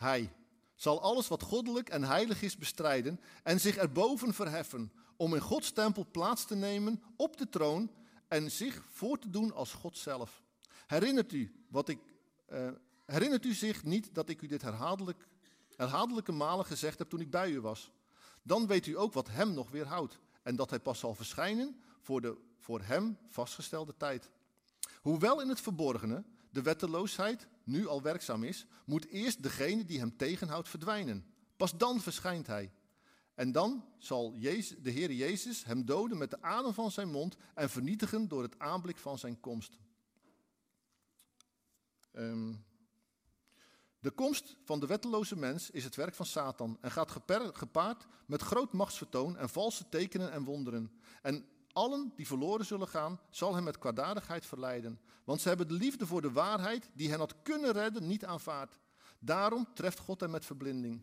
Hij 0.00 0.32
zal 0.74 1.00
alles 1.00 1.28
wat 1.28 1.42
goddelijk 1.42 1.88
en 1.88 2.04
heilig 2.04 2.42
is 2.42 2.56
bestrijden 2.56 3.20
en 3.42 3.60
zich 3.60 3.76
erboven 3.76 4.34
verheffen, 4.34 4.92
om 5.16 5.34
in 5.34 5.40
Gods 5.40 5.70
tempel 5.70 6.06
plaats 6.10 6.44
te 6.44 6.54
nemen 6.54 7.02
op 7.16 7.36
de 7.36 7.48
troon 7.48 7.90
en 8.28 8.50
zich 8.50 8.84
voor 8.90 9.18
te 9.18 9.30
doen 9.30 9.54
als 9.54 9.72
God 9.72 9.98
zelf. 9.98 10.42
Herinnert 10.86 11.32
u, 11.32 11.64
wat 11.68 11.88
ik, 11.88 11.98
uh, 12.52 12.68
herinnert 13.06 13.44
u 13.44 13.54
zich 13.54 13.84
niet 13.84 14.14
dat 14.14 14.28
ik 14.28 14.42
u 14.42 14.46
dit 14.46 14.62
herhaaldelijk, 14.62 15.28
herhaaldelijke 15.76 16.32
malen 16.32 16.64
gezegd 16.64 16.98
heb 16.98 17.08
toen 17.08 17.20
ik 17.20 17.30
bij 17.30 17.50
u 17.50 17.60
was? 17.60 17.90
Dan 18.42 18.66
weet 18.66 18.86
u 18.86 18.98
ook 18.98 19.12
wat 19.12 19.28
hem 19.28 19.54
nog 19.54 19.70
weerhoudt 19.70 20.18
en 20.42 20.56
dat 20.56 20.70
hij 20.70 20.80
pas 20.80 20.98
zal 20.98 21.14
verschijnen 21.14 21.80
voor 22.00 22.20
de 22.20 22.36
voor 22.58 22.80
hem 22.82 23.18
vastgestelde 23.28 23.94
tijd. 23.96 24.30
Hoewel 25.02 25.40
in 25.40 25.48
het 25.48 25.60
verborgene 25.60 26.24
de 26.50 26.62
wetteloosheid 26.62 27.46
nu 27.64 27.86
al 27.86 28.02
werkzaam 28.02 28.44
is, 28.44 28.66
moet 28.84 29.06
eerst 29.06 29.42
degene 29.42 29.84
die 29.84 29.98
hem 29.98 30.16
tegenhoudt 30.16 30.68
verdwijnen. 30.68 31.24
Pas 31.56 31.76
dan 31.76 32.00
verschijnt 32.00 32.46
hij. 32.46 32.72
En 33.34 33.52
dan 33.52 33.84
zal 33.98 34.34
Jezus, 34.36 34.76
de 34.78 34.90
Heer 34.90 35.12
Jezus 35.12 35.64
hem 35.64 35.84
doden 35.84 36.18
met 36.18 36.30
de 36.30 36.42
adem 36.42 36.74
van 36.74 36.90
zijn 36.90 37.10
mond 37.10 37.36
en 37.54 37.70
vernietigen 37.70 38.28
door 38.28 38.42
het 38.42 38.58
aanblik 38.58 38.98
van 38.98 39.18
zijn 39.18 39.40
komst. 39.40 39.78
Um, 42.12 42.64
de 44.00 44.10
komst 44.10 44.56
van 44.64 44.80
de 44.80 44.86
wetteloze 44.86 45.36
mens 45.36 45.70
is 45.70 45.84
het 45.84 45.96
werk 45.96 46.14
van 46.14 46.26
Satan 46.26 46.78
en 46.80 46.90
gaat 46.90 47.10
gepaard 47.52 48.06
met 48.26 48.42
groot 48.42 48.72
machtsvertoon 48.72 49.36
en 49.36 49.48
valse 49.48 49.88
tekenen 49.88 50.32
en 50.32 50.44
wonderen. 50.44 50.92
En 51.22 51.46
allen 51.72 52.12
die 52.16 52.26
verloren 52.26 52.66
zullen 52.66 52.88
gaan, 52.88 53.20
zal 53.30 53.54
hem 53.54 53.64
met 53.64 53.78
kwaadaardigheid 53.78 54.46
verleiden. 54.46 55.00
Want 55.24 55.40
ze 55.40 55.48
hebben 55.48 55.68
de 55.68 55.74
liefde 55.74 56.06
voor 56.06 56.22
de 56.22 56.32
waarheid, 56.32 56.90
die 56.94 57.10
hen 57.10 57.18
had 57.18 57.34
kunnen 57.42 57.72
redden, 57.72 58.06
niet 58.06 58.24
aanvaard. 58.24 58.78
Daarom 59.18 59.68
treft 59.74 59.98
God 59.98 60.20
hen 60.20 60.30
met 60.30 60.44
verblinding, 60.44 61.02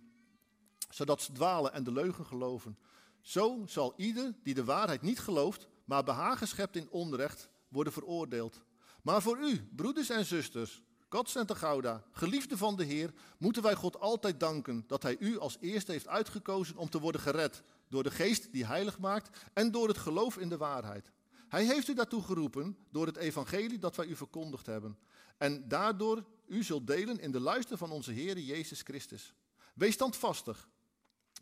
zodat 0.89 1.21
ze 1.21 1.31
dwalen 1.31 1.73
en 1.73 1.83
de 1.83 1.91
leugen 1.91 2.25
geloven. 2.25 2.77
Zo 3.21 3.63
zal 3.65 3.93
ieder 3.95 4.35
die 4.43 4.53
de 4.53 4.63
waarheid 4.63 5.01
niet 5.01 5.19
gelooft, 5.19 5.67
maar 5.85 6.03
behagen 6.03 6.47
schept 6.47 6.75
in 6.75 6.89
onrecht, 6.89 7.49
worden 7.67 7.93
veroordeeld. 7.93 8.61
Maar 9.01 9.21
voor 9.21 9.37
u, 9.37 9.69
broeders 9.75 10.09
en 10.09 10.25
zusters, 10.25 10.81
Gods 11.09 11.35
en 11.35 11.55
Gouda, 11.55 12.03
geliefde 12.11 12.57
van 12.57 12.75
de 12.75 12.83
Heer, 12.83 13.13
moeten 13.37 13.63
wij 13.63 13.75
God 13.75 13.99
altijd 13.99 14.39
danken 14.39 14.83
dat 14.87 15.03
Hij 15.03 15.17
u 15.19 15.39
als 15.39 15.57
eerste 15.59 15.91
heeft 15.91 16.07
uitgekozen 16.07 16.77
om 16.77 16.89
te 16.89 16.99
worden 16.99 17.21
gered 17.21 17.63
door 17.89 18.03
de 18.03 18.11
geest 18.11 18.51
die 18.51 18.65
heilig 18.65 18.99
maakt 18.99 19.37
en 19.53 19.71
door 19.71 19.87
het 19.87 19.97
geloof 19.97 20.37
in 20.37 20.49
de 20.49 20.57
waarheid. 20.57 21.11
Hij 21.47 21.65
heeft 21.65 21.87
u 21.87 21.93
daartoe 21.93 22.23
geroepen 22.23 22.77
door 22.91 23.05
het 23.05 23.17
evangelie 23.17 23.79
dat 23.79 23.95
wij 23.95 24.05
u 24.05 24.15
verkondigd 24.15 24.65
hebben. 24.65 24.97
En 25.37 25.67
daardoor 25.67 26.23
u 26.47 26.63
zult 26.63 26.87
delen 26.87 27.19
in 27.19 27.31
de 27.31 27.39
luister 27.39 27.77
van 27.77 27.91
onze 27.91 28.11
Heer 28.11 28.39
Jezus 28.39 28.81
Christus. 28.81 29.33
Wees 29.73 29.93
standvastig, 29.93 30.67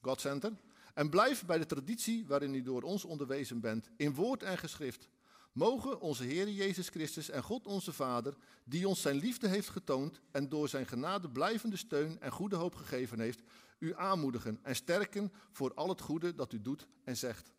God 0.02 0.22
Center, 0.22 0.52
en 0.94 1.10
blijf 1.10 1.46
bij 1.46 1.58
de 1.58 1.66
traditie 1.66 2.26
waarin 2.28 2.54
u 2.54 2.62
door 2.62 2.82
ons 2.82 3.06
onderwezen 3.06 3.60
bent, 3.60 3.90
in 3.98 4.14
woord 4.14 4.44
en 4.44 4.58
geschrift. 4.58 5.10
Mogen 5.52 6.00
onze 6.00 6.24
Heer 6.24 6.50
Jezus 6.50 6.90
Christus 6.90 7.30
en 7.30 7.44
God 7.44 7.68
onze 7.68 7.94
Vader, 7.94 8.36
die 8.64 8.88
ons 8.88 9.02
zijn 9.02 9.16
liefde 9.16 9.48
heeft 9.48 9.70
getoond 9.70 10.20
en 10.32 10.50
door 10.50 10.70
zijn 10.70 10.86
genade 10.86 11.30
blijvende 11.30 11.78
steun 11.78 12.22
en 12.22 12.32
goede 12.32 12.56
hoop 12.56 12.76
gegeven 12.76 13.20
heeft, 13.20 13.42
u 13.78 13.96
aanmoedigen 13.96 14.60
en 14.62 14.76
sterken 14.76 15.32
voor 15.52 15.74
al 15.74 15.90
het 15.90 16.02
goede 16.02 16.36
dat 16.36 16.54
u 16.54 16.62
doet 16.62 16.88
en 17.04 17.18
zegt. 17.18 17.52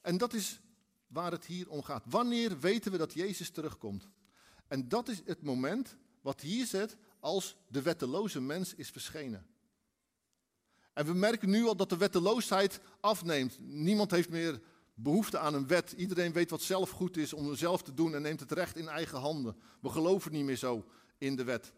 En 0.00 0.18
dat 0.18 0.32
is 0.32 0.60
waar 1.06 1.30
het 1.30 1.44
hier 1.44 1.68
om 1.68 1.82
gaat. 1.82 2.04
Wanneer 2.06 2.60
weten 2.60 2.92
we 2.92 2.98
dat 2.98 3.12
Jezus 3.12 3.50
terugkomt? 3.50 4.08
En 4.68 4.88
dat 4.88 5.08
is 5.08 5.22
het 5.24 5.42
moment 5.42 5.96
wat 6.20 6.40
hier 6.40 6.66
zit 6.66 6.96
als 7.20 7.56
de 7.68 7.82
wetteloze 7.82 8.40
mens 8.40 8.74
is 8.74 8.90
verschenen. 8.90 9.46
En 10.92 11.06
we 11.06 11.12
merken 11.12 11.50
nu 11.50 11.64
al 11.64 11.76
dat 11.76 11.88
de 11.88 11.96
wetteloosheid 11.96 12.80
afneemt. 13.00 13.58
Niemand 13.60 14.10
heeft 14.10 14.28
meer 14.28 14.60
behoefte 14.94 15.38
aan 15.38 15.54
een 15.54 15.66
wet. 15.66 15.92
Iedereen 15.92 16.32
weet 16.32 16.50
wat 16.50 16.62
zelf 16.62 16.90
goed 16.90 17.16
is 17.16 17.32
om 17.32 17.54
zelf 17.54 17.82
te 17.82 17.94
doen 17.94 18.14
en 18.14 18.22
neemt 18.22 18.40
het 18.40 18.52
recht 18.52 18.76
in 18.76 18.88
eigen 18.88 19.18
handen. 19.18 19.56
We 19.80 19.88
geloven 19.88 20.32
niet 20.32 20.44
meer 20.44 20.56
zo 20.56 20.84
in 21.18 21.36
de 21.36 21.44
wet. 21.44 21.72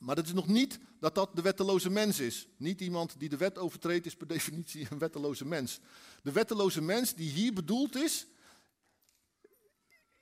Maar 0.00 0.14
dat 0.14 0.26
is 0.26 0.32
nog 0.32 0.46
niet 0.46 0.78
dat 1.00 1.14
dat 1.14 1.36
de 1.36 1.42
wetteloze 1.42 1.90
mens 1.90 2.20
is. 2.20 2.48
Niet 2.56 2.80
iemand 2.80 3.18
die 3.18 3.28
de 3.28 3.36
wet 3.36 3.58
overtreedt 3.58 4.06
is 4.06 4.16
per 4.16 4.26
definitie 4.36 4.86
een 4.90 4.98
wetteloze 4.98 5.44
mens. 5.44 5.80
De 6.22 6.32
wetteloze 6.32 6.82
mens 6.82 7.14
die 7.14 7.30
hier 7.30 7.52
bedoeld 7.52 7.96
is, 7.96 8.26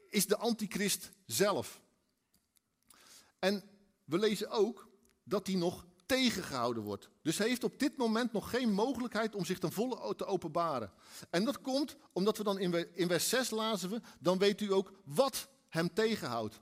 is 0.09 0.27
de 0.27 0.37
antichrist 0.37 1.11
zelf. 1.27 1.81
En 3.39 3.63
we 4.05 4.19
lezen 4.19 4.51
ook 4.51 4.89
dat 5.25 5.47
hij 5.47 5.57
nog 5.57 5.87
tegengehouden 6.07 6.83
wordt. 6.83 7.09
Dus 7.23 7.39
hij 7.39 7.49
heeft 7.49 7.65
op 7.65 7.79
dit 7.79 7.97
moment 7.97 8.33
nog 8.33 8.51
geen 8.51 8.73
mogelijkheid 8.73 9.35
om 9.35 9.45
zich 9.45 9.59
ten 9.59 9.73
volle 9.73 10.15
te 10.17 10.25
openbaren. 10.25 10.93
En 11.31 11.45
dat 11.45 11.61
komt 11.61 11.97
omdat 12.13 12.39
we 12.39 12.45
dan 12.45 12.59
in, 12.59 13.09
vers 13.09 13.29
6 13.29 13.51
lazen 13.51 13.91
we, 13.91 14.01
dan 14.21 14.39
weet 14.39 14.61
u 14.61 14.73
ook 14.73 14.93
wat 15.05 15.49
hem 15.69 15.95
tegenhoudt. 15.95 16.61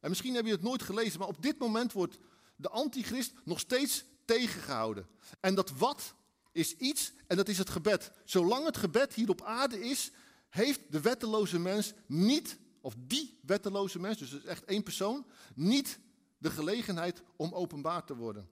En 0.00 0.08
misschien 0.08 0.34
heb 0.34 0.44
je 0.44 0.52
het 0.52 0.62
nooit 0.62 0.82
gelezen, 0.82 1.18
maar 1.18 1.28
op 1.28 1.42
dit 1.42 1.58
moment 1.58 1.92
wordt 1.92 2.18
de 2.56 2.68
antichrist 2.68 3.32
nog 3.44 3.60
steeds 3.60 4.04
tegengehouden. 4.24 5.06
En 5.40 5.54
dat 5.54 5.70
wat 5.70 6.14
is 6.52 6.76
iets, 6.76 7.12
en 7.26 7.36
dat 7.36 7.48
is 7.48 7.58
het 7.58 7.70
gebed. 7.70 8.12
Zolang 8.24 8.64
het 8.64 8.76
gebed 8.76 9.14
hier 9.14 9.28
op 9.28 9.42
aarde 9.42 9.80
is, 9.80 10.10
heeft 10.48 10.80
de 10.90 11.00
wetteloze 11.00 11.58
mens 11.58 11.92
niet, 12.06 12.58
of 12.80 12.94
die 12.98 13.38
wetteloze 13.42 13.98
mens, 13.98 14.18
dus 14.18 14.30
het 14.30 14.42
is 14.42 14.48
echt 14.48 14.64
één 14.64 14.82
persoon, 14.82 15.26
niet 15.54 15.98
de 16.38 16.50
gelegenheid 16.50 17.22
om 17.36 17.54
openbaar 17.54 18.04
te 18.04 18.16
worden. 18.16 18.48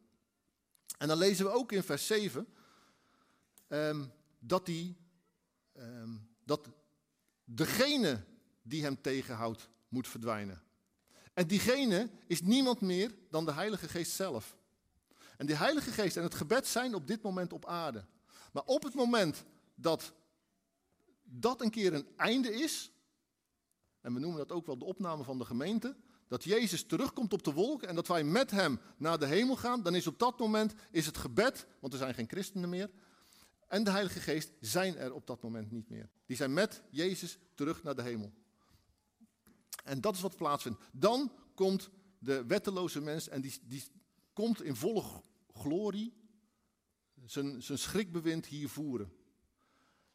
En 0.98 1.09
dan 1.09 1.18
lezen 1.18 1.44
we 1.44 1.50
ook 1.50 1.72
in 1.72 1.82
vers 1.82 2.07
7 2.07 2.46
ehm, 3.68 4.05
dat, 4.38 4.66
die, 4.66 4.96
ehm, 5.72 6.16
dat 6.44 6.68
degene 7.44 8.24
die 8.62 8.82
hem 8.82 9.00
tegenhoudt 9.00 9.68
moet 9.88 10.09
verdwijnen. 10.09 10.62
En 11.32 11.46
diegene 11.46 12.10
is 12.26 12.42
niemand 12.42 12.80
meer 12.80 13.14
dan 13.30 13.44
de 13.44 13.52
Heilige 13.52 13.88
Geest 13.88 14.12
zelf. 14.12 14.56
En 15.36 15.46
die 15.46 15.56
Heilige 15.56 15.90
Geest 15.90 16.16
en 16.16 16.22
het 16.22 16.34
gebed 16.34 16.66
zijn 16.66 16.94
op 16.94 17.06
dit 17.06 17.22
moment 17.22 17.52
op 17.52 17.66
aarde. 17.66 18.04
Maar 18.52 18.64
op 18.64 18.82
het 18.82 18.94
moment 18.94 19.44
dat 19.74 20.12
dat 21.22 21.60
een 21.60 21.70
keer 21.70 21.94
een 21.94 22.08
einde 22.16 22.54
is, 22.54 22.92
en 24.00 24.14
we 24.14 24.20
noemen 24.20 24.38
dat 24.38 24.52
ook 24.52 24.66
wel 24.66 24.78
de 24.78 24.84
opname 24.84 25.24
van 25.24 25.38
de 25.38 25.44
gemeente, 25.44 25.96
dat 26.28 26.44
Jezus 26.44 26.84
terugkomt 26.84 27.32
op 27.32 27.42
de 27.42 27.52
wolken 27.52 27.88
en 27.88 27.94
dat 27.94 28.08
wij 28.08 28.24
met 28.24 28.50
hem 28.50 28.80
naar 28.96 29.18
de 29.18 29.26
hemel 29.26 29.56
gaan, 29.56 29.82
dan 29.82 29.94
is 29.94 30.06
op 30.06 30.18
dat 30.18 30.38
moment 30.38 30.74
is 30.90 31.06
het 31.06 31.16
gebed, 31.16 31.66
want 31.80 31.92
er 31.92 31.98
zijn 31.98 32.14
geen 32.14 32.28
christenen 32.28 32.68
meer, 32.68 32.90
en 33.68 33.84
de 33.84 33.90
Heilige 33.90 34.20
Geest 34.20 34.52
zijn 34.60 34.96
er 34.96 35.12
op 35.12 35.26
dat 35.26 35.42
moment 35.42 35.70
niet 35.70 35.88
meer. 35.88 36.08
Die 36.26 36.36
zijn 36.36 36.52
met 36.52 36.82
Jezus 36.90 37.38
terug 37.54 37.82
naar 37.82 37.94
de 37.94 38.02
hemel. 38.02 38.32
En 39.82 40.00
dat 40.00 40.14
is 40.14 40.20
wat 40.20 40.36
plaatsvindt. 40.36 40.80
Dan 40.92 41.32
komt 41.54 41.90
de 42.18 42.46
wetteloze 42.46 43.00
mens 43.00 43.28
en 43.28 43.40
die, 43.40 43.58
die 43.64 43.82
komt 44.32 44.62
in 44.62 44.76
volle 44.76 45.02
glorie 45.54 46.12
zijn, 47.26 47.62
zijn 47.62 47.78
schrikbewind 47.78 48.46
hier 48.46 48.68
voeren. 48.68 49.12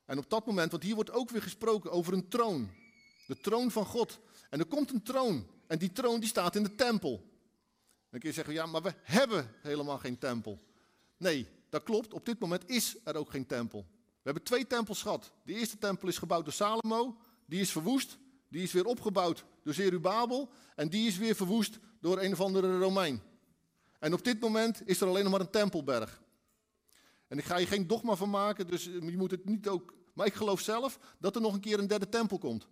En 0.05 0.18
op 0.18 0.30
dat 0.30 0.45
moment, 0.45 0.72
want 0.72 0.84
hier 0.84 0.95
wordt 0.95 1.11
ook 1.11 1.30
weer 1.30 1.41
gesproken 1.41 1.91
over 1.91 2.13
een 2.13 2.28
troon. 2.28 2.70
De 3.28 3.39
troon 3.39 3.72
van 3.72 3.86
God. 3.86 4.20
En 4.49 4.59
er 4.59 4.65
komt 4.65 4.91
een 4.91 5.03
troon. 5.03 5.47
En 5.68 5.80
die 5.80 5.91
troon 5.91 6.20
die 6.20 6.30
staat 6.30 6.55
in 6.55 6.63
de 6.63 6.76
tempel. 6.76 7.11
Dan 8.09 8.20
kun 8.20 8.30
je 8.30 8.36
zeggen, 8.36 8.53
ja, 8.53 8.65
maar 8.65 8.82
we 8.82 8.93
hebben 9.03 9.51
helemaal 9.61 9.97
geen 9.97 10.18
tempel. 10.18 10.59
Nee, 11.18 11.47
dat 11.70 11.84
klopt. 11.84 12.13
Op 12.13 12.26
dit 12.26 12.39
moment 12.39 12.70
is 12.70 12.95
er 13.03 13.15
ook 13.15 13.30
geen 13.30 13.45
tempel. 13.45 13.86
We 13.91 14.34
hebben 14.34 14.43
twee 14.43 14.68
tempels 14.68 15.01
gehad. 15.01 15.32
De 15.43 15.53
eerste 15.53 15.78
tempel 15.78 16.07
is 16.07 16.18
gebouwd 16.18 16.43
door 16.43 16.53
Salomo. 16.53 17.18
Die 17.45 17.61
is 17.61 17.72
verwoest. 17.72 18.18
Die 18.50 18.64
is 18.64 18.72
weer 18.72 18.86
opgebouwd 18.86 19.45
door 19.64 19.74
Zerubabel. 19.74 20.50
En 20.76 20.89
die 20.89 21.08
is 21.08 21.18
weer 21.18 21.36
verwoest 21.36 21.80
door 22.02 22.22
een 22.22 22.32
of 22.32 22.41
andere 22.41 22.80
Romein. 22.80 23.22
En 24.00 24.14
op 24.14 24.24
dit 24.24 24.39
moment 24.39 24.82
is 24.86 25.02
er 25.02 25.08
alleen 25.08 25.24
nog 25.24 25.32
maar 25.32 25.41
een 25.41 25.50
tempelberg. 25.50 26.22
En 27.28 27.38
ik 27.38 27.43
ga 27.43 27.58
je 27.58 27.68
geen 27.68 27.88
dogma 27.88 28.16
van 28.16 28.30
maken, 28.30 28.68
dus 28.68 28.84
je 28.84 29.18
moet 29.18 29.32
het 29.32 29.45
niet 29.45 29.68
ook. 29.68 29.93
Maar 30.14 30.26
ik 30.26 30.34
geloof 30.34 30.62
zelf 30.62 31.00
dat 31.20 31.36
er 31.36 31.41
nog 31.41 31.54
een 31.54 31.60
keer 31.60 31.80
een 31.80 31.88
derde 31.88 32.10
tempel 32.10 32.38
komt. 32.38 32.68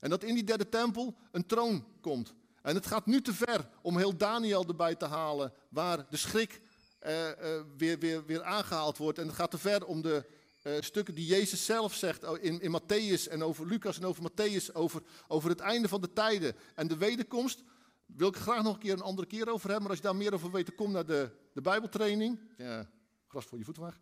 En 0.00 0.10
dat 0.10 0.22
in 0.22 0.34
die 0.34 0.44
derde 0.44 0.68
tempel 0.68 1.16
een 1.32 1.46
troon 1.46 1.86
komt. 2.00 2.34
En 2.62 2.74
het 2.74 2.86
gaat 2.86 3.06
nu 3.06 3.22
te 3.22 3.34
ver 3.34 3.68
om 3.82 3.96
heel 3.96 4.16
Daniel 4.16 4.64
erbij 4.66 4.94
te 4.94 5.04
halen, 5.04 5.52
waar 5.68 6.06
de 6.10 6.16
schrik 6.16 6.62
uh, 7.06 7.28
uh, 7.28 7.60
weer, 7.76 7.98
weer, 7.98 8.26
weer 8.26 8.42
aangehaald 8.42 8.96
wordt. 8.96 9.18
En 9.18 9.26
het 9.26 9.36
gaat 9.36 9.50
te 9.50 9.58
ver 9.58 9.84
om 9.84 10.02
de 10.02 10.26
uh, 10.66 10.76
stukken 10.80 11.14
die 11.14 11.26
Jezus 11.26 11.64
zelf 11.64 11.94
zegt 11.94 12.24
in, 12.40 12.60
in 12.60 12.80
Matthäus 12.80 13.28
en 13.28 13.42
over 13.42 13.66
Lucas 13.66 13.98
en 13.98 14.04
over 14.04 14.30
Matthäus, 14.30 14.72
over, 14.72 15.02
over 15.28 15.50
het 15.50 15.60
einde 15.60 15.88
van 15.88 16.00
de 16.00 16.12
tijden 16.12 16.56
en 16.74 16.88
de 16.88 16.96
wederkomst. 16.96 17.62
Wil 18.06 18.28
ik 18.28 18.36
graag 18.36 18.62
nog 18.62 18.74
een 18.74 18.80
keer 18.80 18.92
een 18.92 19.00
andere 19.00 19.26
keer 19.26 19.48
over 19.48 19.70
hebben, 19.70 19.80
maar 19.80 19.90
als 19.90 19.98
je 19.98 20.04
daar 20.04 20.16
meer 20.16 20.34
over 20.34 20.50
weet, 20.50 20.74
kom 20.74 20.92
naar 20.92 21.06
de, 21.06 21.30
de 21.52 21.60
Bijbeltraining. 21.60 22.40
Ja, 22.56 22.90
gras 23.28 23.44
voor 23.44 23.58
je 23.58 23.64
voeten 23.64 23.82
weg. 23.82 23.98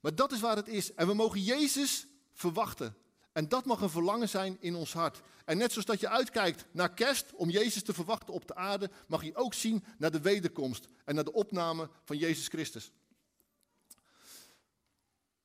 Maar 0.00 0.14
dat 0.14 0.32
is 0.32 0.40
waar 0.40 0.56
het 0.56 0.68
is. 0.68 0.94
En 0.94 1.06
we 1.06 1.14
mogen 1.14 1.42
Jezus 1.42 2.06
verwachten. 2.32 2.96
En 3.32 3.48
dat 3.48 3.64
mag 3.64 3.80
een 3.80 3.90
verlangen 3.90 4.28
zijn 4.28 4.56
in 4.60 4.74
ons 4.74 4.92
hart. 4.92 5.20
En 5.44 5.58
net 5.58 5.70
zoals 5.70 5.86
dat 5.86 6.00
je 6.00 6.08
uitkijkt 6.08 6.64
naar 6.70 6.94
kerst 6.94 7.34
om 7.34 7.50
Jezus 7.50 7.82
te 7.82 7.94
verwachten 7.94 8.34
op 8.34 8.46
de 8.46 8.54
aarde, 8.54 8.90
mag 9.06 9.24
je 9.24 9.36
ook 9.36 9.54
zien 9.54 9.84
naar 9.98 10.10
de 10.10 10.20
wederkomst 10.20 10.88
en 11.04 11.14
naar 11.14 11.24
de 11.24 11.32
opname 11.32 11.88
van 12.04 12.16
Jezus 12.16 12.48
Christus. 12.48 12.92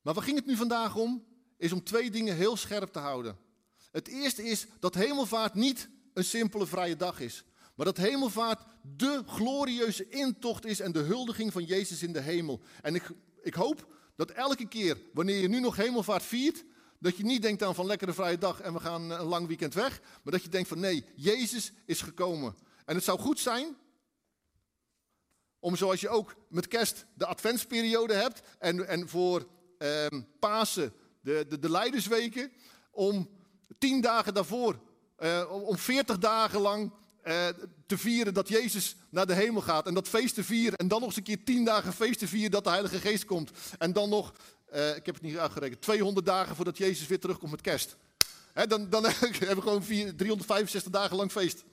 Maar 0.06 0.14
waar 0.14 0.24
ging 0.24 0.36
het 0.36 0.46
nu 0.46 0.56
vandaag 0.56 0.96
om? 0.96 1.24
Is 1.56 1.72
om 1.72 1.84
twee 1.84 2.10
dingen 2.10 2.36
heel 2.36 2.56
scherp 2.56 2.92
te 2.92 2.98
houden. 2.98 3.38
Het 3.92 4.08
eerste 4.08 4.44
is 4.44 4.66
dat 4.80 4.94
hemelvaart 4.94 5.54
niet 5.54 5.88
een 6.12 6.24
simpele 6.24 6.66
vrije 6.66 6.96
dag 6.96 7.20
is. 7.20 7.44
Maar 7.74 7.86
dat 7.86 7.96
hemelvaart 7.96 8.62
de 8.82 9.22
glorieuze 9.26 10.08
intocht 10.08 10.64
is 10.64 10.80
en 10.80 10.92
de 10.92 10.98
huldiging 10.98 11.52
van 11.52 11.64
Jezus 11.64 12.02
in 12.02 12.12
de 12.12 12.20
hemel. 12.20 12.60
En 12.82 12.94
ik, 12.94 13.10
ik 13.42 13.54
hoop 13.54 13.86
dat 14.16 14.30
elke 14.30 14.68
keer 14.68 14.98
wanneer 15.12 15.40
je 15.40 15.48
nu 15.48 15.60
nog 15.60 15.76
hemelvaart 15.76 16.22
viert, 16.22 16.64
dat 16.98 17.16
je 17.16 17.24
niet 17.24 17.42
denkt 17.42 17.62
aan 17.62 17.74
van 17.74 17.86
lekkere 17.86 18.12
vrije 18.12 18.38
dag 18.38 18.60
en 18.60 18.72
we 18.72 18.80
gaan 18.80 19.10
een 19.10 19.26
lang 19.26 19.46
weekend 19.46 19.74
weg. 19.74 20.00
Maar 20.22 20.32
dat 20.32 20.42
je 20.42 20.48
denkt 20.48 20.68
van 20.68 20.80
nee, 20.80 21.04
Jezus 21.16 21.72
is 21.86 22.00
gekomen. 22.00 22.54
En 22.84 22.94
het 22.94 23.04
zou 23.04 23.18
goed 23.18 23.38
zijn 23.38 23.76
om 25.58 25.76
zoals 25.76 26.00
je 26.00 26.08
ook 26.08 26.34
met 26.48 26.68
kerst 26.68 27.06
de 27.14 27.26
adventsperiode 27.26 28.14
hebt 28.14 28.42
en, 28.58 28.88
en 28.88 29.08
voor 29.08 29.54
eh, 29.78 30.06
Pasen 30.38 30.92
de, 31.20 31.46
de, 31.48 31.58
de 31.58 31.70
Leidersweken, 31.70 32.52
om 32.90 33.30
tien 33.78 34.00
dagen 34.00 34.34
daarvoor, 34.34 34.78
eh, 35.16 35.52
om 35.66 35.78
veertig 35.78 36.18
dagen 36.18 36.60
lang 36.60 36.92
eh, 37.22 37.46
te 37.86 37.98
vieren 37.98 38.34
dat 38.34 38.48
Jezus 38.48 38.96
naar 39.10 39.26
de 39.26 39.34
hemel 39.34 39.62
gaat 39.62 39.86
en 39.86 39.94
dat 39.94 40.08
feest 40.08 40.34
te 40.34 40.44
vieren 40.44 40.78
en 40.78 40.88
dan 40.88 40.98
nog 40.98 41.08
eens 41.08 41.16
een 41.16 41.22
keer 41.22 41.44
tien 41.44 41.64
dagen 41.64 41.92
feest 41.92 42.18
te 42.18 42.28
vieren 42.28 42.50
dat 42.50 42.64
de 42.64 42.70
Heilige 42.70 42.98
Geest 42.98 43.24
komt 43.24 43.50
en 43.78 43.92
dan 43.92 44.08
nog 44.08 44.32
uh, 44.74 44.96
ik 44.96 45.06
heb 45.06 45.14
het 45.14 45.24
niet 45.24 45.36
uitgerekend, 45.36 45.80
200 45.80 46.26
dagen 46.26 46.56
voordat 46.56 46.78
Jezus 46.78 47.06
weer 47.06 47.20
terugkomt 47.20 47.50
met 47.50 47.60
kerst. 47.60 47.96
Dan, 48.68 48.90
dan 48.90 49.04
hebben 49.38 49.56
we 49.56 49.62
gewoon 49.62 49.84
4, 49.84 50.16
365 50.16 50.92
dagen 50.92 51.16
lang 51.16 51.32
feest. 51.32 51.64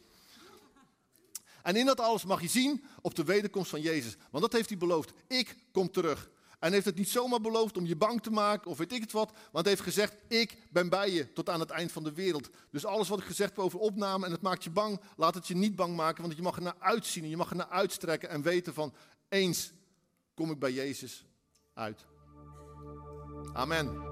En 1.62 1.76
in 1.76 1.86
dat 1.86 2.00
alles 2.00 2.26
mag 2.26 2.42
je 2.42 2.48
zien 2.48 2.84
op 3.02 3.16
de 3.16 3.24
wederkomst 3.24 3.70
van 3.70 3.82
Jezus. 3.82 4.16
Want 4.30 4.44
dat 4.44 4.54
heeft 4.54 4.70
hij 4.70 4.78
beloofd. 4.78 5.14
Ik 5.28 5.56
kom 5.72 5.92
terug. 5.92 6.30
En 6.64 6.74
heeft 6.74 6.86
het 6.86 6.96
niet 6.96 7.10
zomaar 7.10 7.42
beloofd 7.42 7.78
om 7.78 7.86
je 7.86 7.96
bang 7.96 8.22
te 8.22 8.32
maken 8.32 8.72
of 8.72 8.78
weet 8.78 8.92
ik 8.92 9.02
het 9.02 9.12
wat. 9.12 9.32
Want 9.52 9.66
heeft 9.66 9.82
gezegd, 9.82 10.16
ik 10.28 10.58
ben 10.70 10.90
bij 10.90 11.12
je 11.12 11.34
tot 11.34 11.50
aan 11.50 11.60
het 11.60 11.70
eind 11.70 11.92
van 11.92 12.04
de 12.04 12.14
wereld. 12.14 12.50
Dus 12.70 12.86
alles 12.86 13.08
wat 13.08 13.20
ik 13.20 13.26
gezegd 13.26 13.50
heb 13.50 13.66
over 13.66 13.80
opname 13.80 14.26
en 14.26 14.32
het 14.32 14.42
maakt 14.42 14.64
je 14.64 14.70
bang, 14.70 15.00
laat 15.18 15.36
het 15.36 15.48
je 15.48 15.56
niet 15.56 15.76
bang 15.76 15.96
maken. 15.96 16.22
Want 16.24 16.36
je 16.36 16.42
mag 16.42 16.56
er 16.56 16.62
naar 16.62 16.76
uitzien 16.80 17.24
en 17.24 17.30
je 17.30 17.38
mag 17.38 17.50
er 17.50 17.56
naar 17.56 17.70
uitstrekken 17.70 18.30
en 18.30 18.42
weten 18.42 18.74
van, 18.74 18.94
eens 19.30 19.72
kom 20.34 20.52
ik 20.52 20.60
bij 20.60 20.72
Jezus 20.72 21.26
uit. 21.74 22.06
Amen. 23.54 24.12